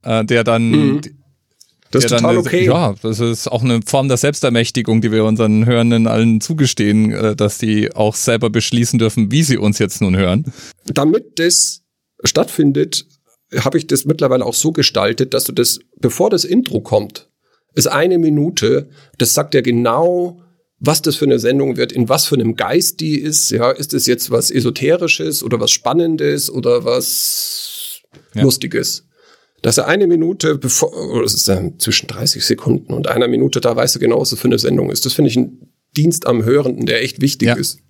Äh, 0.03 0.27
der 0.27 0.45
dann, 0.45 0.71
mhm. 0.71 1.01
Das 1.91 2.05
ist 2.05 2.11
total 2.11 2.37
dann, 2.37 2.47
okay. 2.47 2.67
Ja, 2.67 2.95
das 3.01 3.19
ist 3.19 3.49
auch 3.49 3.65
eine 3.65 3.81
Form 3.85 4.09
der 4.09 4.19
Selbstermächtigung, 4.19 5.01
die 5.01 5.11
wir 5.11 5.25
unseren 5.25 5.65
Hörenden 5.65 6.07
allen 6.07 6.43
zugestehen, 6.43 7.13
äh, 7.13 7.35
dass 7.35 7.57
die 7.57 7.95
auch 7.95 8.15
selber 8.15 8.51
beschließen 8.51 8.99
dürfen, 8.99 9.33
wie 9.33 9.43
sie 9.43 9.57
uns 9.57 9.79
jetzt 9.79 10.03
nun 10.03 10.17
hören. 10.17 10.53
Damit 10.85 11.39
das 11.39 11.81
stattfindet, 12.25 13.07
habe 13.57 13.79
ich 13.79 13.87
das 13.87 14.05
mittlerweile 14.05 14.45
auch 14.45 14.55
so 14.55 14.71
gestaltet, 14.71 15.33
dass 15.33 15.45
du 15.45 15.53
das, 15.53 15.81
bevor 15.99 16.29
das 16.29 16.45
Intro 16.45 16.81
kommt, 16.83 17.30
ist 17.75 17.87
eine 17.87 18.19
Minute, 18.19 18.89
das 19.19 19.35
sagt 19.35 19.55
ja 19.55 19.61
genau, 19.61 20.43
was 20.79 21.03
das 21.03 21.17
für 21.17 21.27
eine 21.27 21.39
Sendung 21.39 21.77
wird, 21.77 21.93
in 21.93 22.09
was 22.09 22.27
für 22.27 22.37
einem 22.37 22.57
Geist 22.57 23.01
die 23.01 23.19
ist. 23.19 23.51
Ja, 23.51 23.71
ist 23.71 23.93
es 23.93 24.07
jetzt 24.07 24.31
was 24.31 24.51
Esoterisches 24.51 25.43
oder 25.43 25.61
was 25.61 25.71
Spannendes 25.71 26.51
oder 26.51 26.85
was 26.85 28.01
ja. 28.35 28.43
Lustiges? 28.43 29.07
dass 29.63 29.79
er 29.79 29.87
eine 29.89 30.07
Minute 30.07 30.57
bevor, 30.57 30.93
oder 30.93 31.25
es 31.25 31.35
ist 31.35 31.49
dann 31.49 31.79
zwischen 31.79 32.07
30 32.07 32.45
Sekunden 32.45 32.93
und 32.93 33.09
einer 33.09 33.29
Minute, 33.29 33.61
da 33.61 33.77
weißt 33.77 33.97
du 33.97 33.99
genau, 33.99 34.21
was 34.21 34.31
das 34.31 34.41
für 34.41 34.49
eine 34.49 34.59
Sendung 34.59 34.91
ist. 34.91 35.05
Das 35.05 35.13
finde 35.13 35.31
ich 35.31 35.37
ein 35.37 35.73
Dienst 35.97 36.27
am 36.27 36.45
Hörenden, 36.45 36.87
der 36.87 37.03
echt 37.03 37.21
wichtig 37.21 37.49
ja. 37.49 37.55
ist. 37.55 37.81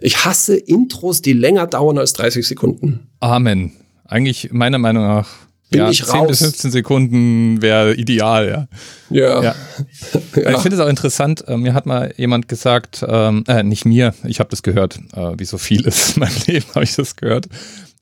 Ich 0.00 0.24
hasse 0.24 0.56
Intros, 0.56 1.22
die 1.22 1.32
länger 1.32 1.66
dauern 1.66 1.98
als 1.98 2.12
30 2.12 2.46
Sekunden. 2.46 3.08
Amen. 3.20 3.72
Eigentlich 4.04 4.52
meiner 4.52 4.78
Meinung 4.78 5.04
nach 5.04 5.28
bin 5.70 5.80
ja, 5.80 5.90
ich 5.90 6.04
10 6.04 6.20
raus. 6.20 6.28
bis 6.28 6.38
15 6.40 6.70
Sekunden 6.70 7.62
wäre 7.62 7.94
ideal, 7.94 8.48
ja. 8.48 8.68
Ja. 9.10 9.42
ja. 9.42 9.54
ja. 10.36 10.50
Ich 10.50 10.58
finde 10.58 10.76
es 10.76 10.80
auch 10.80 10.88
interessant, 10.88 11.46
äh, 11.48 11.56
mir 11.56 11.74
hat 11.74 11.86
mal 11.86 12.14
jemand 12.16 12.48
gesagt, 12.48 13.04
ähm, 13.06 13.44
äh, 13.48 13.62
nicht 13.62 13.84
mir, 13.84 14.14
ich 14.24 14.38
habe 14.38 14.50
das 14.50 14.62
gehört, 14.62 14.98
äh, 15.12 15.32
wie 15.36 15.44
so 15.44 15.58
vieles 15.58 16.16
in 16.16 16.20
meinem 16.20 16.36
Leben 16.46 16.66
habe 16.74 16.84
ich 16.84 16.94
das 16.94 17.16
gehört, 17.16 17.46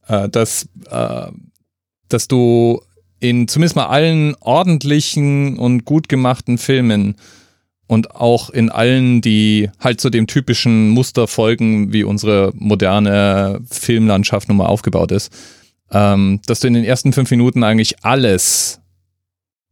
äh, 0.09 0.29
dass 0.29 0.69
äh, 0.91 1.29
dass 2.09 2.29
du 2.29 2.83
in 3.21 3.49
zumindest 3.49 3.77
mal 3.77 3.87
allen 3.87 4.37
ordentlichen 4.41 5.59
und 5.59 5.85
gut 5.85 6.09
gemachten 6.09 6.59
Filmen 6.59 7.17
und 7.87 8.15
auch 8.15 8.51
in 8.51 8.71
allen, 8.71 9.21
die 9.21 9.71
halt 9.81 10.01
zu 10.01 10.11
dem 10.11 10.27
typischen 10.27 10.91
Muster 10.91 11.27
folgen, 11.27 11.93
wie 11.93 12.05
unsere 12.05 12.53
moderne 12.55 13.61
Filmlandschaft 13.71 14.49
nun 14.49 14.59
mal 14.59 14.67
aufgebaut 14.67 15.11
ist, 15.11 15.33
ähm, 15.91 16.41
dass 16.47 16.61
du 16.61 16.69
in 16.69 16.75
den 16.75 16.85
ersten 16.85 17.13
fünf 17.13 17.31
Minuten 17.31 17.63
eigentlich 17.63 18.05
alles 18.05 18.81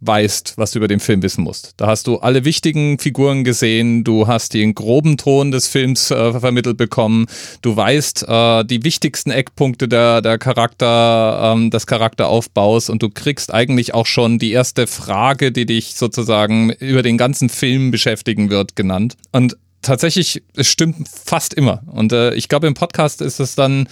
weißt, 0.03 0.55
was 0.57 0.73
du 0.73 0.79
über 0.79 0.89
den 0.89 1.01
Film 1.01 1.23
wissen 1.23 1.45
musst. 1.45 1.75
Da 1.77 1.87
hast 1.87 2.07
du 2.07 2.19
alle 2.19 2.45
wichtigen 2.45 2.99
Figuren 2.99 3.45
gesehen, 3.45 4.03
du 4.03 4.27
hast 4.27 4.53
den 4.55 4.75
groben 4.75 5.17
Ton 5.17 5.53
des 5.53 5.69
Films 5.69 6.11
äh, 6.11 6.39
vermittelt 6.39 6.77
bekommen, 6.77 7.27
du 7.63 7.77
weißt 7.77 8.27
äh, 8.29 8.65
die 8.65 8.83
wichtigsten 8.83 9.31
Eckpunkte 9.31 9.89
der, 9.89 10.21
der 10.21 10.39
Charakter, 10.39 11.53
ähm, 11.55 11.71
des 11.71 11.87
Charakteraufbaus 11.87 12.91
und 12.91 13.03
du 13.03 13.11
kriegst 13.11 13.55
eigentlich 13.55 13.95
auch 13.95 14.07
schon 14.07 14.39
die 14.39 14.51
erste 14.51 14.89
Frage, 14.89 15.53
die 15.53 15.67
dich 15.67 15.95
sozusagen 15.95 16.71
über 16.71 17.03
den 17.03 17.17
ganzen 17.17 17.49
Film 17.49 17.93
beschäftigen 17.93 18.51
wird, 18.51 18.75
genannt. 18.75 19.17
Und 19.31 19.57
tatsächlich, 19.83 20.43
es 20.57 20.69
stimmt 20.69 21.09
fast 21.09 21.55
immer. 21.55 21.83
Und 21.87 22.13
äh, 22.13 22.35
ich 22.35 22.49
glaube, 22.49 22.67
im 22.67 22.75
Podcast 22.75 23.21
ist 23.21 23.41
es 23.41 23.55
dann 23.55 23.87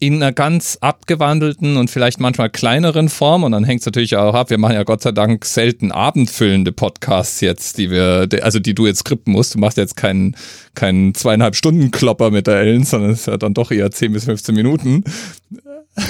in 0.00 0.14
einer 0.14 0.32
ganz 0.32 0.78
abgewandelten 0.80 1.76
und 1.76 1.90
vielleicht 1.90 2.20
manchmal 2.20 2.50
kleineren 2.50 3.08
Form. 3.08 3.42
Und 3.42 3.52
dann 3.52 3.64
hängt 3.64 3.80
es 3.80 3.86
natürlich 3.86 4.16
auch 4.16 4.34
ab. 4.34 4.50
Wir 4.50 4.58
machen 4.58 4.74
ja 4.74 4.84
Gott 4.84 5.02
sei 5.02 5.12
Dank 5.12 5.44
selten 5.44 5.90
abendfüllende 5.90 6.70
Podcasts 6.70 7.40
jetzt, 7.40 7.78
die 7.78 7.90
wir, 7.90 8.28
also 8.42 8.60
die 8.60 8.74
du 8.74 8.86
jetzt 8.86 9.00
skripten 9.00 9.32
musst. 9.32 9.54
Du 9.54 9.58
machst 9.58 9.76
jetzt 9.76 9.96
keinen, 9.96 10.36
keinen 10.74 11.14
zweieinhalb 11.14 11.56
Stunden 11.56 11.90
Klopper 11.90 12.30
mit 12.30 12.46
der 12.46 12.56
Ellen, 12.56 12.84
sondern 12.84 13.10
es 13.10 13.20
ist 13.20 13.26
ja 13.26 13.36
dann 13.36 13.54
doch 13.54 13.72
eher 13.72 13.90
10 13.90 14.12
bis 14.12 14.24
15 14.24 14.54
Minuten. 14.54 15.02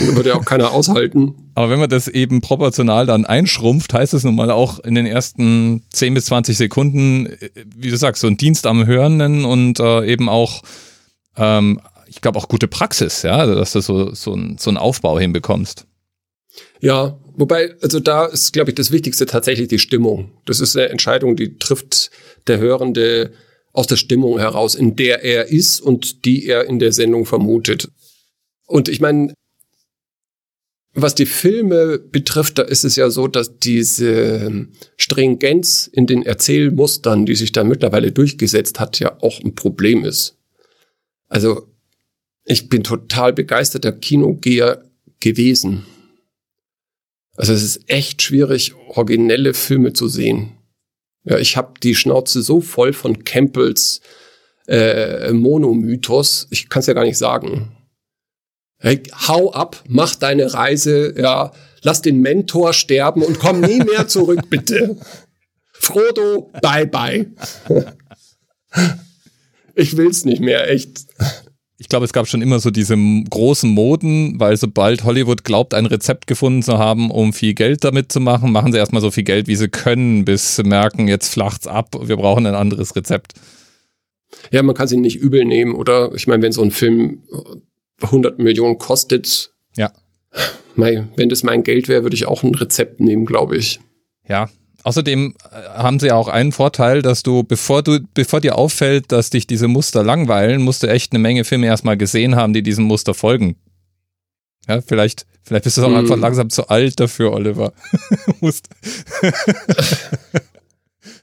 Würde 0.01 0.31
ja 0.31 0.35
auch 0.35 0.44
keiner 0.44 0.72
aushalten. 0.72 1.35
Aber 1.55 1.70
wenn 1.70 1.81
man 1.81 1.88
das 1.88 2.09
eben 2.09 2.42
proportional 2.42 3.07
dann 3.07 3.24
einschrumpft, 3.24 3.94
heißt 3.94 4.12
es 4.12 4.22
nun 4.22 4.35
mal 4.35 4.51
auch 4.51 4.81
in 4.81 4.94
den 4.94 5.07
ersten 5.07 5.83
10 5.90 6.12
bis 6.12 6.27
20 6.27 6.59
Sekunden, 6.59 7.29
wie 7.74 7.90
du 7.90 7.96
sagst, 7.96 8.20
so 8.20 8.27
ein 8.27 8.37
Dienst 8.37 8.66
am 8.66 8.87
Hörenden 8.87 9.46
und 9.46 9.81
äh, 9.81 10.05
eben 10.05 10.29
auch 10.29 10.62
ähm, 11.38 11.81
ich 12.18 12.22
glaube, 12.22 12.37
auch 12.37 12.48
gute 12.48 12.66
Praxis, 12.66 13.22
ja, 13.22 13.37
also, 13.37 13.54
dass 13.54 13.74
du 13.74 13.81
so, 13.81 14.12
so, 14.12 14.35
ein, 14.35 14.59
so 14.59 14.70
einen 14.70 14.76
Aufbau 14.76 15.20
hinbekommst. 15.20 15.87
Ja, 16.81 17.16
wobei, 17.37 17.76
also 17.81 18.00
da 18.00 18.26
ist, 18.26 18.52
glaube 18.52 18.72
ich, 18.72 18.74
das 18.74 18.90
Wichtigste 18.90 19.24
tatsächlich 19.24 19.68
die 19.68 19.78
Stimmung. 19.78 20.33
Das 20.44 20.59
ist 20.59 20.76
eine 20.76 20.88
Entscheidung, 20.88 21.37
die 21.37 21.59
trifft 21.59 22.11
der 22.48 22.59
Hörende 22.59 23.35
aus 23.72 23.87
der 23.87 23.94
Stimmung 23.94 24.40
heraus, 24.40 24.74
in 24.74 24.96
der 24.96 25.22
er 25.22 25.46
ist 25.46 25.81
und 25.81 26.24
die 26.24 26.44
er 26.46 26.64
in 26.64 26.81
der 26.81 26.90
Sendung 26.90 27.24
vermutet. 27.24 27.88
Und 28.66 28.88
ich 28.88 29.00
meine, 29.00 29.33
was 30.92 31.14
die 31.14 31.26
Filme 31.26 32.00
betrifft, 32.00 32.59
da 32.59 32.62
ist 32.62 32.85
es 32.85 32.96
ja 32.96 33.11
so, 33.11 33.28
dass 33.28 33.61
diese 33.61 34.66
Stringenz 34.96 35.87
in 35.87 36.09
den 36.09 36.24
Erzählmustern, 36.24 37.26
die 37.26 37.37
sich 37.37 37.52
da 37.52 37.62
mittlerweile 37.62 38.11
durchgesetzt 38.11 38.81
hat, 38.81 38.98
ja 38.98 39.16
auch 39.22 39.38
ein 39.38 39.54
Problem 39.54 40.04
ist. 40.04 40.37
Also 41.28 41.67
ich 42.48 42.68
bin 42.68 42.82
total 42.82 43.32
begeisterter 43.32 43.92
Kinogeher 43.92 44.84
gewesen. 45.20 45.84
Also 47.37 47.52
es 47.52 47.62
ist 47.62 47.88
echt 47.88 48.22
schwierig, 48.22 48.74
originelle 48.88 49.54
Filme 49.54 49.92
zu 49.92 50.08
sehen. 50.08 50.54
Ja, 51.24 51.38
ich 51.38 51.56
habe 51.56 51.74
die 51.82 51.94
Schnauze 51.94 52.42
so 52.42 52.61
voll 52.61 52.92
von 52.92 53.24
Campbells 53.24 54.00
äh, 54.66 55.32
Monomythos, 55.32 56.46
ich 56.50 56.68
kann 56.68 56.80
es 56.80 56.87
ja 56.87 56.94
gar 56.94 57.04
nicht 57.04 57.18
sagen. 57.18 57.76
Hey, 58.78 59.03
hau 59.28 59.53
ab, 59.53 59.82
mach 59.86 60.14
deine 60.14 60.53
Reise, 60.55 61.14
ja, 61.18 61.53
lass 61.82 62.03
den 62.03 62.20
Mentor 62.20 62.72
sterben 62.72 63.22
und 63.22 63.38
komm 63.38 63.61
nie 63.61 63.80
mehr 63.80 64.09
zurück, 64.09 64.40
bitte. 64.51 64.96
Frodo, 65.72 66.51
bye 66.62 66.86
bye. 66.86 67.26
ich 69.74 69.96
will's 69.96 70.24
nicht 70.24 70.40
mehr, 70.40 70.70
echt 70.70 71.07
ich 71.81 71.89
glaube, 71.89 72.05
es 72.05 72.12
gab 72.12 72.26
schon 72.26 72.43
immer 72.43 72.59
so 72.59 72.70
diese 72.70 72.97
großen 72.97 73.70
Moden, 73.70 74.41
weil 74.41 74.57
sobald 74.57 75.05
Hollywood 75.05 75.45
glaubt, 75.45 75.74
ein 75.74 75.87
Rezept 75.87 76.26
gefunden 76.26 76.62
zu 76.62 76.76
haben, 76.76 77.11
um 77.11 77.33
viel 77.33 77.55
Geld 77.55 77.85
damit 77.85 78.11
zu 78.11 78.18
machen, 78.18 78.51
machen 78.51 78.72
sie 78.72 78.79
erstmal 78.79 79.01
so 79.01 79.12
viel 79.12 79.22
Geld, 79.22 79.47
wie 79.47 79.55
sie 79.55 79.68
können, 79.68 80.24
bis 80.24 80.57
sie 80.57 80.64
merken, 80.64 81.07
jetzt 81.07 81.33
flacht's 81.33 81.68
ab, 81.68 81.97
wir 82.03 82.16
brauchen 82.16 82.47
ein 82.47 82.57
anderes 82.57 82.97
Rezept. 82.97 83.35
Ja, 84.51 84.62
man 84.62 84.74
kann 84.74 84.89
sie 84.89 84.97
nicht 84.97 85.16
übel 85.16 85.45
nehmen, 85.45 85.74
oder? 85.74 86.12
Ich 86.14 86.26
meine, 86.26 86.43
wenn 86.43 86.53
so 86.53 86.62
ein 86.62 86.72
Film 86.72 87.22
100 88.03 88.41
Millionen 88.41 88.79
kostet. 88.79 89.53
Ja. 89.76 89.93
Mei, 90.74 91.07
wenn 91.16 91.29
das 91.29 91.45
mein 91.45 91.62
Geld 91.62 91.89
wäre, 91.89 92.03
würde 92.03 92.16
ich 92.16 92.26
auch 92.26 92.43
ein 92.43 92.55
Rezept 92.55 93.01
nehmen, 93.01 93.24
glaube 93.24 93.57
ich. 93.57 93.81
Ja, 94.29 94.51
Außerdem 94.85 95.35
äh, 95.51 95.68
haben 95.70 95.99
sie 95.99 96.12
auch 96.12 96.29
einen 96.29 96.53
Vorteil, 96.53 97.03
dass 97.03 97.22
du, 97.22 97.43
bevor 97.43 97.83
du, 97.83 98.01
bevor 98.14 98.41
dir 98.41 98.57
auffällt, 98.57 99.12
dass 99.12 99.31
dich 99.31 99.47
diese 99.47 99.68
Muster 99.68 100.03
langweilen, 100.03 100.62
musst 100.62 100.83
du 100.83 100.87
echt 100.89 101.12
eine 101.12 101.18
Menge 101.18 101.45
Filme 101.45 101.66
erstmal 101.66 101.97
gesehen 101.97 102.37
haben, 102.37 102.53
die 102.53 102.62
diesem 102.62 102.85
Muster 102.85 103.14
folgen. 103.14 103.57
Ja, 104.68 104.81
vielleicht, 104.81 105.26
vielleicht 105.43 105.64
bist 105.64 105.79
du 105.79 105.83
auch 105.83 105.89
hm. 105.89 105.97
einfach 105.97 106.16
langsam 106.16 106.51
zu 106.51 106.68
alt 106.68 107.01
dafür, 107.01 107.33
Oliver. 107.33 107.72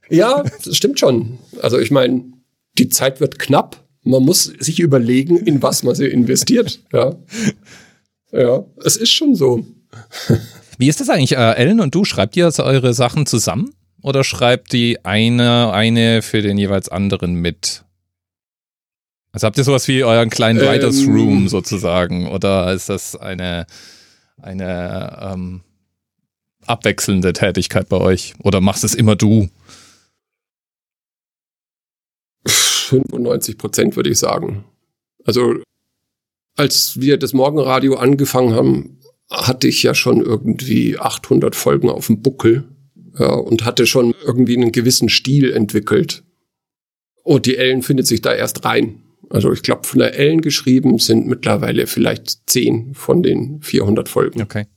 ja, 0.10 0.44
das 0.64 0.76
stimmt 0.76 1.00
schon. 1.00 1.40
Also 1.62 1.80
ich 1.80 1.92
meine, 1.92 2.24
die 2.78 2.90
Zeit 2.90 3.20
wird 3.20 3.40
knapp. 3.40 3.84
Man 4.04 4.24
muss 4.24 4.44
sich 4.44 4.80
überlegen, 4.80 5.38
in 5.38 5.62
was 5.62 5.82
man 5.84 5.96
sie 5.96 6.08
investiert. 6.08 6.82
Ja, 6.94 7.16
ja, 8.32 8.66
es 8.84 8.98
ist 8.98 9.12
schon 9.12 9.36
so. 9.36 9.66
Wie 10.78 10.90
ist 10.90 11.00
das 11.00 11.10
eigentlich, 11.10 11.34
äh, 11.34 11.54
Ellen 11.54 11.80
und 11.80 11.96
du? 11.96 12.06
Schreibt 12.06 12.36
ihr 12.38 12.46
also 12.46 12.64
eure 12.64 12.94
Sachen 12.94 13.26
zusammen 13.26 13.74
oder 14.02 14.24
schreibt 14.24 14.74
die 14.74 15.04
eine, 15.06 15.72
eine 15.72 16.22
für 16.22 16.42
den 16.42 16.58
jeweils 16.58 16.90
anderen 16.90 17.36
mit? 17.36 17.84
Also 19.32 19.48
habt 19.48 19.58
ihr 19.58 19.64
sowas 19.64 19.88
wie 19.88 20.04
euren 20.04 20.30
kleinen 20.30 20.60
ähm, 20.60 20.68
Writers 20.68 21.06
Room 21.06 21.48
sozusagen 21.48 22.28
oder 22.28 22.74
ist 22.74 22.90
das 22.90 23.16
eine, 23.16 23.68
eine 24.42 25.34
ähm, 25.34 25.62
abwechselnde 26.66 27.34
Tätigkeit 27.34 27.90
bei 27.90 27.98
euch 27.98 28.34
oder 28.40 28.62
machst 28.62 28.84
es 28.84 28.96
immer 28.96 29.16
du? 29.16 29.50
95 32.46 33.58
Prozent 33.58 33.96
würde 33.96 34.10
ich 34.10 34.20
sagen. 34.20 34.64
Also 35.26 35.56
als 36.56 37.00
wir 37.00 37.18
das 37.18 37.34
Morgenradio 37.34 37.96
angefangen 37.96 38.54
haben, 38.54 39.00
hatte 39.36 39.68
ich 39.68 39.84
ja 39.84 39.94
schon 39.94 40.22
irgendwie 40.22 40.98
800 40.98 41.56
Folgen 41.56 41.90
auf 41.90 42.08
dem 42.08 42.22
Buckel 42.22 42.64
ja, 43.20 43.34
und 43.34 43.66
hatte 43.66 43.86
schon 43.86 44.14
irgendwie 44.26 44.56
einen 44.56 44.72
gewissen 44.72 45.10
Stil 45.10 45.52
entwickelt. 45.52 46.24
Und 47.24 47.46
die 47.46 47.58
Ellen 47.58 47.82
findet 47.82 48.08
sich 48.08 48.22
da 48.22 48.34
erst 48.34 48.66
rein. 48.66 49.02
Also 49.30 49.52
ich 49.52 49.64
glaube, 49.64 49.88
von 49.88 50.00
der 50.00 50.18
Ellen 50.18 50.42
geschrieben 50.42 51.00
sind 51.00 51.28
mittlerweile 51.28 51.88
vielleicht 51.88 52.50
10 52.50 52.94
von 52.94 53.24
den 53.24 53.62
400 53.62 54.08
Folgen. 54.08 54.42
Okay. 54.42 54.68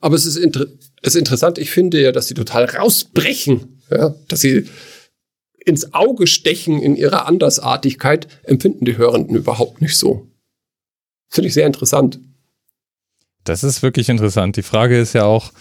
Aber 0.00 0.16
es 0.16 0.26
ist, 0.26 0.36
inter 0.36 0.66
es 1.02 1.14
ist 1.14 1.18
interessant, 1.18 1.58
ich 1.58 1.70
finde 1.70 2.00
ja, 2.00 2.12
dass 2.12 2.28
sie 2.28 2.34
total 2.34 2.64
rausbrechen, 2.64 3.82
ja, 3.90 4.14
dass 4.28 4.40
sie 4.40 4.68
ins 5.64 5.92
Auge 5.92 6.26
stechen 6.26 6.80
in 6.80 6.96
ihrer 6.96 7.26
Andersartigkeit, 7.26 8.26
empfinden 8.42 8.86
die 8.86 8.96
Hörenden 8.96 9.36
überhaupt 9.36 9.82
nicht 9.82 9.96
so. 9.96 10.26
Finde 11.28 11.48
ich 11.48 11.54
sehr 11.54 11.66
interessant. 11.66 12.20
Das 13.44 13.62
ist 13.62 13.82
wirklich 13.82 14.08
interessant. 14.08 14.56
Die 14.56 14.62
Frage 14.62 14.98
ist 14.98 15.12
ja 15.12 15.24
auch, 15.24 15.52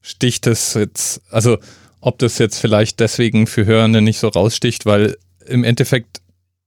sticht 0.00 0.46
es 0.46 0.74
jetzt, 0.74 1.22
also 1.30 1.58
ob 2.00 2.18
das 2.18 2.38
jetzt 2.38 2.58
vielleicht 2.58 3.00
deswegen 3.00 3.46
für 3.46 3.66
Hörende 3.66 4.00
nicht 4.00 4.18
so 4.18 4.28
raussticht, 4.28 4.86
weil 4.86 5.16
im 5.46 5.64
Endeffekt 5.64 6.20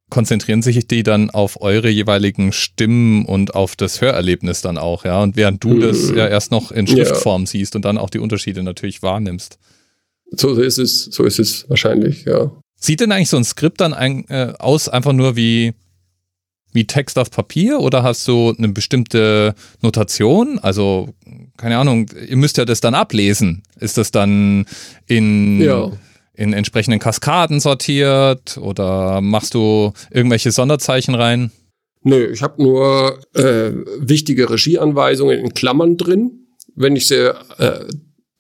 konzentrieren 0.10 0.62
sich 0.62 0.86
die 0.88 1.02
dann 1.02 1.32
auf 1.32 1.62
eure 1.62 1.90
jeweiligen 1.90 2.52
Stimmen 2.52 3.26
und 3.26 3.56
auf 3.56 3.76
das 3.76 4.00
Hörerlebnis 4.00 4.62
dann 4.62 4.78
auch, 4.78 5.06
ja. 5.06 5.24
Und 5.24 5.36
während 5.36 5.64
du 5.64 5.80
das 5.80 6.10
mhm. 6.10 6.18
ja 6.18 6.28
erst 6.28 6.52
noch 6.52 6.72
in 6.72 6.86
Schriftform 6.86 7.44
ja. 7.44 7.48
siehst 7.48 7.76
und 7.76 7.84
dann 7.84 7.98
auch 7.98 8.12
die 8.12 8.20
Unterschiede 8.20 8.62
natürlich 8.62 9.02
wahrnimmst. 9.02 9.58
So 10.30 10.54
ist 10.54 10.78
es, 10.78 11.06
so 11.06 11.24
ist 11.24 11.40
es 11.40 11.68
wahrscheinlich, 11.68 12.26
ja. 12.26 12.52
Sieht 12.76 13.00
denn 13.00 13.12
eigentlich 13.12 13.30
so 13.30 13.38
ein 13.38 13.44
Skript 13.44 13.82
dann 13.82 13.94
ein, 13.94 14.28
äh, 14.30 14.54
aus, 14.60 14.88
einfach 14.88 15.14
nur 15.14 15.36
wie 15.36 15.74
wie 16.74 16.86
Text 16.86 17.18
auf 17.18 17.32
Papier 17.32 17.80
oder 17.80 18.04
hast 18.04 18.28
du 18.28 18.54
eine 18.58 18.70
bestimmte 18.70 19.56
Notation? 19.82 20.60
Also, 20.60 21.10
keine 21.58 21.78
Ahnung, 21.78 22.10
ihr 22.28 22.38
müsst 22.38 22.58
ja 22.58 22.66
das 22.66 22.82
dann 22.82 22.96
ablesen. 22.96 23.64
Ist 23.80 23.98
das 23.98 24.12
dann 24.12 24.66
in, 25.08 25.62
ja. 25.62 25.92
in 26.34 26.54
entsprechenden 26.54 27.00
Kaskaden 27.00 27.60
sortiert 27.60 28.58
oder 28.58 29.22
machst 29.22 29.54
du 29.54 29.94
irgendwelche 30.12 30.52
Sonderzeichen 30.52 31.16
rein? 31.16 31.52
Nö, 32.04 32.32
ich 32.32 32.42
habe 32.42 32.62
nur 32.62 33.20
äh, 33.34 33.72
wichtige 34.00 34.50
Regieanweisungen 34.50 35.40
in 35.40 35.54
Klammern 35.54 35.96
drin, 35.96 36.48
wenn 36.76 36.96
ich 36.96 37.08
sie 37.08 37.34
äh, 37.58 37.88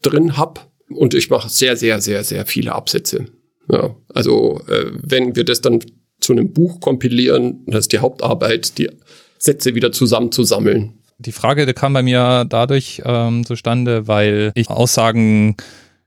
drin 0.02 0.38
hab. 0.38 0.70
Und 0.90 1.14
ich 1.14 1.30
mache 1.30 1.50
sehr, 1.50 1.78
sehr, 1.78 2.02
sehr, 2.02 2.24
sehr 2.24 2.46
viele 2.46 2.74
Absätze. 2.74 3.26
Ja, 3.72 3.96
also 4.10 4.60
äh, 4.68 4.92
wenn 5.02 5.36
wir 5.36 5.46
das 5.46 5.62
dann 5.62 5.80
zu 6.24 6.34
einem 6.34 6.54
Buch 6.54 6.80
kompilieren. 6.80 7.64
Das 7.68 7.82
ist 7.82 7.92
die 7.92 8.00
Hauptarbeit, 8.00 8.78
die 8.78 8.90
Sätze 9.38 9.76
wieder 9.76 9.92
zusammenzusammeln. 9.92 10.94
Die 11.20 11.32
Frage 11.32 11.66
die 11.66 11.74
kam 11.74 11.94
bei 11.94 12.02
mir 12.02 12.46
dadurch 12.48 13.02
ähm, 13.06 13.46
zustande, 13.46 14.08
weil 14.08 14.52
ich 14.56 14.70
Aussagen 14.70 15.56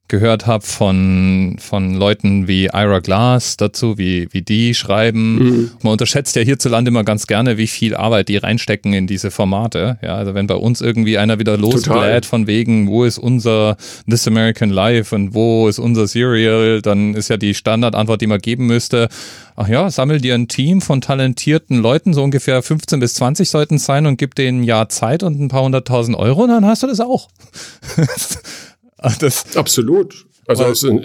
gehört 0.09 0.47
habe 0.47 0.65
von, 0.65 1.57
von 1.59 1.95
Leuten 1.95 2.47
wie 2.47 2.67
Ira 2.67 3.01
Glass 3.01 3.57
dazu, 3.57 3.99
wie, 3.99 4.29
wie 4.33 4.43
die 4.43 4.75
schreiben. 4.75 5.39
Mhm. 5.39 5.71
Man 5.83 5.93
unterschätzt 5.93 6.37
ja 6.37 6.43
hierzulande 6.43 6.91
immer 6.91 7.05
ganz 7.05 7.27
gerne, 7.27 7.59
wie 7.59 7.67
viel 7.67 7.95
Arbeit 7.95 8.29
die 8.29 8.37
reinstecken 8.37 8.93
in 8.93 9.07
diese 9.07 9.31
Formate. 9.31 9.99
Ja, 10.03 10.17
also 10.17 10.35
wenn 10.35 10.47
bei 10.47 10.55
uns 10.55 10.81
irgendwie 10.81 11.19
einer 11.19 11.39
wieder 11.39 11.57
losbläht 11.57 12.27
von 12.27 12.47
wegen, 12.47 12.89
wo 12.89 13.05
ist 13.05 13.19
unser 13.19 13.77
This 14.09 14.27
American 14.29 14.71
Life 14.71 15.15
und 15.15 15.35
wo 15.35 15.69
ist 15.69 15.79
unser 15.79 16.07
Serial, 16.07 16.83
dann 16.83 17.15
ist 17.15 17.29
ja 17.29 17.37
die 17.37 17.55
Standardantwort, 17.55 18.21
die 18.21 18.27
man 18.27 18.41
geben 18.41 18.67
müsste, 18.67 19.09
ach 19.57 19.69
ja, 19.69 19.91
sammel 19.91 20.21
dir 20.21 20.35
ein 20.35 20.49
Team 20.49 20.81
von 20.81 21.01
talentierten 21.01 21.79
Leuten, 21.79 22.15
so 22.15 22.23
ungefähr 22.23 22.63
15 22.63 23.01
bis 23.01 23.15
20 23.15 23.51
sollten 23.51 23.77
es 23.77 23.85
sein 23.85 24.07
und 24.07 24.19
gib 24.19 24.35
denen 24.35 24.61
ein 24.61 24.65
Jahr 24.65 24.89
Zeit 24.89 25.23
und 25.23 25.41
ein 25.41 25.49
paar 25.49 25.65
hunderttausend 25.65 26.17
Euro 26.17 26.45
und 26.45 26.51
dann 26.51 26.67
hast 26.67 26.83
du 26.83 26.87
das 26.87 27.01
auch. 27.01 27.29
Das, 29.19 29.57
Absolut. 29.57 30.27
Also 30.47 30.65
es 30.65 30.83
in, 30.83 30.99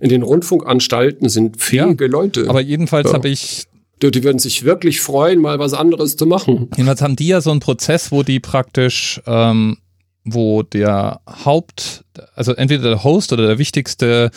in, 0.00 0.08
den 0.08 0.22
Rundfunkanstalten 0.22 1.28
sind 1.28 1.60
fähige 1.60 2.04
ja, 2.04 2.10
Leute. 2.10 2.48
Aber 2.48 2.60
jedenfalls 2.60 3.08
ja. 3.08 3.14
habe 3.14 3.28
ich 3.28 3.66
die, 4.02 4.10
die 4.10 4.22
würden 4.22 4.38
sich 4.38 4.64
wirklich 4.64 5.00
freuen, 5.00 5.40
mal 5.40 5.58
was 5.58 5.72
anderes 5.72 6.16
zu 6.16 6.26
machen. 6.26 6.68
Jedenfalls 6.76 7.00
haben 7.00 7.16
die 7.16 7.28
ja 7.28 7.40
so 7.40 7.50
einen 7.50 7.60
Prozess, 7.60 8.12
wo 8.12 8.22
die 8.22 8.40
praktisch, 8.40 9.22
ähm, 9.26 9.78
wo 10.24 10.62
der 10.62 11.20
Haupt, 11.44 12.04
also 12.34 12.52
entweder 12.52 12.82
der 12.82 13.04
Host 13.04 13.32
oder 13.32 13.46
der 13.46 13.58
wichtigste 13.58 14.30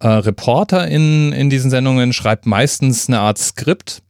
äh, 0.00 0.06
Reporter 0.06 0.86
in, 0.86 1.32
in 1.32 1.48
diesen 1.48 1.70
Sendungen 1.70 2.12
schreibt 2.12 2.44
meistens 2.44 3.08
eine 3.08 3.20
Art 3.20 3.38
Skript 3.38 4.02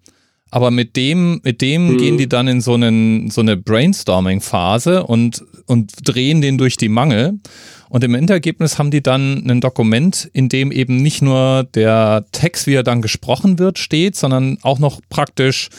aber 0.51 0.71
mit 0.71 0.97
dem, 0.97 1.41
mit 1.45 1.61
dem 1.61 1.93
mhm. 1.93 1.99
gehen 1.99 2.19
die 2.19 2.29
dann 2.29 2.49
in 2.49 2.61
so, 2.61 2.75
einen, 2.75 3.31
so 3.31 3.41
eine 3.41 3.57
Brainstorming-Phase 3.57 5.05
und, 5.05 5.45
und 5.67 5.93
drehen 6.03 6.41
den 6.41 6.57
durch 6.57 6.77
die 6.77 6.89
Mangel. 6.89 7.41
Und 7.89 8.05
im 8.05 8.15
Endergebnis 8.15 8.79
haben 8.79 8.91
die 8.91 9.03
dann 9.03 9.49
ein 9.49 9.61
Dokument, 9.61 10.29
in 10.33 10.49
dem 10.49 10.73
eben 10.73 10.97
nicht 10.97 11.23
nur 11.23 11.65
der 11.75 12.27
Text, 12.33 12.67
wie 12.67 12.75
er 12.75 12.83
dann 12.83 13.03
gesprochen 13.03 13.59
wird, 13.59 13.79
steht, 13.79 14.17
sondern 14.17 14.59
auch 14.63 14.79
noch 14.79 15.01
praktisch 15.09 15.71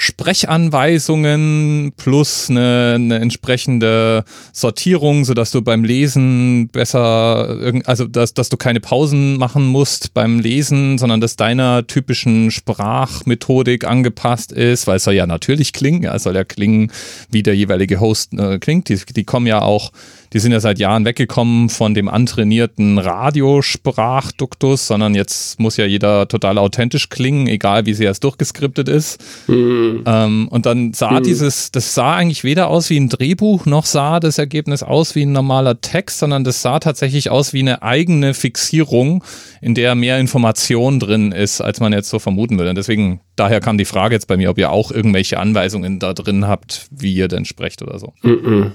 Sprechanweisungen 0.00 1.92
plus 1.96 2.48
eine, 2.48 2.92
eine 2.94 3.18
entsprechende 3.18 4.24
Sortierung, 4.52 5.24
sodass 5.24 5.50
du 5.50 5.60
beim 5.60 5.82
Lesen 5.82 6.68
besser, 6.68 7.72
also 7.84 8.04
dass, 8.04 8.32
dass 8.32 8.48
du 8.48 8.56
keine 8.56 8.78
Pausen 8.78 9.38
machen 9.38 9.66
musst 9.66 10.14
beim 10.14 10.38
Lesen, 10.38 10.98
sondern 10.98 11.20
dass 11.20 11.34
deiner 11.34 11.84
typischen 11.88 12.52
Sprachmethodik 12.52 13.84
angepasst 13.84 14.52
ist, 14.52 14.86
weil 14.86 14.98
es 14.98 15.04
soll 15.04 15.14
ja 15.14 15.26
natürlich 15.26 15.72
klingen, 15.72 16.04
es 16.04 16.22
soll 16.22 16.36
ja 16.36 16.44
klingen, 16.44 16.92
wie 17.28 17.42
der 17.42 17.56
jeweilige 17.56 17.98
Host 17.98 18.34
äh, 18.34 18.60
klingt. 18.60 18.88
Die, 18.88 19.00
die 19.04 19.24
kommen 19.24 19.48
ja 19.48 19.62
auch 19.62 19.90
die 20.32 20.38
sind 20.38 20.52
ja 20.52 20.60
seit 20.60 20.78
Jahren 20.78 21.04
weggekommen 21.04 21.68
von 21.68 21.94
dem 21.94 22.08
antrainierten 22.08 22.98
Radiosprachduktus, 22.98 24.86
sondern 24.86 25.14
jetzt 25.14 25.58
muss 25.58 25.76
ja 25.76 25.86
jeder 25.86 26.28
total 26.28 26.58
authentisch 26.58 27.08
klingen, 27.08 27.46
egal 27.46 27.86
wie 27.86 27.94
sie 27.94 28.04
erst 28.04 28.24
durchgeskriptet 28.24 28.88
ist. 28.88 29.22
Mhm. 29.46 30.02
Ähm, 30.06 30.48
und 30.48 30.66
dann 30.66 30.92
sah 30.92 31.20
mhm. 31.20 31.22
dieses, 31.22 31.70
das 31.70 31.94
sah 31.94 32.16
eigentlich 32.16 32.44
weder 32.44 32.68
aus 32.68 32.90
wie 32.90 32.98
ein 32.98 33.08
Drehbuch, 33.08 33.66
noch 33.66 33.86
sah 33.86 34.20
das 34.20 34.38
Ergebnis 34.38 34.82
aus 34.82 35.14
wie 35.14 35.22
ein 35.22 35.32
normaler 35.32 35.80
Text, 35.80 36.18
sondern 36.18 36.44
das 36.44 36.62
sah 36.62 36.78
tatsächlich 36.78 37.30
aus 37.30 37.52
wie 37.52 37.60
eine 37.60 37.82
eigene 37.82 38.34
Fixierung, 38.34 39.24
in 39.60 39.74
der 39.74 39.94
mehr 39.94 40.18
Information 40.18 41.00
drin 41.00 41.32
ist, 41.32 41.60
als 41.60 41.80
man 41.80 41.92
jetzt 41.92 42.10
so 42.10 42.18
vermuten 42.18 42.58
würde. 42.58 42.70
Und 42.70 42.76
deswegen, 42.76 43.20
daher 43.36 43.60
kam 43.60 43.78
die 43.78 43.84
Frage 43.84 44.14
jetzt 44.14 44.26
bei 44.26 44.36
mir, 44.36 44.50
ob 44.50 44.58
ihr 44.58 44.70
auch 44.70 44.90
irgendwelche 44.90 45.38
Anweisungen 45.38 45.98
da 45.98 46.12
drin 46.12 46.46
habt, 46.46 46.86
wie 46.90 47.14
ihr 47.14 47.28
denn 47.28 47.44
sprecht 47.44 47.82
oder 47.82 47.98
so. 47.98 48.12
Mhm. 48.22 48.72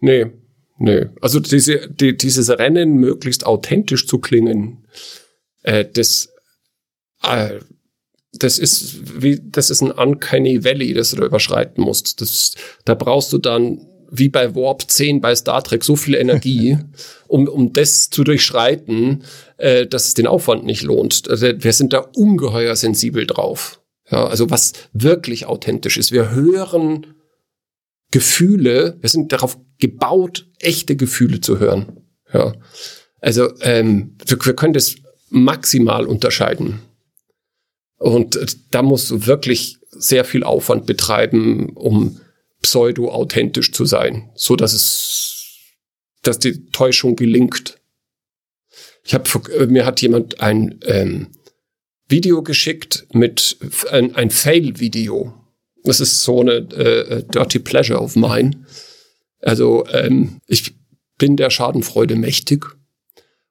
Nee, 0.00 0.26
nee. 0.78 1.06
Also 1.20 1.40
diese, 1.40 1.88
die, 1.88 2.16
dieses 2.16 2.50
Rennen 2.50 2.94
möglichst 2.96 3.46
authentisch 3.46 4.06
zu 4.06 4.18
klingen, 4.18 4.86
äh, 5.62 5.84
das, 5.84 6.32
äh, 7.22 7.60
das 8.32 8.58
ist 8.58 9.22
wie, 9.22 9.40
das 9.42 9.70
ist 9.70 9.82
ein 9.82 9.90
Uncanny 9.90 10.64
Valley, 10.64 10.94
das 10.94 11.10
du 11.10 11.16
da 11.16 11.26
überschreiten 11.26 11.82
musst. 11.82 12.20
Das, 12.20 12.54
da 12.84 12.94
brauchst 12.94 13.32
du 13.32 13.38
dann 13.38 13.86
wie 14.10 14.28
bei 14.28 14.54
Warp 14.54 14.88
10 14.88 15.20
bei 15.20 15.34
Star 15.34 15.62
Trek 15.62 15.82
so 15.82 15.96
viel 15.96 16.14
Energie, 16.14 16.78
um, 17.28 17.48
um 17.48 17.72
das 17.72 18.10
zu 18.10 18.24
durchschreiten, 18.24 19.24
äh, 19.56 19.86
dass 19.86 20.06
es 20.06 20.14
den 20.14 20.26
Aufwand 20.26 20.64
nicht 20.64 20.82
lohnt. 20.82 21.28
Also 21.28 21.48
wir 21.56 21.72
sind 21.72 21.92
da 21.92 22.06
ungeheuer 22.14 22.76
sensibel 22.76 23.26
drauf. 23.26 23.80
Ja, 24.10 24.26
also 24.26 24.50
was 24.50 24.74
wirklich 24.92 25.46
authentisch 25.46 25.96
ist. 25.96 26.12
Wir 26.12 26.30
hören 26.30 27.13
Gefühle, 28.10 28.96
wir 29.00 29.08
sind 29.08 29.32
darauf 29.32 29.58
gebaut, 29.78 30.48
echte 30.58 30.96
Gefühle 30.96 31.40
zu 31.40 31.58
hören. 31.58 32.00
Ja. 32.32 32.54
Also 33.20 33.52
ähm, 33.60 34.16
wir, 34.26 34.38
wir 34.44 34.54
können 34.54 34.74
das 34.74 34.96
maximal 35.30 36.06
unterscheiden. 36.06 36.80
Und 37.98 38.36
äh, 38.36 38.46
da 38.70 38.82
musst 38.82 39.10
du 39.10 39.26
wirklich 39.26 39.78
sehr 39.90 40.24
viel 40.24 40.44
Aufwand 40.44 40.86
betreiben, 40.86 41.70
um 41.70 42.20
pseudo-authentisch 42.62 43.72
zu 43.72 43.84
sein, 43.84 44.30
so 44.34 44.56
dass 44.56 44.72
es, 44.72 45.58
dass 46.22 46.38
die 46.38 46.66
Täuschung 46.70 47.16
gelingt. 47.16 47.78
Ich 49.04 49.14
habe 49.14 49.28
äh, 49.52 49.66
mir 49.66 49.86
hat 49.86 50.00
jemand 50.00 50.40
ein 50.40 50.80
ähm, 50.84 51.28
Video 52.08 52.42
geschickt 52.42 53.06
mit 53.12 53.58
ein, 53.90 54.14
ein 54.14 54.30
Fail-Video. 54.30 55.34
Das 55.84 56.00
ist 56.00 56.22
so 56.22 56.40
eine 56.40 56.52
äh, 56.52 57.22
Dirty 57.24 57.58
Pleasure 57.58 58.00
of 58.00 58.16
mine. 58.16 58.52
Also 59.40 59.84
ähm, 59.92 60.40
ich 60.46 60.74
bin 61.18 61.36
der 61.36 61.50
Schadenfreude 61.50 62.16
mächtig. 62.16 62.64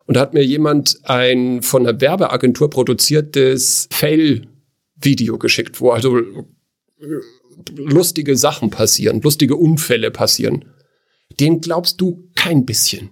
Und 0.05 0.17
da 0.17 0.21
hat 0.21 0.33
mir 0.33 0.43
jemand 0.43 0.99
ein 1.03 1.61
von 1.61 1.87
einer 1.87 2.01
Werbeagentur 2.01 2.69
produziertes 2.69 3.87
Fail-Video 3.91 5.37
geschickt, 5.37 5.79
wo 5.79 5.91
also 5.91 6.17
äh, 6.17 6.43
lustige 7.75 8.35
Sachen 8.35 8.71
passieren, 8.71 9.21
lustige 9.21 9.55
Unfälle 9.55 10.11
passieren. 10.11 10.65
Den 11.39 11.61
glaubst 11.61 12.01
du 12.01 12.29
kein 12.35 12.65
bisschen. 12.65 13.11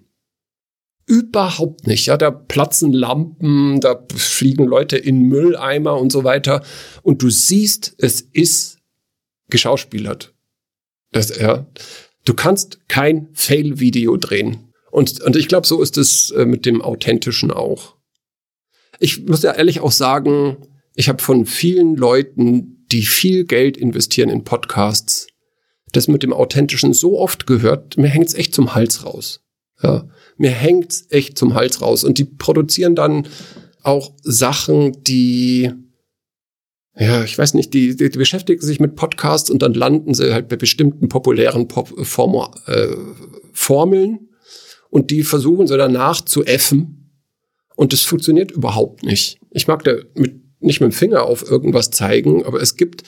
Überhaupt 1.05 1.87
nicht. 1.87 2.07
Ja, 2.07 2.17
da 2.17 2.31
platzen 2.31 2.91
Lampen, 2.91 3.79
da 3.81 4.05
fliegen 4.15 4.65
Leute 4.65 4.97
in 4.97 5.23
Mülleimer 5.23 5.99
und 5.99 6.11
so 6.11 6.23
weiter. 6.23 6.63
Und 7.03 7.21
du 7.21 7.29
siehst, 7.29 7.95
es 7.97 8.21
ist 8.21 8.80
geschauspielert. 9.51 10.33
Das, 11.11 11.37
ja. 11.37 11.67
Du 12.25 12.33
kannst 12.33 12.87
kein 12.87 13.29
Fail-Video 13.33 14.17
drehen. 14.17 14.73
Und, 14.91 15.21
und 15.21 15.35
ich 15.35 15.47
glaube, 15.47 15.67
so 15.67 15.81
ist 15.81 15.97
es 15.97 16.31
äh, 16.31 16.45
mit 16.45 16.65
dem 16.65 16.81
Authentischen 16.81 17.51
auch. 17.51 17.95
Ich 18.99 19.25
muss 19.25 19.43
ja 19.43 19.53
ehrlich 19.53 19.79
auch 19.79 19.91
sagen, 19.91 20.57
ich 20.95 21.09
habe 21.09 21.21
von 21.21 21.45
vielen 21.45 21.95
Leuten, 21.95 22.85
die 22.91 23.03
viel 23.03 23.45
Geld 23.45 23.77
investieren 23.77 24.29
in 24.29 24.43
Podcasts, 24.43 25.27
das 25.93 26.07
mit 26.07 26.23
dem 26.23 26.33
Authentischen 26.33 26.93
so 26.93 27.19
oft 27.19 27.47
gehört, 27.47 27.97
mir 27.97 28.07
hängt's 28.07 28.33
echt 28.33 28.53
zum 28.53 28.75
Hals 28.75 29.05
raus. 29.05 29.41
Ja, 29.81 30.07
mir 30.37 30.51
hängt's 30.51 31.07
echt 31.09 31.37
zum 31.37 31.53
Hals 31.53 31.81
raus. 31.81 32.03
Und 32.03 32.17
die 32.17 32.25
produzieren 32.25 32.95
dann 32.95 33.27
auch 33.81 34.13
Sachen, 34.21 35.03
die 35.03 35.71
ja, 37.01 37.23
ich 37.23 37.35
weiß 37.35 37.55
nicht, 37.55 37.73
die, 37.73 37.95
die, 37.95 38.11
die 38.11 38.17
beschäftigen 38.17 38.61
sich 38.61 38.79
mit 38.79 38.95
Podcasts 38.95 39.49
und 39.49 39.63
dann 39.63 39.73
landen 39.73 40.13
sie 40.13 40.33
halt 40.33 40.49
bei 40.49 40.55
bestimmten 40.55 41.09
populären 41.09 41.67
Pop 41.67 41.89
Form 42.05 42.35
äh, 42.67 42.89
Formeln 43.53 44.29
und 44.91 45.09
die 45.09 45.23
versuchen 45.23 45.65
sie 45.65 45.77
danach 45.77 46.21
zu 46.21 46.45
effen 46.45 47.11
und 47.75 47.91
es 47.91 48.01
funktioniert 48.01 48.51
überhaupt 48.51 49.01
nicht. 49.01 49.39
Ich 49.49 49.67
mag 49.67 49.83
da 49.83 49.93
mit, 50.13 50.43
nicht 50.59 50.79
mit 50.79 50.91
dem 50.91 50.95
Finger 50.95 51.23
auf 51.23 51.49
irgendwas 51.49 51.89
zeigen, 51.89 52.45
aber 52.45 52.61
es 52.61 52.75
gibt 52.75 53.01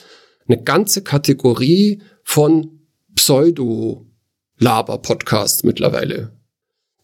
eine 0.48 0.60
ganze 0.60 1.04
Kategorie 1.04 2.02
von 2.24 2.80
Pseudo-Laber-Podcasts 3.14 5.62
mittlerweile, 5.62 6.36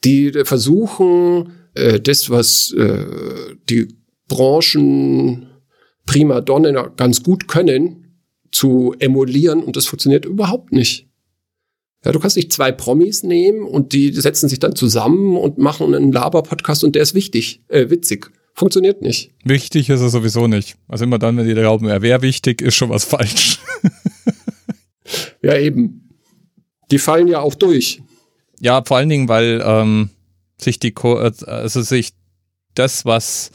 die 0.02 0.32
versuchen, 0.42 1.52
äh, 1.74 2.00
das, 2.00 2.30
was 2.30 2.72
äh, 2.72 3.54
die 3.68 3.96
Branchen 4.26 5.46
Primadonnen 6.10 6.76
ganz 6.96 7.22
gut 7.22 7.46
können, 7.46 8.16
zu 8.50 8.96
emulieren 8.98 9.62
und 9.62 9.76
das 9.76 9.86
funktioniert 9.86 10.24
überhaupt 10.24 10.72
nicht. 10.72 11.06
Ja, 12.04 12.10
du 12.10 12.18
kannst 12.18 12.36
nicht 12.36 12.52
zwei 12.52 12.72
Promis 12.72 13.22
nehmen 13.22 13.62
und 13.62 13.92
die 13.92 14.12
setzen 14.12 14.48
sich 14.48 14.58
dann 14.58 14.74
zusammen 14.74 15.36
und 15.36 15.58
machen 15.58 15.94
einen 15.94 16.10
Laber-Podcast 16.10 16.82
und 16.82 16.96
der 16.96 17.02
ist 17.02 17.14
wichtig, 17.14 17.62
äh, 17.68 17.90
witzig. 17.90 18.32
Funktioniert 18.54 19.02
nicht. 19.02 19.30
Wichtig 19.44 19.88
ist 19.88 20.00
er 20.00 20.08
sowieso 20.08 20.48
nicht. 20.48 20.76
Also 20.88 21.04
immer 21.04 21.20
dann, 21.20 21.36
wenn 21.36 21.46
die 21.46 21.54
glauben, 21.54 21.86
er 21.86 22.02
wäre 22.02 22.22
wichtig, 22.22 22.60
ist 22.60 22.74
schon 22.74 22.90
was 22.90 23.04
falsch. 23.04 23.60
ja, 25.42 25.56
eben. 25.56 26.08
Die 26.90 26.98
fallen 26.98 27.28
ja 27.28 27.38
auch 27.38 27.54
durch. 27.54 28.02
Ja, 28.58 28.82
vor 28.84 28.96
allen 28.96 29.08
Dingen, 29.08 29.28
weil 29.28 29.62
ähm, 29.64 30.10
sich 30.58 30.80
die, 30.80 30.92
also 30.96 31.82
sich 31.82 32.14
das, 32.74 33.04
was 33.04 33.52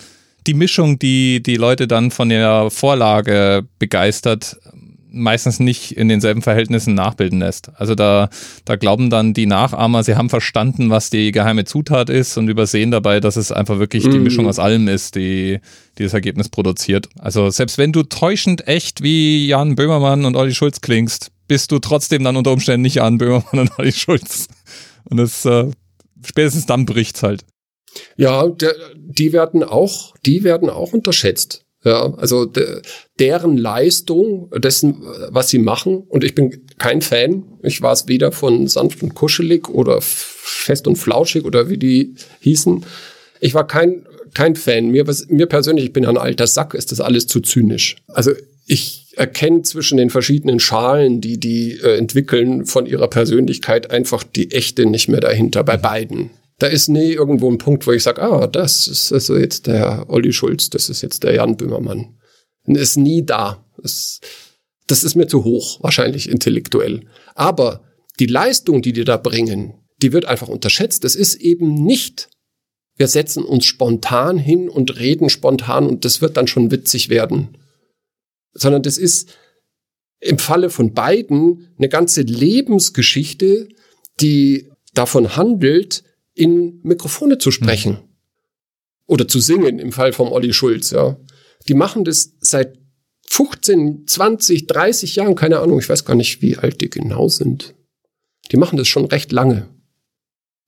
die 0.47 0.53
Mischung, 0.53 0.99
die 0.99 1.41
die 1.41 1.55
Leute 1.55 1.87
dann 1.87 2.11
von 2.11 2.29
der 2.29 2.69
Vorlage 2.69 3.67
begeistert, 3.79 4.57
meistens 5.15 5.59
nicht 5.59 5.93
in 5.93 6.09
denselben 6.09 6.41
Verhältnissen 6.41 6.93
nachbilden 6.93 7.39
lässt. 7.39 7.71
Also 7.75 7.95
da, 7.95 8.29
da 8.65 8.75
glauben 8.75 9.09
dann 9.09 9.33
die 9.33 9.45
Nachahmer, 9.45 10.03
sie 10.03 10.15
haben 10.15 10.29
verstanden, 10.29 10.89
was 10.89 11.09
die 11.09 11.31
geheime 11.31 11.63
Zutat 11.63 12.09
ist 12.09 12.37
und 12.37 12.49
übersehen 12.49 12.91
dabei, 12.91 13.21
dass 13.21 13.37
es 13.37 13.51
einfach 13.51 13.79
wirklich 13.79 14.03
die 14.03 14.17
mhm. 14.17 14.23
Mischung 14.23 14.47
aus 14.47 14.59
allem 14.59 14.87
ist, 14.87 15.15
die, 15.15 15.59
die 15.97 16.03
das 16.03 16.13
Ergebnis 16.13 16.49
produziert. 16.49 17.07
Also 17.17 17.49
selbst 17.49 17.77
wenn 17.77 17.93
du 17.93 18.03
täuschend 18.03 18.67
echt 18.67 19.01
wie 19.01 19.47
Jan 19.47 19.75
Böhmermann 19.75 20.25
und 20.25 20.35
Olli 20.35 20.53
Schulz 20.53 20.81
klingst, 20.81 21.31
bist 21.47 21.71
du 21.71 21.79
trotzdem 21.79 22.23
dann 22.23 22.35
unter 22.35 22.51
Umständen 22.51 22.81
nicht 22.81 22.95
Jan 22.95 23.17
Böhmermann 23.17 23.59
und 23.59 23.79
Olli 23.79 23.93
Schulz. 23.93 24.47
Und 25.05 25.17
das, 25.17 25.45
äh, 25.45 25.71
spätestens 26.25 26.65
dann 26.65 26.85
bricht's 26.85 27.23
halt. 27.23 27.45
Ja, 28.17 28.47
der, 28.47 28.75
die 28.95 29.33
werden 29.33 29.63
auch, 29.63 30.15
die 30.25 30.43
werden 30.43 30.69
auch 30.69 30.93
unterschätzt. 30.93 31.65
Ja, 31.85 32.15
also 32.15 32.45
de, 32.45 32.81
deren 33.19 33.57
Leistung, 33.57 34.49
dessen, 34.57 35.03
was 35.29 35.49
sie 35.49 35.59
machen, 35.59 36.03
und 36.07 36.23
ich 36.23 36.33
bin 36.33 36.65
kein 36.79 37.01
Fan. 37.03 37.43
Ich 37.61 37.83
war 37.83 37.93
es 37.93 38.07
weder 38.07 38.31
von 38.31 38.67
sanft 38.67 39.03
und 39.03 39.13
kuschelig 39.13 39.69
oder 39.69 39.99
fest 40.01 40.87
und 40.87 40.95
flauschig 40.95 41.45
oder 41.45 41.69
wie 41.69 41.77
die 41.77 42.15
hießen. 42.39 42.83
Ich 43.39 43.53
war 43.53 43.67
kein, 43.67 44.07
kein 44.33 44.55
Fan. 44.55 44.87
Mir, 44.89 45.05
was, 45.05 45.27
mir 45.29 45.45
persönlich, 45.45 45.85
ich 45.85 45.93
bin 45.93 46.07
ein 46.07 46.17
alter 46.17 46.47
Sack, 46.47 46.73
ist 46.73 46.91
das 46.91 47.01
alles 47.01 47.27
zu 47.27 47.39
zynisch. 47.39 47.97
Also 48.07 48.31
ich 48.65 49.13
erkenne 49.15 49.61
zwischen 49.61 49.97
den 49.99 50.09
verschiedenen 50.09 50.59
Schalen, 50.59 51.21
die 51.21 51.39
die 51.39 51.73
äh, 51.73 51.97
entwickeln, 51.97 52.65
von 52.65 52.87
ihrer 52.87 53.09
Persönlichkeit 53.09 53.91
einfach 53.91 54.23
die 54.23 54.51
echte 54.51 54.87
nicht 54.87 55.07
mehr 55.07 55.21
dahinter 55.21 55.63
bei 55.63 55.77
beiden 55.77 56.31
da 56.57 56.67
ist 56.67 56.87
nie 56.87 57.11
irgendwo 57.11 57.49
ein 57.49 57.57
Punkt, 57.57 57.85
wo 57.85 57.91
ich 57.91 58.03
sage, 58.03 58.21
ah, 58.21 58.47
das 58.47 58.87
ist 58.87 59.11
also 59.11 59.35
jetzt 59.35 59.67
der 59.67 60.05
Olli 60.09 60.31
Schulz, 60.31 60.69
das 60.69 60.89
ist 60.89 61.01
jetzt 61.01 61.23
der 61.23 61.35
Jan 61.35 61.57
Böhmermann. 61.57 62.17
Ist 62.65 62.97
nie 62.97 63.25
da. 63.25 63.65
Das, 63.77 64.21
das 64.87 65.03
ist 65.03 65.15
mir 65.15 65.27
zu 65.27 65.43
hoch, 65.43 65.83
wahrscheinlich 65.83 66.29
intellektuell. 66.29 67.05
Aber 67.35 67.83
die 68.19 68.25
Leistung, 68.25 68.81
die 68.81 68.93
die 68.93 69.03
da 69.03 69.17
bringen, 69.17 69.73
die 70.01 70.13
wird 70.13 70.25
einfach 70.25 70.47
unterschätzt. 70.47 71.03
Das 71.03 71.15
ist 71.15 71.35
eben 71.35 71.73
nicht, 71.73 72.29
wir 72.95 73.07
setzen 73.07 73.43
uns 73.43 73.65
spontan 73.65 74.37
hin 74.37 74.69
und 74.69 74.97
reden 74.97 75.29
spontan 75.29 75.85
und 75.85 76.05
das 76.05 76.21
wird 76.21 76.37
dann 76.37 76.47
schon 76.47 76.71
witzig 76.71 77.09
werden. 77.09 77.57
Sondern 78.53 78.83
das 78.83 78.97
ist 78.97 79.29
im 80.19 80.39
Falle 80.39 80.69
von 80.69 80.93
beiden 80.93 81.75
eine 81.77 81.89
ganze 81.89 82.21
Lebensgeschichte, 82.21 83.67
die 84.21 84.71
davon 84.93 85.35
handelt, 85.35 86.03
in 86.35 86.81
Mikrofone 86.83 87.37
zu 87.37 87.49
sprechen. 87.49 87.93
Mhm. 87.93 88.09
Oder 89.07 89.27
zu 89.27 89.39
singen 89.39 89.79
im 89.79 89.91
Fall 89.91 90.13
vom 90.13 90.31
Olli 90.31 90.53
Schulz, 90.53 90.91
ja. 90.91 91.17
Die 91.67 91.73
machen 91.73 92.03
das 92.03 92.33
seit 92.39 92.77
15, 93.27 94.05
20, 94.07 94.67
30 94.67 95.15
Jahren, 95.15 95.35
keine 95.35 95.59
Ahnung, 95.59 95.79
ich 95.79 95.89
weiß 95.89 96.05
gar 96.05 96.15
nicht, 96.15 96.41
wie 96.41 96.57
alt 96.57 96.81
die 96.81 96.89
genau 96.89 97.27
sind. 97.27 97.73
Die 98.51 98.57
machen 98.57 98.77
das 98.77 98.87
schon 98.87 99.05
recht 99.05 99.31
lange. 99.31 99.67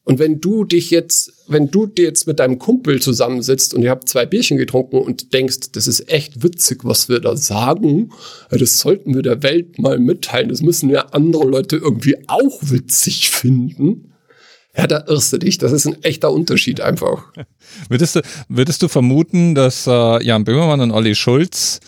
Und 0.04 0.20
wenn 0.20 0.40
du 0.40 0.64
dich 0.64 0.90
jetzt, 0.90 1.34
wenn 1.50 1.70
du 1.70 1.86
dir 1.86 2.06
jetzt 2.06 2.28
mit 2.28 2.40
deinem 2.40 2.60
Kumpel 2.60 3.02
zusammensitzt 3.02 3.74
und 3.74 3.84
ihr 3.84 3.90
habt 3.90 4.08
zwei 4.08 4.26
Bierchen 4.26 4.58
getrunken 4.58 5.00
und 5.00 5.34
denkst, 5.34 5.74
das 5.74 5.86
ist 5.86 6.10
echt 6.10 6.44
witzig, 6.44 6.86
was 6.86 7.10
wir 7.10 7.20
da 7.20 7.36
sagen, 7.36 8.14
das 8.50 8.80
sollten 8.80 9.16
wir 9.16 9.22
der 9.22 9.44
Welt 9.44 9.80
mal 9.80 10.00
mitteilen, 10.00 10.48
das 10.48 10.62
müssen 10.62 10.90
ja 10.90 11.08
andere 11.08 11.44
Leute 11.44 11.76
irgendwie 11.76 12.16
auch 12.28 12.58
witzig 12.62 13.30
finden, 13.30 14.14
ja, 14.78 14.88
da 14.88 15.04
irrst 15.08 15.34
du 15.34 15.38
dich. 15.40 15.58
Das 15.58 15.72
ist 15.72 15.88
ein 15.88 16.02
echter 16.04 16.32
Unterschied 16.32 16.82
einfach. 16.82 17.32
würdest, 17.90 18.16
du, 18.16 18.22
würdest 18.48 18.82
du 18.82 18.88
vermuten, 18.88 19.56
dass 19.56 19.88
äh, 19.88 20.24
Jan 20.24 20.44
Böhmermann 20.44 20.82
und 20.82 20.92
Olli 20.92 21.16
Schulz 21.16 21.80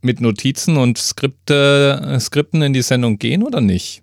mit 0.00 0.20
Notizen 0.20 0.76
und 0.76 0.98
Skripte, 0.98 2.00
äh, 2.04 2.20
Skripten 2.20 2.62
in 2.62 2.72
die 2.72 2.82
Sendung 2.82 3.18
gehen 3.18 3.42
oder 3.42 3.60
nicht? 3.60 4.02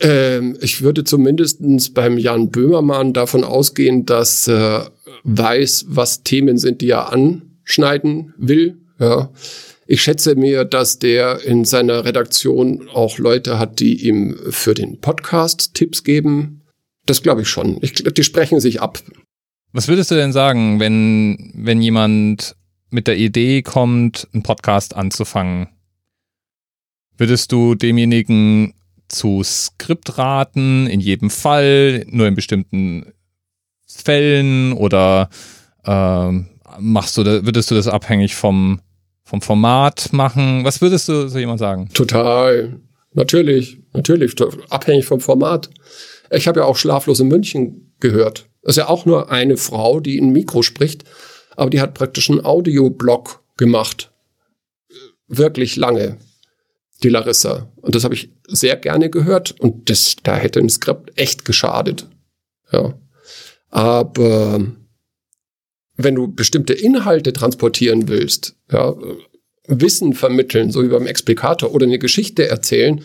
Ähm, 0.00 0.56
ich 0.60 0.82
würde 0.82 1.04
zumindestens 1.04 1.92
beim 1.92 2.18
Jan 2.18 2.50
Böhmermann 2.50 3.12
davon 3.12 3.42
ausgehen, 3.42 4.06
dass 4.06 4.48
er 4.48 4.90
weiß, 5.24 5.86
was 5.88 6.22
Themen 6.22 6.58
sind, 6.58 6.80
die 6.80 6.90
er 6.90 7.12
anschneiden 7.12 8.34
will. 8.36 8.78
Ja. 8.98 9.30
Ich 9.90 10.02
schätze 10.02 10.36
mir, 10.36 10.64
dass 10.64 11.00
der 11.00 11.44
in 11.44 11.64
seiner 11.64 12.04
Redaktion 12.04 12.88
auch 12.90 13.18
Leute 13.18 13.58
hat, 13.58 13.80
die 13.80 14.06
ihm 14.06 14.38
für 14.50 14.72
den 14.72 15.00
Podcast 15.00 15.74
Tipps 15.74 16.04
geben. 16.04 16.62
Das 17.06 17.24
glaube 17.24 17.42
ich 17.42 17.48
schon. 17.48 17.76
Ich, 17.82 17.94
die 17.94 18.22
sprechen 18.22 18.60
sich 18.60 18.80
ab. 18.80 19.02
Was 19.72 19.88
würdest 19.88 20.12
du 20.12 20.14
denn 20.14 20.32
sagen, 20.32 20.78
wenn, 20.78 21.50
wenn 21.56 21.82
jemand 21.82 22.54
mit 22.90 23.08
der 23.08 23.16
Idee 23.16 23.62
kommt, 23.62 24.28
einen 24.32 24.44
Podcast 24.44 24.94
anzufangen? 24.94 25.66
Würdest 27.18 27.50
du 27.50 27.74
demjenigen 27.74 28.74
zu 29.08 29.42
Skriptraten 29.42 30.86
in 30.86 31.00
jedem 31.00 31.30
Fall, 31.30 32.06
nur 32.06 32.28
in 32.28 32.36
bestimmten 32.36 33.12
Fällen 33.88 34.72
oder 34.72 35.30
ähm, 35.84 36.46
machst 36.78 37.16
du, 37.16 37.24
würdest 37.24 37.72
du 37.72 37.74
das 37.74 37.88
abhängig 37.88 38.36
vom, 38.36 38.80
vom 39.30 39.40
Format 39.40 40.12
machen? 40.12 40.64
Was 40.64 40.80
würdest 40.80 41.08
du 41.08 41.28
so 41.28 41.38
jemand 41.38 41.60
sagen? 41.60 41.88
Total. 41.94 42.80
Natürlich, 43.12 43.78
natürlich. 43.92 44.34
Abhängig 44.68 45.06
vom 45.06 45.20
Format. 45.20 45.70
Ich 46.30 46.48
habe 46.48 46.60
ja 46.60 46.66
auch 46.66 46.76
Schlaflos 46.76 47.20
in 47.20 47.28
München 47.28 47.94
gehört. 48.00 48.48
Das 48.62 48.72
ist 48.72 48.76
ja 48.76 48.88
auch 48.88 49.06
nur 49.06 49.30
eine 49.30 49.56
Frau, 49.56 50.00
die 50.00 50.18
in 50.18 50.30
Mikro 50.30 50.62
spricht, 50.62 51.04
aber 51.56 51.70
die 51.70 51.80
hat 51.80 51.94
praktisch 51.94 52.28
einen 52.28 52.44
Audioblog 52.44 53.42
gemacht. 53.56 54.12
Wirklich 55.28 55.76
lange. 55.76 56.18
Die 57.02 57.08
Larissa. 57.08 57.72
Und 57.76 57.94
das 57.94 58.04
habe 58.04 58.14
ich 58.14 58.32
sehr 58.46 58.76
gerne 58.76 59.10
gehört 59.10 59.52
und 59.60 59.88
das, 59.88 60.16
da 60.22 60.36
hätte 60.36 60.58
ein 60.58 60.68
Skript 60.68 61.16
echt 61.16 61.44
geschadet. 61.44 62.06
Ja. 62.72 62.94
Aber 63.70 64.60
wenn 66.04 66.14
du 66.14 66.28
bestimmte 66.28 66.72
Inhalte 66.72 67.32
transportieren 67.32 68.08
willst, 68.08 68.56
ja, 68.70 68.94
Wissen 69.66 70.14
vermitteln, 70.14 70.72
so 70.72 70.82
wie 70.82 70.88
beim 70.88 71.06
Explikator 71.06 71.72
oder 71.72 71.86
eine 71.86 71.98
Geschichte 71.98 72.48
erzählen, 72.48 73.04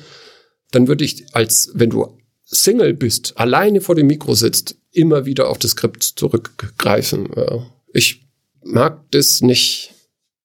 dann 0.71 0.87
würde 0.87 1.05
ich 1.05 1.25
als, 1.33 1.71
wenn 1.73 1.91
du 1.91 2.17
Single 2.43 2.93
bist, 2.93 3.37
alleine 3.37 3.81
vor 3.81 3.95
dem 3.95 4.07
Mikro 4.07 4.33
sitzt, 4.33 4.77
immer 4.91 5.25
wieder 5.25 5.49
auf 5.49 5.59
das 5.59 5.71
Skript 5.71 6.03
zurückgreifen. 6.03 7.29
Ja. 7.35 7.65
Ich 7.93 8.27
mag 8.63 9.03
das 9.11 9.41
nicht, 9.41 9.93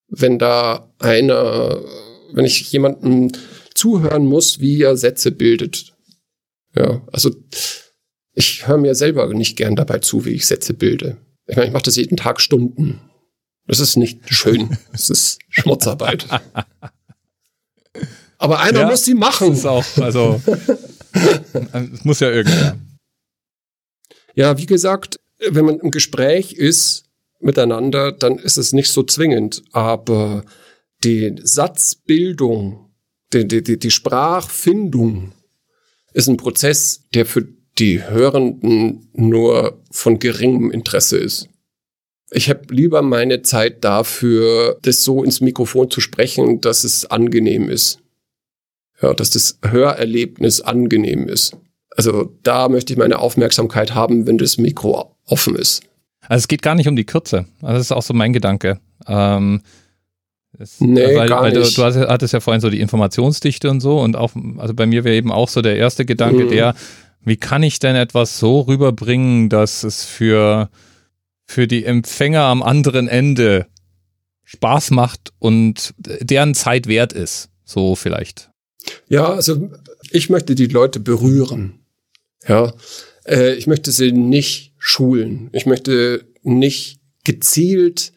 wenn 0.09 0.39
da 0.39 0.93
einer, 0.99 1.83
wenn 2.33 2.45
ich 2.45 2.71
jemandem 2.73 3.33
zuhören 3.75 4.27
muss, 4.27 4.61
wie 4.61 4.83
er 4.83 4.97
Sätze 4.97 5.31
bildet. 5.31 5.95
Ja, 6.75 7.03
also 7.13 7.31
ich 8.35 8.67
höre 8.67 8.79
mir 8.79 8.95
selber 8.95 9.33
nicht 9.33 9.57
gern 9.57 9.77
dabei 9.77 9.99
zu, 9.99 10.25
wie 10.25 10.31
ich 10.31 10.47
Sätze 10.47 10.75
bilde. 10.75 11.19
Ich 11.51 11.57
meine, 11.57 11.67
ich 11.67 11.73
mache 11.73 11.83
das 11.83 11.97
jeden 11.97 12.17
Tag 12.17 12.41
Stunden. 12.41 13.01
Das 13.67 13.81
ist 13.81 13.97
nicht 13.97 14.33
schön. 14.33 14.79
Das 14.93 15.11
ist 15.11 15.39
Schmutzarbeit. 15.49 16.27
Aber 18.39 18.61
einer 18.61 18.81
ja, 18.81 18.89
muss 18.89 19.05
sie 19.05 19.15
machen. 19.15 19.51
Das 19.51 19.59
ist 19.59 19.67
auch, 19.67 19.85
also, 19.99 20.41
es 21.93 22.05
muss 22.05 22.21
ja 22.21 22.31
irgendwer. 22.31 22.79
Ja, 24.35 24.59
wie 24.59 24.67
gesagt, 24.67 25.21
wenn 25.51 25.65
man 25.65 25.81
im 25.81 25.91
Gespräch 25.91 26.53
ist 26.53 27.05
miteinander, 27.41 28.13
dann 28.13 28.39
ist 28.39 28.57
es 28.57 28.73
nicht 28.73 28.91
so 28.91 29.03
zwingend. 29.03 29.63
Aber 29.73 30.45
die 31.03 31.35
Satzbildung, 31.43 32.91
die, 33.33 33.47
die, 33.47 33.79
die 33.79 33.91
Sprachfindung 33.91 35.33
ist 36.13 36.29
ein 36.29 36.37
Prozess, 36.37 37.09
der 37.13 37.27
für 37.27 37.47
die 37.79 38.03
Hörenden 38.03 39.09
nur 39.15 39.81
von 39.91 40.19
geringem 40.19 40.71
Interesse 40.71 41.19
ist. 41.19 41.49
Ich 42.33 42.49
habe 42.49 42.63
lieber 42.71 43.03
meine 43.03 43.43
Zeit 43.43 43.83
dafür, 43.85 44.79
das 44.83 45.03
so 45.03 45.25
ins 45.25 45.41
Mikrofon 45.41 45.91
zu 45.91 46.01
sprechen, 46.01 46.61
dass 46.61 46.85
es 46.85 47.07
angenehm 47.07 47.69
ist. 47.69 47.99
Ja, 49.03 49.15
dass 49.15 49.31
das 49.31 49.59
Hörerlebnis 49.65 50.61
angenehm 50.61 51.27
ist. 51.29 51.57
Also 51.97 52.37
da 52.43 52.69
möchte 52.69 52.93
ich 52.93 52.99
meine 52.99 53.19
Aufmerksamkeit 53.19 53.95
haben, 53.95 54.27
wenn 54.27 54.39
das 54.39 54.59
Mikro 54.59 55.17
offen 55.27 55.57
ist. 55.57 55.83
Also 56.29 56.43
es 56.43 56.49
geht 56.49 56.63
gar 56.63 56.75
nicht 56.75 56.87
um 56.87 56.97
die 56.97 57.05
Kürze. 57.05 57.47
Also 57.63 57.79
das 57.79 57.87
ist 57.87 57.93
auch 57.93 58.03
so 58.03 58.15
mein 58.15 58.33
Gedanke. 58.33 58.79
Ähm, 59.09 59.63
das, 60.53 60.81
nee, 60.81 61.17
weil, 61.17 61.29
gar 61.29 61.43
weil 61.43 61.53
nicht. 61.53 61.77
Du, 61.77 61.83
du 61.83 62.09
hattest 62.09 62.35
ja 62.35 62.41
vorhin 62.41 62.61
so 62.61 62.71
die 62.71 62.81
Informationsdichte 62.81 63.71
und 63.71 63.81
so 63.81 64.01
und 64.01 64.17
auch, 64.17 64.33
also 64.59 64.75
bei 64.75 64.87
mir 64.87 65.05
wäre 65.05 65.17
eben 65.17 65.33
auch 65.33 65.49
so 65.49 65.63
der 65.63 65.77
erste 65.77 66.05
Gedanke, 66.05 66.45
mhm. 66.45 66.49
der, 66.51 66.75
wie 67.25 67.37
kann 67.37 67.63
ich 67.63 67.79
denn 67.79 67.97
etwas 67.97 68.39
so 68.39 68.61
rüberbringen, 68.61 69.49
dass 69.49 69.85
es 69.85 70.05
für, 70.05 70.71
für 71.47 71.67
die 71.67 71.85
Empfänger 71.85 72.43
am 72.43 72.63
anderen 72.63 73.09
Ende 73.09 73.67
Spaß 74.45 74.91
macht 74.91 75.33
und 75.39 75.95
deren 75.99 76.55
Zeit 76.55 76.87
wert 76.87 77.13
ist? 77.13 77.51
So 77.65 77.95
vielleicht. 77.95 78.51
Ja, 79.09 79.27
also 79.27 79.71
ich 80.11 80.31
möchte 80.31 80.55
die 80.55 80.67
Leute 80.67 80.99
berühren. 80.99 81.81
Ja, 82.49 82.73
äh, 83.27 83.55
ich 83.55 83.67
möchte 83.67 83.93
sie 83.93 84.13
nicht 84.13 84.75
schulen. 84.79 85.51
Ich 85.53 85.67
möchte 85.67 86.25
nicht 86.43 87.01
gezielt 87.25 88.13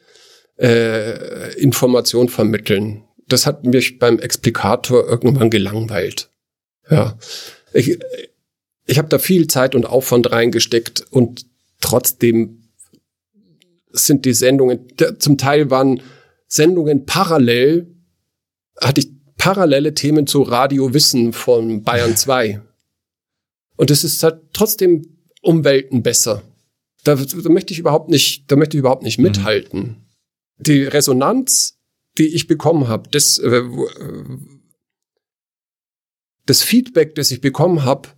äh, 0.58 1.54
Information 1.60 2.30
vermitteln. 2.30 3.04
Das 3.28 3.46
hat 3.46 3.66
mich 3.66 4.00
beim 4.00 4.20
Explikator 4.20 5.08
irgendwann 5.08 5.50
gelangweilt. 5.50 6.30
Ja, 6.90 7.18
ich, 7.74 8.00
ich 8.86 8.98
habe 8.98 9.10
da 9.10 9.20
viel 9.20 9.48
Zeit 9.48 9.76
und 9.76 9.86
Aufwand 9.86 10.32
reingesteckt 10.32 11.06
und 11.12 11.46
trotzdem 11.80 12.70
sind 13.92 14.26
die 14.26 14.34
Sendungen, 14.34 14.88
zum 15.20 15.38
Teil 15.38 15.70
waren 15.70 16.02
Sendungen 16.48 17.06
parallel, 17.06 17.96
hatte 18.80 19.02
ich 19.02 19.12
parallele 19.38 19.94
Themen 19.94 20.28
zu 20.28 20.42
Radio 20.42 20.94
Wissen 20.94 21.34
von 21.34 21.84
Bayern 21.84 22.18
2. 22.18 22.62
Und 23.76 23.92
es 23.92 24.04
ist 24.04 24.22
halt 24.24 24.42
trotzdem 24.54 25.18
Umwelten 25.42 26.04
besser. 26.04 26.44
Da, 27.04 27.16
da 27.16 27.50
möchte 27.50 27.74
ich 27.74 27.80
überhaupt 27.80 28.10
nicht, 28.10 28.50
da 28.52 28.56
möchte 28.56 28.78
ich 28.78 28.80
überhaupt 28.80 29.04
nicht 29.04 29.18
mhm. 29.18 29.26
mithalten. 29.26 30.08
Die 30.58 30.84
Resonanz, 30.84 31.80
die 32.18 32.28
ich 32.28 32.48
bekommen 32.48 32.88
habe, 32.88 33.10
das, 33.10 33.40
äh, 33.40 33.64
das 36.46 36.62
Feedback, 36.62 37.16
das 37.16 37.32
ich 37.32 37.42
bekommen 37.42 37.84
habe, 37.84 38.10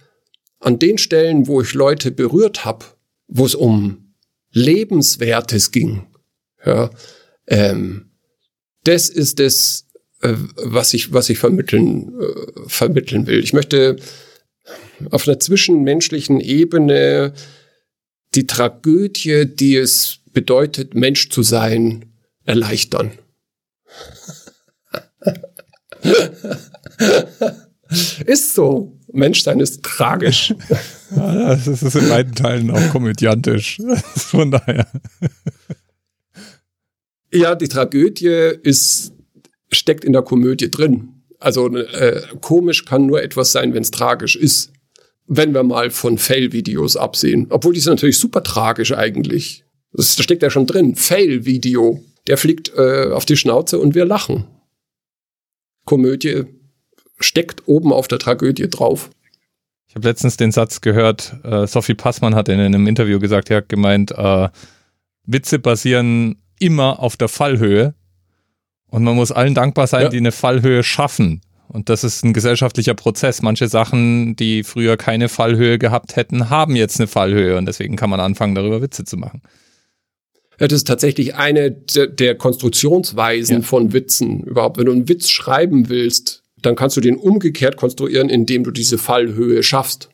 an 0.59 0.79
den 0.79 0.97
Stellen, 0.97 1.47
wo 1.47 1.61
ich 1.61 1.73
Leute 1.73 2.11
berührt 2.11 2.65
habe, 2.65 2.85
wo 3.27 3.45
es 3.45 3.55
um 3.55 4.13
Lebenswertes 4.51 5.71
ging, 5.71 6.07
ja, 6.65 6.89
ähm, 7.47 8.11
das 8.83 9.09
ist 9.09 9.39
das, 9.39 9.87
äh, 10.21 10.33
was 10.55 10.93
ich, 10.93 11.13
was 11.13 11.29
ich 11.29 11.39
vermitteln, 11.39 12.13
äh, 12.19 12.67
vermitteln 12.67 13.27
will. 13.27 13.41
Ich 13.43 13.53
möchte 13.53 13.97
auf 15.11 15.27
einer 15.27 15.39
zwischenmenschlichen 15.39 16.39
Ebene 16.39 17.33
die 18.33 18.47
Tragödie, 18.47 19.45
die 19.45 19.75
es 19.75 20.19
bedeutet, 20.33 20.95
Mensch 20.95 21.29
zu 21.29 21.43
sein, 21.43 22.05
erleichtern. 22.43 23.11
ist 28.25 28.53
so. 28.53 28.99
Menschsein 29.15 29.59
ist 29.59 29.83
tragisch. 29.83 30.53
Ja, 31.15 31.55
das 31.55 31.67
ist 31.67 31.95
in 31.95 32.09
beiden 32.09 32.33
Teilen 32.33 32.71
auch 32.71 32.89
komödiantisch. 32.89 33.79
Von 34.15 34.49
daher. 34.49 34.87
Ja, 37.31 37.53
die 37.53 37.67
Tragödie 37.67 38.53
ist, 38.63 39.13
steckt 39.71 40.03
in 40.03 40.13
der 40.13 40.23
Komödie 40.23 40.71
drin. 40.71 41.21
Also 41.39 41.69
äh, 41.77 42.23
komisch 42.41 42.85
kann 42.85 43.05
nur 43.05 43.21
etwas 43.21 43.51
sein, 43.51 43.75
wenn 43.75 43.83
es 43.83 43.91
tragisch 43.91 44.35
ist. 44.35 44.73
Wenn 45.27 45.53
wir 45.53 45.61
mal 45.61 45.91
von 45.91 46.17
Fail-Videos 46.17 46.97
absehen. 46.97 47.47
Obwohl 47.51 47.73
die 47.73 47.79
sind 47.81 47.93
natürlich 47.93 48.17
super 48.17 48.41
tragisch 48.41 48.91
eigentlich. 48.91 49.63
Das, 49.93 50.15
das 50.15 50.23
steckt 50.23 50.41
ja 50.41 50.49
schon 50.49 50.65
drin. 50.65 50.95
Fail-Video. 50.95 52.03
Der 52.27 52.37
fliegt 52.37 52.73
äh, 52.75 53.11
auf 53.11 53.25
die 53.25 53.37
Schnauze 53.37 53.77
und 53.77 53.93
wir 53.93 54.05
lachen. 54.05 54.47
Komödie 55.85 56.45
steckt 57.19 57.67
oben 57.67 57.93
auf 57.93 58.07
der 58.07 58.19
Tragödie 58.19 58.69
drauf. 58.69 59.09
Ich 59.87 59.95
habe 59.95 60.07
letztens 60.07 60.35
den 60.37 60.51
Satz 60.51 60.81
gehört, 60.81 61.37
äh, 61.43 61.67
Sophie 61.67 61.93
Passmann 61.93 62.35
hat 62.35 62.49
in 62.49 62.59
einem 62.59 62.87
Interview 62.87 63.19
gesagt, 63.19 63.49
er 63.49 63.57
hat 63.57 63.69
gemeint, 63.69 64.11
äh, 64.11 64.49
Witze 65.25 65.59
basieren 65.59 66.41
immer 66.59 66.99
auf 66.99 67.17
der 67.17 67.29
Fallhöhe 67.29 67.93
und 68.87 69.03
man 69.03 69.15
muss 69.15 69.31
allen 69.31 69.53
dankbar 69.53 69.87
sein, 69.87 70.03
ja. 70.03 70.09
die 70.09 70.17
eine 70.17 70.31
Fallhöhe 70.31 70.83
schaffen. 70.83 71.41
Und 71.67 71.89
das 71.89 72.03
ist 72.03 72.23
ein 72.23 72.33
gesellschaftlicher 72.33 72.93
Prozess. 72.93 73.41
Manche 73.41 73.67
Sachen, 73.67 74.35
die 74.35 74.63
früher 74.63 74.97
keine 74.97 75.29
Fallhöhe 75.29 75.79
gehabt 75.79 76.15
hätten, 76.15 76.49
haben 76.49 76.75
jetzt 76.75 76.99
eine 76.99 77.07
Fallhöhe 77.07 77.57
und 77.57 77.65
deswegen 77.65 77.95
kann 77.95 78.09
man 78.09 78.19
anfangen, 78.19 78.55
darüber 78.55 78.81
Witze 78.81 79.03
zu 79.03 79.17
machen. 79.17 79.41
Ja, 80.59 80.67
das 80.67 80.77
ist 80.77 80.87
tatsächlich 80.87 81.35
eine 81.35 81.71
der 81.71 82.35
Konstruktionsweisen 82.35 83.57
ja. 83.57 83.61
von 83.61 83.91
Witzen 83.91 84.41
überhaupt. 84.43 84.77
Wenn 84.77 84.85
du 84.85 84.91
einen 84.93 85.09
Witz 85.09 85.29
schreiben 85.29 85.89
willst, 85.89 86.43
dann 86.65 86.75
kannst 86.75 86.97
du 86.97 87.01
den 87.01 87.15
umgekehrt 87.15 87.77
konstruieren, 87.77 88.29
indem 88.29 88.63
du 88.63 88.71
diese 88.71 88.97
Fallhöhe 88.97 89.61
schaffst. 89.63 90.09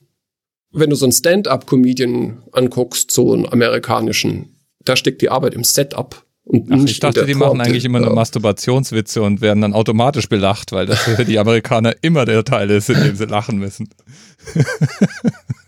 Wenn 0.71 0.89
du 0.89 0.95
so 0.95 1.05
einen 1.05 1.11
Stand-up-Comedian 1.11 2.43
anguckst, 2.51 3.11
so 3.11 3.33
einen 3.33 3.47
amerikanischen, 3.47 4.55
da 4.83 4.95
steckt 4.95 5.21
die 5.21 5.29
Arbeit 5.29 5.53
im 5.53 5.63
Setup. 5.63 6.25
Und 6.43 6.71
Ach, 6.71 6.83
ich 6.83 6.99
dachte, 6.99 7.25
die 7.25 7.35
machen 7.35 7.61
eigentlich 7.61 7.85
immer 7.85 7.99
nur 7.99 8.13
Masturbationswitze 8.13 9.21
und 9.21 9.41
werden 9.41 9.61
dann 9.61 9.73
automatisch 9.73 10.27
belacht, 10.27 10.71
weil 10.71 10.87
das 10.87 10.99
für 10.99 11.23
die 11.23 11.37
Amerikaner 11.37 11.95
immer 12.01 12.25
der 12.25 12.43
Teil 12.43 12.69
ist, 12.71 12.89
in 12.89 13.01
dem 13.01 13.15
sie 13.15 13.25
lachen 13.25 13.59
müssen. 13.59 13.89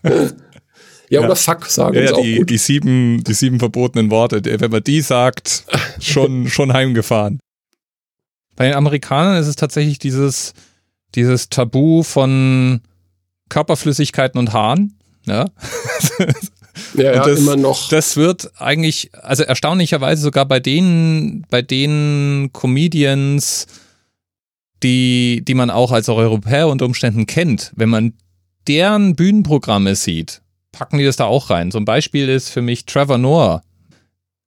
ja, 0.04 0.30
ja, 1.10 1.24
oder 1.24 1.36
Fuck 1.36 1.68
sagen 1.68 1.96
ja, 1.96 2.02
ja, 2.06 2.22
die, 2.22 2.38
gut. 2.40 2.50
die 2.50 2.58
sieben, 2.58 3.24
die 3.24 3.34
sieben 3.34 3.60
verbotenen 3.60 4.10
Worte, 4.10 4.42
wenn 4.44 4.72
man 4.72 4.84
die 4.84 5.02
sagt, 5.02 5.66
schon, 6.00 6.48
schon 6.50 6.74
heimgefahren. 6.74 7.40
Bei 8.56 8.66
den 8.66 8.76
Amerikanern 8.76 9.40
ist 9.40 9.48
es 9.48 9.56
tatsächlich 9.56 10.00
dieses, 10.00 10.54
dieses 11.16 11.50
Tabu 11.50 12.04
von 12.04 12.82
Körperflüssigkeiten 13.50 14.40
und 14.40 14.54
Haaren. 14.54 14.98
Ja. 15.26 15.46
Ja, 16.96 17.14
ja 17.14 17.24
das, 17.24 17.40
immer 17.40 17.56
noch. 17.56 17.90
Das 17.90 18.18
wird 18.18 18.52
eigentlich, 18.60 19.12
also 19.14 19.44
erstaunlicherweise 19.44 20.22
sogar 20.22 20.46
bei 20.46 20.60
den, 20.60 21.46
bei 21.50 21.62
den 21.62 22.50
Comedians, 22.54 23.68
die, 24.82 25.44
die 25.46 25.54
man 25.54 25.70
auch 25.70 25.92
als 25.92 26.10
Europäer 26.10 26.68
unter 26.68 26.86
Umständen 26.86 27.26
kennt, 27.26 27.72
wenn 27.76 27.90
man 27.90 28.14
deren 28.68 29.16
Bühnenprogramme 29.16 29.96
sieht, 29.96 30.42
packen 30.72 30.98
die 30.98 31.06
das 31.06 31.16
da 31.16 31.26
auch 31.26 31.50
rein. 31.50 31.72
So 31.72 31.78
ein 31.78 31.86
Beispiel 31.86 32.30
ist 32.30 32.50
für 32.50 32.62
mich 32.62 32.86
Trevor 32.86 33.18
Noah. 33.18 33.62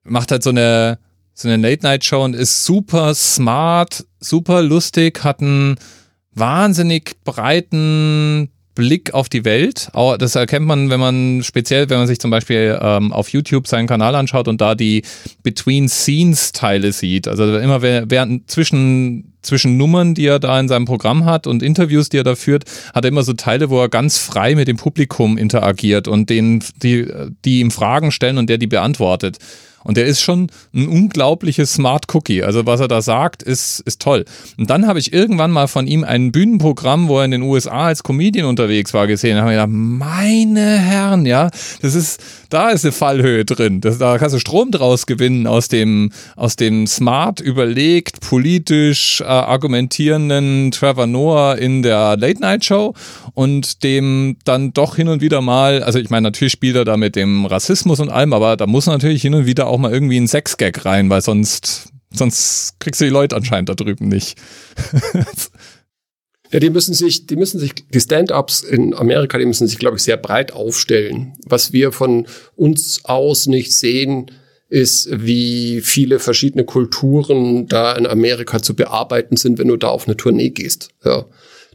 Macht 0.05 0.31
halt 0.31 0.43
so 0.43 0.51
eine, 0.51 0.99
so 1.35 1.49
eine 1.49 1.57
Late-Night-Show 1.57 2.25
und 2.25 2.35
ist 2.35 2.65
super 2.65 3.15
smart, 3.15 4.05
super 4.21 4.63
lustig, 4.63 5.25
hat 5.25 5.41
einen 5.41 5.77
wahnsinnig 6.37 7.17
breiten 7.25 8.51
Blick 8.77 9.15
auf 9.15 9.29
die 9.29 9.45
Welt. 9.45 9.91
Das 10.19 10.37
erkennt 10.37 10.67
man, 10.67 10.91
wenn 10.91 11.01
man 11.01 11.43
speziell, 11.43 11.91
wenn 11.91 11.99
man 11.99 12.07
sich 12.07 12.21
zum 12.21 12.31
Beispiel 12.31 12.79
ähm, 12.81 13.11
auf 13.11 13.31
YouTube 13.31 13.67
seinen 13.67 13.89
Kanal 13.89 14.15
anschaut 14.15 14.47
und 14.47 14.61
da 14.61 14.77
die 14.77 15.03
Between-Scenes-Teile 15.43 16.93
sieht. 16.93 17.27
Also 17.27 17.57
immer 17.57 17.83
während 17.83 18.49
zwischen, 18.49 19.33
zwischen 19.43 19.79
Nummern, 19.79 20.15
die 20.15 20.27
er 20.27 20.39
da 20.39 20.61
in 20.61 20.69
seinem 20.69 20.85
Programm 20.85 21.25
hat 21.25 21.47
und 21.47 21.63
Interviews, 21.63 22.11
die 22.11 22.19
er 22.19 22.25
da 22.25 22.37
führt, 22.37 22.65
hat 22.95 23.05
er 23.05 23.09
immer 23.09 23.25
so 23.25 23.33
Teile, 23.33 23.71
wo 23.71 23.81
er 23.81 23.89
ganz 23.89 24.19
frei 24.19 24.55
mit 24.55 24.69
dem 24.69 24.77
Publikum 24.77 25.39
interagiert 25.39 26.07
und 26.07 26.29
denen, 26.29 26.63
die, 26.83 27.09
die 27.45 27.61
ihm 27.61 27.71
Fragen 27.71 28.13
stellen 28.13 28.37
und 28.39 28.49
der 28.51 28.59
die 28.59 28.69
beantwortet. 28.69 29.39
Und 29.87 29.97
der 29.97 30.07
ist 30.07 30.21
schon 30.21 30.51
ein 30.75 30.89
unglaubliches 30.89 31.75
Smart 31.75 32.13
Cookie. 32.13 32.43
Also 32.43 32.67
was 32.67 32.81
er 32.81 32.89
da 32.89 33.01
sagt, 33.03 33.43
ist, 33.43 33.81
ist 33.81 34.03
toll. 34.03 34.25
Und 34.59 34.69
dann 34.69 34.87
habe 34.87 34.99
ich 34.99 35.13
irgendwann 35.13 35.53
mal 35.53 35.69
von 35.69 35.87
ihm 35.87 36.03
ein 36.03 36.33
Bühnenprogramm, 36.33 37.09
wo 37.09 37.19
er 37.19 37.25
in 37.25 37.31
den 37.31 37.43
USA 37.43 37.87
als 37.87 38.03
Comedian 38.03 38.47
unterwegs 38.47 38.93
war, 38.95 39.07
gesehen. 39.07 39.37
Da 39.37 39.43
habe 39.43 39.53
ich 39.53 39.57
gedacht, 39.57 39.71
meine 39.71 40.79
Herren, 40.79 41.25
ja, 41.25 41.51
das 41.83 41.95
ist, 41.95 42.21
da 42.51 42.71
ist 42.71 42.85
eine 42.85 42.93
Fallhöhe 42.93 43.45
drin. 43.45 43.81
Das, 43.81 43.99
da 43.99 44.19
kannst 44.19 44.35
du 44.35 44.41
Strom 44.41 44.73
draus 44.73 45.07
gewinnen 45.07 45.47
aus 45.47 45.69
dem, 45.69 46.11
aus 46.35 46.57
dem 46.57 46.87
smart 46.87 47.41
überlegt, 47.41 48.21
politisch 48.21 49.21
äh, 49.21 49.25
argumentierenden 49.25 50.73
Trevor 50.73 51.07
Noah 51.07 51.59
in 51.59 51.83
der 51.83 52.17
Late 52.17 52.41
Night 52.41 52.65
Show 52.65 52.95
und 53.35 53.85
dem 53.85 54.37
dann 54.45 54.73
doch 54.73 54.97
hin 54.97 55.09
und 55.09 55.21
wieder 55.21 55.41
mal, 55.41 55.83
also 55.83 55.99
ich 55.99 56.11
meine, 56.11 56.23
natürlich 56.23 56.53
spielt 56.53 56.77
er 56.77 56.85
da 56.85 56.97
mit 56.97 57.17
dem 57.17 57.47
Rassismus 57.47 58.01
und 58.01 58.11
allem, 58.11 58.33
aber 58.33 58.57
da 58.57 58.67
muss 58.67 58.87
natürlich 58.87 59.23
hin 59.23 59.35
und 59.35 59.47
wieder 59.47 59.67
auch 59.67 59.76
mal 59.79 59.93
irgendwie 59.93 60.19
ein 60.19 60.29
Sexgag 60.29 60.85
rein, 60.85 61.11
weil 61.11 61.23
sonst, 61.23 61.89
sonst 62.13 62.75
kriegst 62.79 63.01
du 63.01 63.05
die 63.05 63.11
Leute 63.11 63.37
anscheinend 63.37 63.69
da 63.69 63.75
drüben 63.75 64.09
nicht. 64.09 64.39
Ja, 66.53 66.61
die 66.61 66.71
müssen 66.71 66.95
sich, 66.95 67.27
die 67.27 67.37
müssen 67.37 67.59
sich, 67.59 67.75
die 67.75 68.01
Stand-ups 68.01 68.63
in 68.63 68.95
Amerika, 68.95 69.39
die 69.39 69.47
müssen 69.47 69.67
sich, 69.67 69.79
glaube 69.79 69.97
ich, 69.97 70.03
sehr 70.03 70.17
breit 70.17 70.53
aufstellen. 70.53 71.35
Was 71.45 71.73
wir 71.73 71.93
von 71.93 72.27
uns 72.55 73.05
aus 73.05 73.47
nicht 73.47 73.75
sehen, 73.75 74.31
ist, 74.69 75.09
wie 75.13 75.81
viele 75.81 76.19
verschiedene 76.19 76.65
Kulturen 76.65 77.67
da 77.67 77.93
in 77.95 78.07
Amerika 78.07 78.61
zu 78.61 78.75
bearbeiten 78.75 79.37
sind, 79.37 79.59
wenn 79.59 79.69
du 79.69 79.77
da 79.77 79.89
auf 79.89 80.07
eine 80.07 80.17
Tournee 80.17 80.51
gehst. 80.51 80.91
Ja. 81.05 81.27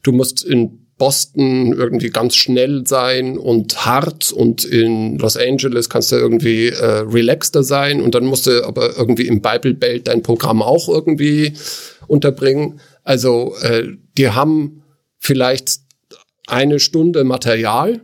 Du 0.03 0.11
musst 0.11 0.43
in 0.43 0.80
Boston 1.01 1.73
irgendwie 1.73 2.11
ganz 2.11 2.35
schnell 2.35 2.85
sein 2.85 3.39
und 3.39 3.87
hart 3.87 4.31
und 4.31 4.63
in 4.63 5.17
Los 5.17 5.35
Angeles 5.35 5.89
kannst 5.89 6.11
du 6.11 6.17
irgendwie 6.17 6.67
äh, 6.67 6.99
relaxter 6.99 7.63
sein 7.63 8.03
und 8.03 8.13
dann 8.13 8.23
musst 8.23 8.45
du 8.45 8.63
aber 8.63 8.95
irgendwie 8.99 9.25
im 9.25 9.41
Bible 9.41 9.73
Belt 9.73 10.07
dein 10.07 10.21
Programm 10.21 10.61
auch 10.61 10.87
irgendwie 10.87 11.53
unterbringen. 12.05 12.81
Also 13.03 13.55
äh, 13.63 13.87
die 14.15 14.29
haben 14.29 14.83
vielleicht 15.17 15.79
eine 16.45 16.79
Stunde 16.79 17.23
Material, 17.23 18.01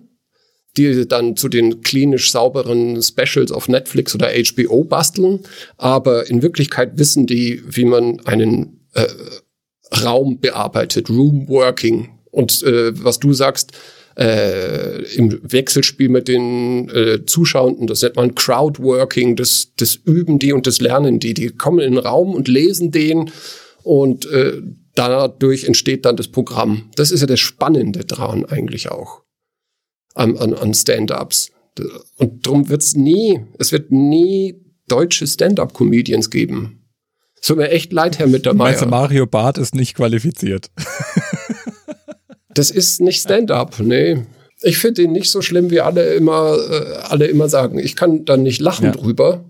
die 0.76 1.08
dann 1.08 1.38
zu 1.38 1.50
den 1.50 1.82
klinisch 1.82 2.32
sauberen 2.32 3.00
Specials 3.04 3.52
auf 3.52 3.68
Netflix 3.70 4.16
oder 4.16 4.32
HBO 4.32 4.86
basteln, 4.86 5.42
aber 5.78 6.28
in 6.32 6.42
Wirklichkeit 6.42 6.94
wissen 6.96 7.28
die, 7.28 7.62
wie 7.64 7.86
man 7.86 8.22
einen 8.22 8.88
äh, 8.96 9.06
Raum 10.04 10.40
bearbeitet, 10.40 11.12
Room 11.12 11.48
Working 11.48 12.17
und 12.38 12.62
äh, 12.62 12.92
was 13.04 13.20
du 13.20 13.34
sagst, 13.34 13.72
äh, 14.16 15.02
im 15.16 15.40
Wechselspiel 15.42 16.08
mit 16.08 16.28
den 16.28 16.88
äh, 16.90 17.26
Zuschauenden, 17.26 17.88
das 17.88 18.04
nennt 18.04 18.16
man 18.16 18.36
Crowdworking, 18.36 19.36
das, 19.36 19.74
das 19.78 19.96
üben 19.96 20.38
die 20.38 20.54
und 20.54 20.68
das 20.68 20.80
lernen 20.80 21.20
die. 21.20 21.34
Die 21.34 21.50
kommen 21.50 21.80
in 21.80 21.94
den 21.94 22.00
Raum 22.00 22.36
und 22.36 22.48
lesen 22.48 22.92
den 22.92 23.32
und 23.82 24.28
äh, 24.28 24.62
dadurch 24.94 25.64
entsteht 25.64 26.06
dann 26.06 26.16
das 26.16 26.28
Programm. 26.28 26.92
Das 26.96 27.10
ist 27.10 27.22
ja 27.22 27.28
das 27.28 27.40
Spannende 27.40 28.06
dran 28.06 28.46
eigentlich 28.46 28.92
auch 28.92 29.24
an, 30.14 30.38
an, 30.38 30.54
an 30.54 30.76
Stand-ups. 30.76 31.52
Und 32.18 32.46
darum 32.46 32.70
wird 32.70 32.84
es 32.84 32.96
nie, 32.96 33.40
es 33.58 33.72
wird 33.72 33.92
nie 33.92 34.62
deutsche 34.88 35.26
Stand-up-Comedians 35.26 36.30
geben. 36.30 36.84
Es 37.40 37.48
tut 37.48 37.58
mir 37.58 37.70
echt 37.70 37.92
leid, 37.94 38.20
Herr 38.20 38.28
Mittermeier. 38.28 38.70
Meinst 38.70 38.84
du, 38.84 38.88
Mario 38.88 39.26
Barth 39.26 39.58
ist 39.58 39.74
nicht 39.74 39.96
qualifiziert? 39.96 40.70
Das 42.58 42.72
ist 42.72 43.02
nicht 43.02 43.22
Stand-up, 43.22 43.80
nee. 43.80 44.18
Ich 44.64 44.80
finde 44.80 45.04
ihn 45.04 45.12
nicht 45.12 45.30
so 45.30 45.44
schlimm, 45.44 45.70
wie 45.70 45.82
alle 45.82 46.16
immer, 46.16 46.58
äh, 46.58 46.96
alle 47.04 47.28
immer 47.28 47.50
sagen. 47.50 47.78
Ich 47.78 47.96
kann 47.96 48.26
da 48.26 48.36
nicht 48.36 48.60
lachen 48.60 48.86
ja. 48.86 48.92
drüber, 48.92 49.46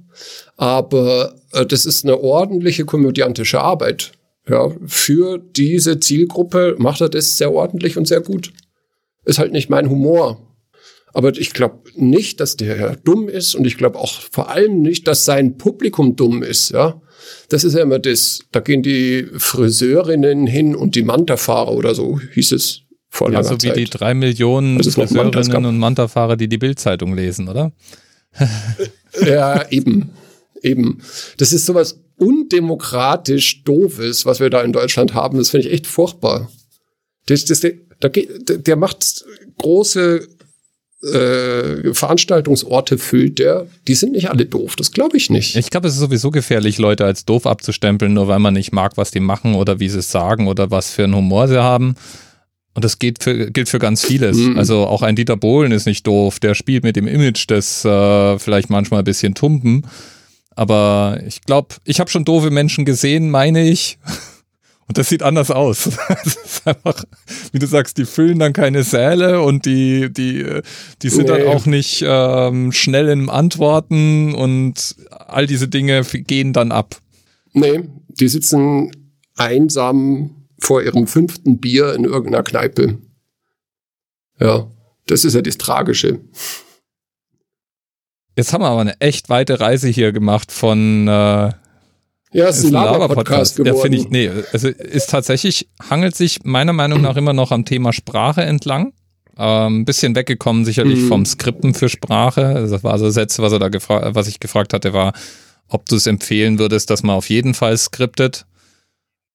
aber 0.58 1.34
äh, 1.54 1.66
das 1.66 1.86
ist 1.86 2.04
eine 2.04 2.20
ordentliche 2.20 2.84
komödiantische 2.84 3.62
Arbeit. 3.62 4.12
Ja, 4.50 4.72
für 4.86 5.38
diese 5.38 6.02
Zielgruppe 6.02 6.76
macht 6.80 7.00
er 7.00 7.08
das 7.08 7.38
sehr 7.38 7.54
ordentlich 7.54 7.98
und 7.98 8.10
sehr 8.10 8.20
gut. 8.20 8.52
Ist 9.24 9.40
halt 9.40 9.54
nicht 9.54 9.70
mein 9.70 9.90
Humor. 9.90 10.42
Aber 11.14 11.30
ich 11.38 11.54
glaube 11.54 11.80
nicht, 11.96 12.42
dass 12.42 12.58
der 12.58 12.98
dumm 12.98 13.30
ist 13.30 13.56
und 13.56 13.66
ich 13.66 13.78
glaube 13.78 14.00
auch 14.00 14.12
vor 14.12 14.50
allem 14.50 14.82
nicht, 14.82 15.08
dass 15.08 15.24
sein 15.24 15.58
Publikum 15.58 16.18
dumm 16.18 16.44
ist, 16.44 16.72
ja. 16.72 17.02
Das 17.50 17.64
ist 17.64 17.74
ja 17.74 17.82
immer 17.82 18.00
das, 18.00 18.42
da 18.52 18.60
gehen 18.60 18.84
die 18.84 19.28
Friseurinnen 19.38 20.46
hin 20.46 20.76
und 20.76 20.96
die 20.96 21.04
Manta-Fahrer 21.04 21.72
oder 21.72 21.96
so, 21.96 22.20
hieß 22.20 22.52
es 22.52 22.87
vor 23.10 23.32
ja, 23.32 23.44
so 23.44 23.56
wie 23.56 23.68
Zeit. 23.68 23.78
die 23.78 23.86
drei 23.86 24.14
Millionen 24.14 24.84
Friseurinnen 24.84 25.66
und 25.66 25.78
Manta-Fahrer, 25.78 26.38
die 26.38 26.48
die 26.48 26.58
Bildzeitung 26.58 27.16
lesen, 27.16 27.48
oder? 27.48 27.72
ja, 29.26 29.68
eben. 29.70 30.12
Eben. 30.62 31.00
Das 31.38 31.54
ist 31.54 31.66
sowas 31.66 32.00
undemokratisch 32.18 33.64
Doofes, 33.64 34.26
was 34.26 34.40
wir 34.40 34.50
da 34.50 34.62
in 34.62 34.74
Deutschland 34.74 35.14
haben. 35.14 35.38
Das 35.38 35.52
finde 35.52 35.68
ich 35.68 35.74
echt 35.74 35.88
furchtbar. 35.88 36.50
Das, 37.28 37.46
das, 37.46 37.60
der, 37.60 37.74
der, 38.02 38.58
der 38.58 38.76
macht 38.76 39.26
große 39.58 40.28
äh, 41.04 41.94
Veranstaltungsorte 41.94 42.98
füllt 42.98 43.40
der, 43.40 43.68
die 43.88 43.94
sind 43.94 44.14
nicht 44.14 44.30
alle 44.30 44.46
doof, 44.46 44.76
das 44.76 44.92
glaube 44.92 45.18
ich 45.18 45.30
nicht. 45.30 45.56
Ich 45.56 45.70
glaube, 45.70 45.88
es 45.88 45.94
ist 45.94 46.00
sowieso 46.00 46.32
gefährlich, 46.32 46.80
Leute 46.80 47.06
als 47.06 47.26
doof 47.26 47.46
abzustempeln, 47.46 48.14
nur 48.14 48.28
weil 48.28 48.40
man 48.40 48.56
nicht 48.56 48.72
mag, 48.72 48.98
was 48.98 49.12
die 49.12 49.20
machen 49.20 49.54
oder 49.56 49.80
wie 49.80 49.90
sie 49.90 50.00
es 50.00 50.12
sagen 50.12 50.48
oder 50.48 50.72
was 50.72 50.92
für 50.92 51.04
einen 51.04 51.16
Humor 51.16 51.48
sie 51.48 51.62
haben. 51.62 51.96
Und 52.78 52.86
das 52.86 53.00
geht 53.00 53.24
für, 53.24 53.50
gilt 53.50 53.70
für 53.70 53.80
ganz 53.80 54.06
vieles. 54.06 54.38
Mhm. 54.38 54.56
Also 54.56 54.86
auch 54.86 55.02
ein 55.02 55.16
Dieter 55.16 55.36
Bohlen 55.36 55.72
ist 55.72 55.88
nicht 55.88 56.06
doof. 56.06 56.40
Der 56.40 56.54
spielt 56.54 56.84
mit 56.84 56.96
dem 56.96 57.08
Image 57.08 57.50
des 57.50 57.84
äh, 57.84 58.38
vielleicht 58.38 58.70
manchmal 58.70 59.02
ein 59.02 59.04
bisschen 59.04 59.34
Tumpen. 59.34 59.88
Aber 60.52 61.20
ich 61.26 61.42
glaube, 61.42 61.74
ich 61.86 62.00
habe 62.00 62.12
schon 62.12 62.24
doofe 62.24 62.52
Menschen 62.52 62.86
gesehen, 62.86 63.32
meine 63.32 63.68
ich. 63.68 63.98
Und 64.88 65.00
das 65.00 65.10
sieht 65.10 65.24
anders 65.24 65.50
aus. 65.50 65.90
Das 66.24 66.36
ist 66.36 66.68
einfach, 66.68 67.04
wie 67.52 67.58
du 67.58 67.66
sagst, 67.66 67.98
die 67.98 68.06
füllen 68.06 68.38
dann 68.38 68.54
keine 68.54 68.84
Säle 68.84 69.42
und 69.42 69.66
die, 69.66 70.14
die, 70.14 70.46
die 71.02 71.10
sind 71.10 71.30
nee. 71.30 71.40
dann 71.40 71.48
auch 71.48 71.66
nicht 71.66 72.04
ähm, 72.06 72.72
schnell 72.72 73.10
im 73.10 73.30
Antworten 73.32 74.36
und 74.36 74.96
all 75.10 75.48
diese 75.48 75.68
Dinge 75.68 76.04
gehen 76.04 76.54
dann 76.54 76.72
ab. 76.72 76.98
Nee, 77.54 77.82
die 78.08 78.28
sitzen 78.28 78.92
einsam 79.36 80.47
vor 80.60 80.82
ihrem 80.82 81.08
fünften 81.08 81.60
Bier 81.60 81.94
in 81.94 82.04
irgendeiner 82.04 82.44
Kneipe. 82.44 82.98
Ja, 84.40 84.68
das 85.08 85.26
ist 85.26 85.34
ja 85.34 85.42
das 85.42 85.58
Tragische. 85.58 86.20
Jetzt 88.36 88.54
haben 88.54 88.62
wir 88.62 88.70
aber 88.70 88.82
eine 88.82 89.00
echt 89.02 89.30
weite 89.30 89.60
Reise 89.60 89.88
hier 89.88 90.12
gemacht 90.12 90.52
von 90.52 91.08
äh, 91.08 91.52
ja, 92.34 92.50
es 92.50 92.60
ist 92.60 92.66
ein 92.66 92.74
Lava-Podcast 92.74 93.56
geworden. 93.56 93.76
Ja, 93.76 93.82
finde 93.82 93.98
ich, 93.98 94.10
nee, 94.10 94.30
also 94.52 94.68
ist 94.68 95.10
tatsächlich, 95.10 95.70
hangelt 95.90 96.16
sich 96.16 96.44
meiner 96.44 96.74
Meinung 96.74 97.02
nach 97.02 97.16
immer 97.16 97.34
noch 97.34 97.52
am 97.52 97.64
Thema 97.64 97.94
Sprache 97.94 98.42
entlang. 98.42 98.94
Ein 99.36 99.74
ähm, 99.74 99.86
bisschen 99.86 100.16
weggekommen 100.16 100.66
sicherlich 100.66 101.00
mhm. 101.00 101.08
vom 101.08 101.26
Skripten 101.26 101.74
für 101.74 101.90
Sprache. 101.90 102.48
Also 102.48 102.74
das 102.74 102.84
war 102.84 102.98
so 102.98 103.10
Sätze, 103.10 103.42
was 103.44 103.54
er 103.54 103.60
da 103.60 103.70
gefragt, 103.70 104.16
was 104.16 104.28
ich 104.28 104.40
gefragt 104.40 104.74
hatte, 104.74 104.94
war, 104.94 105.14
ob 105.68 105.86
du 105.86 105.96
es 105.96 106.08
empfehlen 106.08 106.60
würdest, 106.60 106.90
dass 106.90 107.04
man 107.04 107.16
auf 107.16 107.30
jeden 107.30 107.54
Fall 107.54 107.78
skriptet. 107.78 108.47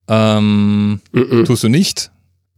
Ähm, 0.09 1.01
mhm. 1.13 1.45
Tust 1.45 1.63
du 1.63 1.69
nicht. 1.69 2.11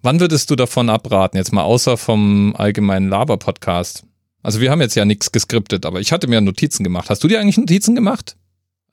Wann 0.02 0.20
würdest 0.20 0.50
du 0.50 0.56
davon 0.56 0.90
abraten? 0.90 1.36
Jetzt 1.36 1.52
mal 1.52 1.62
außer 1.62 1.96
vom 1.96 2.54
allgemeinen 2.56 3.08
Laber-Podcast. 3.08 4.04
Also 4.42 4.60
wir 4.60 4.70
haben 4.70 4.80
jetzt 4.80 4.94
ja 4.94 5.04
nichts 5.04 5.32
geskriptet, 5.32 5.86
aber 5.86 6.00
ich 6.00 6.12
hatte 6.12 6.26
mir 6.26 6.40
Notizen 6.40 6.84
gemacht. 6.84 7.08
Hast 7.08 7.24
du 7.24 7.28
dir 7.28 7.40
eigentlich 7.40 7.56
Notizen 7.56 7.94
gemacht? 7.94 8.36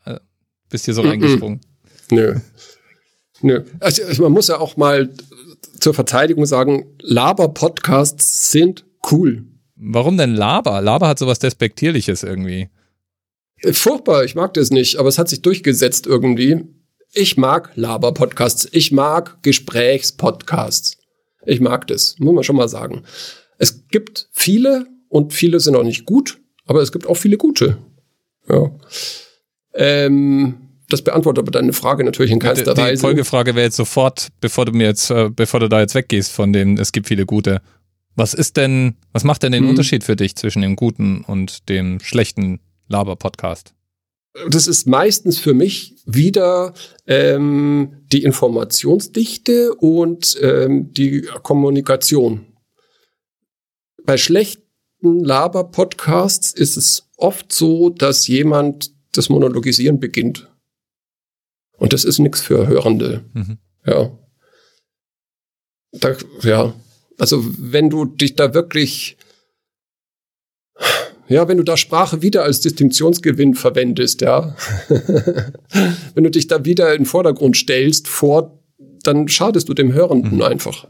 Äh, 0.06 0.20
bist 0.70 0.86
hier 0.86 0.94
so 0.94 1.04
mhm. 1.04 1.10
reingesprungen? 1.10 1.62
Nö. 2.10 2.36
Nö. 3.42 3.64
Also, 3.80 4.04
also 4.04 4.24
man 4.24 4.32
muss 4.32 4.48
ja 4.48 4.60
auch 4.60 4.78
mal 4.78 5.10
zur 5.80 5.94
Verteidigung 5.94 6.46
sagen, 6.46 6.86
Laber-Podcasts 7.02 8.52
sind 8.52 8.86
cool. 9.12 9.46
Warum 9.76 10.16
denn 10.18 10.36
Laber? 10.36 10.80
Laber 10.80 11.08
hat 11.08 11.20
sowas 11.20 11.40
Despektierliches 11.40 12.24
irgendwie. 12.24 12.70
Furchtbar, 13.72 14.24
ich 14.24 14.36
mag 14.36 14.54
das 14.54 14.70
nicht, 14.70 14.98
aber 14.98 15.10
es 15.10 15.18
hat 15.18 15.28
sich 15.28 15.42
durchgesetzt 15.42 16.08
irgendwie. 16.08 16.64
Ich 17.14 17.38
mag 17.38 17.72
Laber-Podcasts. 17.76 18.70
Ich 18.72 18.92
mag 18.92 19.42
Gesprächspodcasts. 19.44 20.98
Ich 21.46 21.60
mag 21.60 21.88
das, 21.88 22.16
muss 22.20 22.34
man 22.34 22.44
schon 22.44 22.56
mal 22.56 22.70
sagen. 22.70 23.04
Es 23.58 23.88
gibt 23.90 24.30
viele 24.32 24.88
und 25.10 25.34
viele 25.34 25.60
sind 25.60 25.76
auch 25.76 25.84
nicht 25.84 26.06
gut, 26.06 26.40
aber 26.66 26.82
es 26.82 26.92
gibt 26.92 27.08
auch 27.08 27.16
viele 27.16 27.38
gute. 27.38 27.78
Ja. 28.48 28.72
Ähm, 29.74 30.70
das 30.90 31.02
beantwortet 31.02 31.44
aber 31.44 31.52
deine 31.52 31.74
Frage 31.74 32.04
natürlich 32.04 32.32
in 32.32 32.40
keinster 32.40 32.74
die, 32.74 32.82
Weise. 32.82 32.96
Die 32.96 33.00
Folgefrage 33.00 33.56
wäre 33.56 33.66
jetzt 33.66 33.78
sofort, 33.78 34.30
bevor 34.40 34.66
du 34.66 34.72
mir 34.72 34.88
jetzt, 34.88 35.10
äh, 35.10 35.30
bevor 35.30 35.60
du 35.60 35.70
da 35.70 35.80
jetzt 35.80 35.96
weggehst 35.96 36.32
von 36.32 36.54
den, 36.54 36.78
es 36.78 36.92
gibt 36.92 37.08
viele 37.08 37.26
gute. 37.26 37.62
Was 38.16 38.34
ist 38.34 38.58
denn, 38.58 38.96
was 39.14 39.24
macht 39.24 39.44
denn 39.44 39.52
den 39.52 39.64
hm. 39.64 39.70
Unterschied 39.70 40.04
für 40.04 40.16
dich 40.16 40.36
zwischen 40.36 40.62
dem 40.62 40.76
guten 40.76 41.24
und 41.26 41.70
dem 41.70 42.00
schlechten 42.02 42.60
Laber-Podcast? 42.88 43.74
Das 44.50 44.68
ist 44.68 44.88
meistens 44.88 45.40
für 45.40 45.54
mich 45.54 45.96
wieder 46.06 46.74
ähm, 47.06 48.04
die 48.12 48.24
Informationsdichte 48.24 49.74
und 49.76 50.38
ähm, 50.42 50.94
die 50.94 51.24
Kommunikation. 51.44 52.46
Bei 54.04 54.18
schlechten 54.18 55.20
Laber-Podcasts 55.20 56.54
ist 56.54 56.78
es 56.78 57.10
oft 57.18 57.52
so, 57.52 57.90
dass 57.90 58.28
jemand 58.28 58.92
das 59.12 59.30
Monologisieren 59.30 60.00
beginnt. 60.00 60.50
Und 61.78 61.94
das 61.94 62.06
ist 62.06 62.20
nichts 62.20 62.42
für 62.42 62.68
Hörende. 62.68 63.26
Mhm. 63.34 63.58
Ja. 63.86 64.18
Da, 65.92 66.16
ja. 66.44 66.74
Also 67.18 67.44
wenn 67.58 67.90
du 67.90 68.06
dich 68.06 68.36
da 68.36 68.54
wirklich, 68.54 69.18
ja, 71.32 71.48
wenn 71.48 71.58
du 71.58 71.64
da 71.64 71.78
Sprache 71.78 72.22
wieder 72.22 72.44
als 72.44 72.62
Distinktionsgewinn 72.62 73.56
verwendest, 73.56 74.22
ja, 74.22 74.56
wenn 76.14 76.24
du 76.24 76.32
dich 76.32 76.48
da 76.48 76.66
wieder 76.66 76.92
in 76.92 77.02
den 77.02 77.06
Vordergrund 77.06 77.58
stellst, 77.58 78.08
vor, 78.08 78.60
dann 79.04 79.28
schadest 79.28 79.70
du 79.70 79.74
dem 79.74 79.94
Hörenden 79.94 80.36
mhm. 80.36 80.44
einfach. 80.44 80.88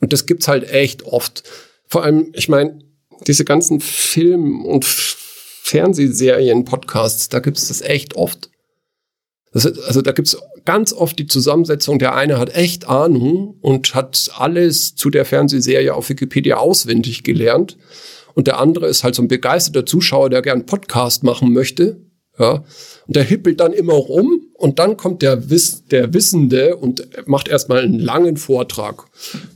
Und 0.00 0.12
das 0.12 0.26
gibt's 0.26 0.48
halt 0.48 0.70
echt 0.70 1.04
oft. 1.04 1.42
Vor 1.86 2.04
allem, 2.04 2.30
ich 2.34 2.48
meine, 2.48 2.78
diese 3.26 3.44
ganzen 3.44 3.80
Film- 3.80 4.64
und 4.64 4.84
Fernsehserien, 4.84 6.64
Podcasts, 6.64 7.28
da 7.28 7.40
gibt's 7.40 7.68
das 7.68 7.82
echt 7.82 8.16
oft. 8.16 8.50
Das, 9.52 9.66
also 9.66 10.02
da 10.02 10.12
gibt's 10.12 10.36
ganz 10.64 10.92
oft 10.92 11.18
die 11.18 11.26
Zusammensetzung, 11.26 11.98
der 11.98 12.14
eine 12.14 12.38
hat 12.38 12.54
echt 12.54 12.86
Ahnung 12.86 13.56
und 13.60 13.94
hat 13.94 14.30
alles 14.36 14.94
zu 14.94 15.10
der 15.10 15.24
Fernsehserie 15.24 15.94
auf 15.94 16.08
Wikipedia 16.08 16.58
auswendig 16.58 17.24
gelernt. 17.24 17.76
Und 18.38 18.46
der 18.46 18.60
andere 18.60 18.86
ist 18.86 19.02
halt 19.02 19.16
so 19.16 19.22
ein 19.22 19.26
begeisterter 19.26 19.84
Zuschauer, 19.84 20.30
der 20.30 20.42
gern 20.42 20.64
Podcast 20.64 21.24
machen 21.24 21.52
möchte. 21.52 21.96
Ja, 22.38 22.62
und 23.08 23.16
der 23.16 23.24
hippelt 23.24 23.58
dann 23.58 23.72
immer 23.72 23.94
rum 23.94 24.42
und 24.54 24.78
dann 24.78 24.96
kommt 24.96 25.22
der, 25.22 25.50
Wiss, 25.50 25.86
der 25.86 26.14
Wissende 26.14 26.76
und 26.76 27.04
macht 27.26 27.48
erstmal 27.48 27.80
einen 27.80 27.98
langen 27.98 28.36
Vortrag. 28.36 29.06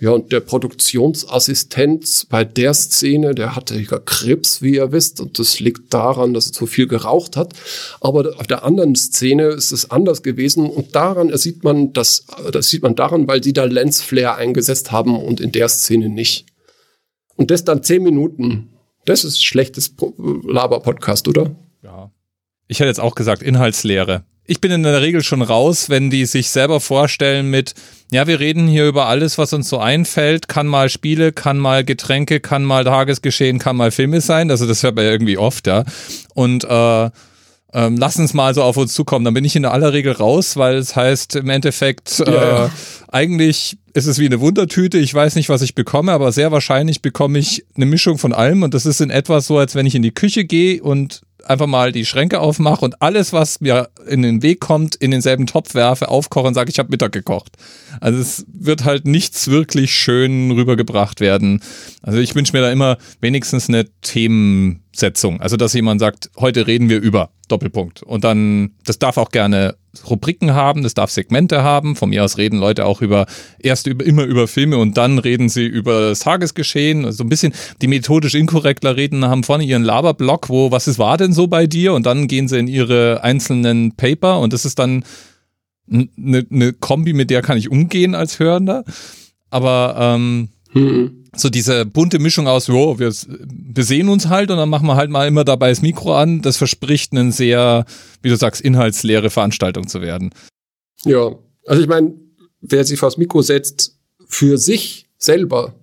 Ja, 0.01 0.11
und 0.11 0.33
der 0.33 0.41
Produktionsassistent 0.41 2.27
bei 2.29 2.43
der 2.43 2.75
Szene, 2.75 3.37
der 3.37 3.55
hatte 3.55 3.79
ja 3.79 4.01
Krebs, 4.01 4.63
wie 4.63 4.75
ihr 4.75 4.91
wisst, 4.91 5.21
und 5.21 5.39
das 5.39 5.61
liegt 5.61 5.95
daran, 5.95 6.35
dass 6.35 6.49
er 6.49 6.53
zu 6.55 6.67
viel 6.67 6.89
geraucht 6.89 7.37
hat. 7.37 7.55
Aber 8.01 8.35
auf 8.37 8.49
der 8.49 8.65
anderen 8.65 8.97
Szene 8.97 9.45
ist 9.51 9.71
es 9.71 9.93
anders 9.93 10.25
gewesen 10.25 10.69
und 10.69 10.97
daran 10.97 11.31
sieht 11.37 11.63
man, 11.63 11.93
das, 11.93 12.27
das 12.51 12.69
sieht 12.69 12.83
man 12.83 12.97
daran, 12.97 13.29
weil 13.29 13.45
sie 13.45 13.53
da 13.53 13.63
Lensflare 13.63 14.35
eingesetzt 14.35 14.91
haben 14.91 15.17
und 15.17 15.41
in 15.41 15.53
der 15.53 15.69
Szene 15.69 16.09
nicht. 16.09 16.52
Und 17.37 17.51
das 17.51 17.65
dann 17.65 17.83
zehn 17.83 18.03
Minuten. 18.03 18.71
Das 19.05 19.25
ist 19.25 19.45
schlechtes 19.45 19.95
Laber-Podcast, 20.19 21.27
oder? 21.29 21.51
Ja. 21.83 22.11
Ich 22.69 22.81
hätte 22.81 22.89
jetzt 22.89 23.01
auch 23.01 23.15
gesagt, 23.15 23.43
Inhaltslehre. 23.43 24.25
Ich 24.45 24.61
bin 24.61 24.73
in 24.73 24.83
der 24.83 25.01
Regel 25.01 25.23
schon 25.23 25.43
raus, 25.43 25.89
wenn 25.89 26.11
die 26.11 26.27
sich 26.27 26.51
selber 26.51 26.81
vorstellen 26.81 27.49
mit, 27.49 27.75
ja, 28.11 28.27
wir 28.27 28.41
reden 28.41 28.67
hier 28.67 28.87
über 28.87 29.07
alles, 29.07 29.39
was 29.39 29.53
uns 29.53 29.69
so 29.69 29.79
einfällt, 29.79 30.49
kann 30.49 30.67
mal 30.67 30.89
Spiele, 30.89 31.33
kann 31.33 31.59
mal 31.59 31.85
Getränke, 31.85 32.41
kann 32.41 32.65
mal 32.65 32.85
Tagesgeschehen, 32.85 33.59
kann 33.59 33.77
mal 33.77 33.93
Filme 33.93 34.21
sein. 34.21 34.51
Also 34.51 34.67
das 34.67 34.83
hört 34.83 34.97
man 34.97 35.05
ja 35.05 35.13
irgendwie 35.13 35.39
oft, 35.39 35.67
ja. 35.67 35.85
Und 36.35 36.65
äh, 36.65 37.11
ähm, 37.75 37.97
lass 37.97 38.19
uns 38.19 38.35
mal 38.35 38.55
so 38.55 38.63
auf 38.63 38.77
uns 38.77 38.93
zukommen. 38.93 39.25
Dann 39.25 39.35
bin 39.35 39.45
ich 39.45 39.57
in 39.57 39.65
aller 39.65 39.93
Regel 39.93 40.13
raus, 40.13 40.57
weil 40.57 40.77
es 40.77 40.95
heißt 40.95 41.37
im 41.37 41.49
Endeffekt, 41.49 42.21
äh, 42.21 42.69
eigentlich 43.09 43.79
ist 43.95 44.07
es 44.07 44.19
wie 44.19 44.27
eine 44.27 44.41
Wundertüte. 44.41 44.99
Ich 44.99 45.13
weiß 45.13 45.35
nicht, 45.37 45.49
was 45.49 45.63
ich 45.63 45.75
bekomme, 45.75 46.13
aber 46.13 46.33
sehr 46.33 46.53
wahrscheinlich 46.53 47.03
bekomme 47.03 47.39
ich 47.39 47.65
eine 47.75 47.87
Mischung 47.87 48.19
von 48.19 48.33
allem. 48.33 48.63
Und 48.63 48.75
das 48.75 48.87
ist 48.87 49.01
in 49.01 49.11
etwa 49.11 49.41
so, 49.41 49.59
als 49.59 49.75
wenn 49.75 49.87
ich 49.87 49.95
in 49.95 50.03
die 50.03 50.15
Küche 50.15 50.45
gehe 50.45 50.83
und 50.83 51.23
einfach 51.45 51.67
mal 51.67 51.93
die 51.93 52.05
Schränke 52.05 52.41
aufmache 52.41 52.85
und 52.85 53.01
alles, 53.03 53.33
was 53.33 53.61
mir 53.61 53.89
in 54.07 54.23
den 54.23 54.43
Weg 54.43 54.61
kommt, 54.61 54.95
in 54.95 55.11
denselben 55.11 55.47
Topf 55.47 55.75
werfe, 55.75 56.09
aufkoche 56.09 56.47
und 56.47 56.55
sage, 56.55 56.71
ich 56.71 56.79
habe 56.79 56.91
Mittag 56.91 57.13
gekocht. 57.13 57.57
Also 58.01 58.21
es 58.21 58.45
wird 58.53 58.85
halt 58.85 59.07
nichts 59.07 59.49
wirklich 59.49 59.95
schön 59.95 60.51
rübergebracht 60.51 61.21
werden. 61.21 61.63
Also 62.03 62.19
ich 62.19 62.35
wünsche 62.35 62.53
mir 62.53 62.63
da 62.63 62.71
immer 62.71 62.99
wenigstens 63.21 63.69
eine 63.69 63.87
Themensetzung. 64.03 65.41
Also 65.41 65.57
dass 65.57 65.73
jemand 65.73 66.01
sagt, 66.01 66.31
heute 66.39 66.67
reden 66.67 66.89
wir 66.89 67.01
über 67.01 67.31
Doppelpunkt. 67.49 68.03
Und 68.03 68.25
dann, 68.25 68.73
das 68.85 68.99
darf 68.99 69.17
auch 69.17 69.31
gerne 69.31 69.77
Rubriken 70.09 70.55
haben, 70.55 70.83
das 70.83 70.95
darf 70.95 71.11
Segmente 71.11 71.63
haben. 71.63 71.97
Von 71.97 72.11
mir 72.11 72.25
aus 72.25 72.39
reden 72.39 72.59
Leute 72.59 72.87
auch 72.87 73.03
über, 73.03 73.27
erst 73.59 73.87
über, 73.87 74.05
immer 74.05 74.25
über 74.25 74.49
Filme 74.49 74.79
und 74.79 74.97
dann 74.97 75.19
reden 75.19 75.49
sie 75.49 75.67
über 75.67 76.09
das 76.09 76.21
Tagesgeschehen. 76.21 77.05
Also 77.05 77.25
ein 77.25 77.29
bisschen 77.29 77.53
die 77.81 77.89
methodisch 77.89 78.35
inkorrektler 78.35 78.97
reden, 78.97 79.25
haben 79.27 79.45
vorne 79.45 79.65
ihren 79.65 79.83
Laberblock, 79.85 80.49
wo, 80.49 80.71
was 80.71 80.89
ist, 80.89 80.99
war 80.99 81.19
denn 81.19 81.33
so 81.33 81.47
bei 81.47 81.67
dir? 81.67 81.93
Und 81.93 82.07
dann 82.07 82.27
gehen 82.27 82.49
sie 82.49 82.59
in 82.59 82.69
ihre 82.69 83.23
einzelnen 83.23 83.95
Paper 83.97 84.41
und 84.41 84.53
das 84.53 84.65
ist 84.65 84.79
dann 84.79 85.05
eine, 85.91 86.47
eine 86.51 86.73
Kombi, 86.73 87.13
mit 87.13 87.31
der 87.31 87.43
kann 87.43 87.59
ich 87.59 87.71
umgehen 87.71 88.15
als 88.15 88.39
Hörender. 88.39 88.85
Aber 89.51 89.97
ähm, 89.99 90.49
hm 90.73 91.22
so 91.35 91.49
diese 91.49 91.87
bunte 91.87 92.19
Mischung 92.19 92.47
aus, 92.47 92.67
jo, 92.67 92.99
wir, 92.99 93.11
wir 93.11 93.85
sehen 93.85 94.09
uns 94.09 94.29
halt 94.29 94.51
und 94.51 94.59
dann 94.59 94.69
machen 94.69 94.87
wir 94.87 94.97
halt 94.97 95.11
mal 95.11 95.27
immer 95.27 95.45
dabei 95.45 95.71
das 95.71 95.83
Mikro 95.83 96.15
an. 96.15 96.43
Das 96.43 96.57
verspricht 96.57 97.13
eine 97.13 97.33
sehr, 97.33 97.87
wie 98.21 98.29
du 98.29 98.37
sagst, 98.37 98.61
inhaltsleere 98.61 99.31
Veranstaltung 99.31 99.89
zu 99.89 100.03
werden. 100.03 100.31
Ja, 101.05 101.35
also 101.67 101.83
ich 101.83 101.89
meine, 101.89 102.15
wer 102.61 102.85
sich 102.85 102.99
vors 102.99 103.17
Mikro 103.17 103.43
setzt, 103.43 103.99
für 104.27 104.59
sich 104.59 105.09
selber 105.19 105.75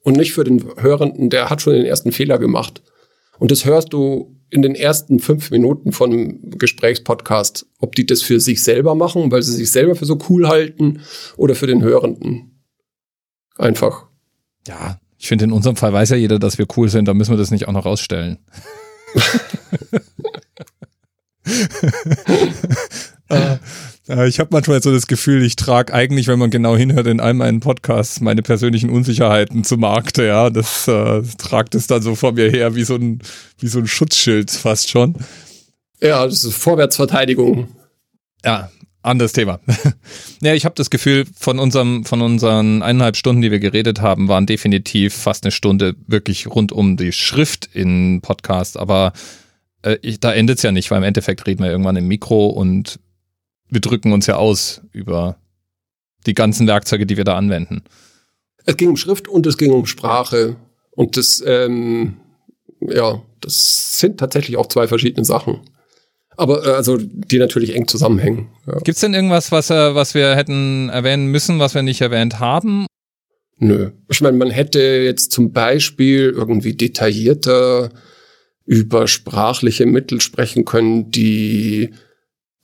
und 0.00 0.16
nicht 0.16 0.32
für 0.32 0.44
den 0.44 0.64
Hörenden, 0.76 1.30
der 1.30 1.50
hat 1.50 1.62
schon 1.62 1.74
den 1.74 1.86
ersten 1.86 2.12
Fehler 2.12 2.38
gemacht. 2.38 2.82
Und 3.38 3.50
das 3.50 3.64
hörst 3.64 3.92
du 3.92 4.36
in 4.48 4.62
den 4.62 4.74
ersten 4.74 5.18
fünf 5.18 5.50
Minuten 5.50 5.92
von 5.92 6.12
einem 6.12 6.50
Gesprächspodcast, 6.58 7.66
ob 7.80 7.94
die 7.96 8.06
das 8.06 8.22
für 8.22 8.40
sich 8.40 8.62
selber 8.62 8.94
machen, 8.94 9.30
weil 9.30 9.42
sie 9.42 9.52
sich 9.52 9.70
selber 9.70 9.96
für 9.96 10.06
so 10.06 10.18
cool 10.28 10.48
halten 10.48 11.00
oder 11.36 11.54
für 11.54 11.66
den 11.66 11.82
Hörenden. 11.82 12.62
Einfach. 13.56 14.05
Ja, 14.66 14.98
ich 15.18 15.28
finde, 15.28 15.44
in 15.44 15.52
unserem 15.52 15.76
Fall 15.76 15.92
weiß 15.92 16.10
ja 16.10 16.16
jeder, 16.16 16.38
dass 16.38 16.58
wir 16.58 16.66
cool 16.76 16.88
sind, 16.88 17.06
da 17.06 17.14
müssen 17.14 17.32
wir 17.32 17.38
das 17.38 17.50
nicht 17.50 17.66
auch 17.68 17.72
noch 17.72 17.86
rausstellen. 17.86 18.38
äh, 24.08 24.28
ich 24.28 24.38
habe 24.40 24.50
manchmal 24.52 24.82
so 24.82 24.92
das 24.92 25.06
Gefühl, 25.06 25.42
ich 25.42 25.56
trage 25.56 25.94
eigentlich, 25.94 26.28
wenn 26.28 26.38
man 26.38 26.50
genau 26.50 26.76
hinhört, 26.76 27.06
in 27.06 27.20
all 27.20 27.32
meinen 27.34 27.60
Podcasts 27.60 28.20
meine 28.20 28.42
persönlichen 28.42 28.90
Unsicherheiten 28.90 29.64
zu 29.64 29.78
Markte. 29.78 30.26
Ja, 30.26 30.50
das 30.50 30.86
äh, 30.88 31.22
tragt 31.38 31.74
es 31.74 31.86
dann 31.86 32.02
so 32.02 32.14
vor 32.14 32.32
mir 32.32 32.50
her 32.50 32.74
wie 32.74 32.84
so 32.84 32.96
ein, 32.96 33.20
wie 33.58 33.68
so 33.68 33.78
ein 33.78 33.86
Schutzschild 33.86 34.50
fast 34.50 34.90
schon. 34.90 35.14
Ja, 36.00 36.26
das 36.26 36.44
ist 36.44 36.56
Vorwärtsverteidigung. 36.56 37.68
Ja, 38.44 38.70
anderes 39.06 39.32
Thema. 39.32 39.60
ja, 40.42 40.54
ich 40.54 40.64
habe 40.64 40.74
das 40.74 40.90
Gefühl, 40.90 41.24
von 41.38 41.58
unserem, 41.58 42.04
von 42.04 42.22
unseren 42.22 42.82
eineinhalb 42.82 43.16
Stunden, 43.16 43.42
die 43.42 43.50
wir 43.50 43.60
geredet 43.60 44.00
haben, 44.00 44.28
waren 44.28 44.46
definitiv 44.46 45.14
fast 45.14 45.44
eine 45.44 45.52
Stunde 45.52 45.94
wirklich 46.06 46.46
rund 46.48 46.72
um 46.72 46.96
die 46.96 47.12
Schrift 47.12 47.68
in 47.72 48.20
Podcast. 48.20 48.76
Aber 48.76 49.12
äh, 49.82 49.98
ich, 50.02 50.20
da 50.20 50.32
endet 50.32 50.58
es 50.58 50.62
ja 50.62 50.72
nicht, 50.72 50.90
weil 50.90 50.98
im 50.98 51.04
Endeffekt 51.04 51.46
reden 51.46 51.62
wir 51.62 51.70
irgendwann 51.70 51.96
im 51.96 52.08
Mikro 52.08 52.46
und 52.48 52.98
wir 53.68 53.80
drücken 53.80 54.12
uns 54.12 54.26
ja 54.26 54.36
aus 54.36 54.82
über 54.92 55.36
die 56.26 56.34
ganzen 56.34 56.66
Werkzeuge, 56.66 57.06
die 57.06 57.16
wir 57.16 57.24
da 57.24 57.36
anwenden. 57.36 57.84
Es 58.64 58.76
ging 58.76 58.88
um 58.88 58.96
Schrift 58.96 59.28
und 59.28 59.46
es 59.46 59.56
ging 59.56 59.70
um 59.70 59.86
Sprache. 59.86 60.56
Und 60.90 61.16
das, 61.16 61.42
ähm, 61.46 62.16
ja, 62.80 63.22
das 63.40 63.98
sind 63.98 64.18
tatsächlich 64.18 64.56
auch 64.56 64.66
zwei 64.66 64.88
verschiedene 64.88 65.24
Sachen. 65.24 65.60
Aber 66.36 66.66
äh, 66.66 66.70
also 66.70 66.98
die 66.98 67.38
natürlich 67.38 67.74
eng 67.74 67.88
zusammenhängen. 67.88 68.48
Ja. 68.66 68.74
Gibt 68.74 68.96
es 68.96 69.00
denn 69.00 69.14
irgendwas, 69.14 69.52
was, 69.52 69.70
äh, 69.70 69.94
was 69.94 70.14
wir 70.14 70.34
hätten 70.36 70.88
erwähnen 70.88 71.26
müssen, 71.26 71.58
was 71.58 71.74
wir 71.74 71.82
nicht 71.82 72.00
erwähnt 72.00 72.40
haben? 72.40 72.86
Nö. 73.58 73.90
Ich 74.10 74.20
meine, 74.20 74.36
man 74.36 74.50
hätte 74.50 74.80
jetzt 74.80 75.32
zum 75.32 75.52
Beispiel 75.52 76.32
irgendwie 76.36 76.74
detaillierter 76.74 77.90
über 78.66 79.06
sprachliche 79.06 79.86
Mittel 79.86 80.20
sprechen 80.20 80.64
können, 80.64 81.10
die 81.10 81.94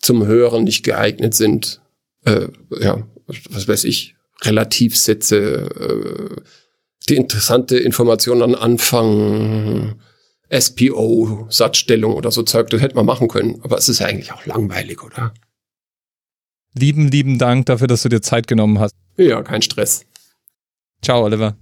zum 0.01 0.27
Hören 0.27 0.65
nicht 0.65 0.85
geeignet 0.85 1.35
sind. 1.35 1.81
Äh, 2.25 2.49
ja, 2.81 3.07
was 3.51 3.69
weiß 3.69 3.85
ich, 3.85 4.17
Relativsätze, 4.43 5.39
äh, 5.39 6.43
die 7.09 7.17
interessante 7.17 7.79
Information 7.79 8.43
an 8.43 8.55
Anfang, 8.55 10.01
SPO, 10.53 11.47
Satzstellung 11.49 12.15
oder 12.15 12.31
so 12.31 12.43
Zeug, 12.43 12.71
das 12.71 12.83
hätte 12.83 12.95
man 12.95 13.07
machen 13.07 13.29
können. 13.29 13.61
Aber 13.63 13.79
es 13.79 13.89
ist 13.89 14.01
ja 14.01 14.07
eigentlich 14.07 14.33
auch 14.33 14.45
langweilig, 14.47 15.03
oder? 15.03 15.33
Lieben, 16.75 17.09
lieben 17.09 17.39
Dank 17.39 17.67
dafür, 17.67 17.87
dass 17.87 18.03
du 18.03 18.09
dir 18.09 18.23
Zeit 18.23 18.47
genommen 18.47 18.79
hast. 18.79 18.95
Ja, 19.17 19.43
kein 19.43 19.63
Stress. 19.63 20.05
Ciao, 21.03 21.25
Oliver. 21.25 21.57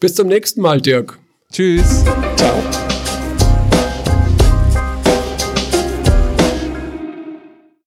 Bis 0.00 0.14
zum 0.14 0.28
nächsten 0.28 0.60
Mal, 0.60 0.80
Dirk. 0.80 1.18
Tschüss. 1.52 2.04
Ciao. 2.36 2.83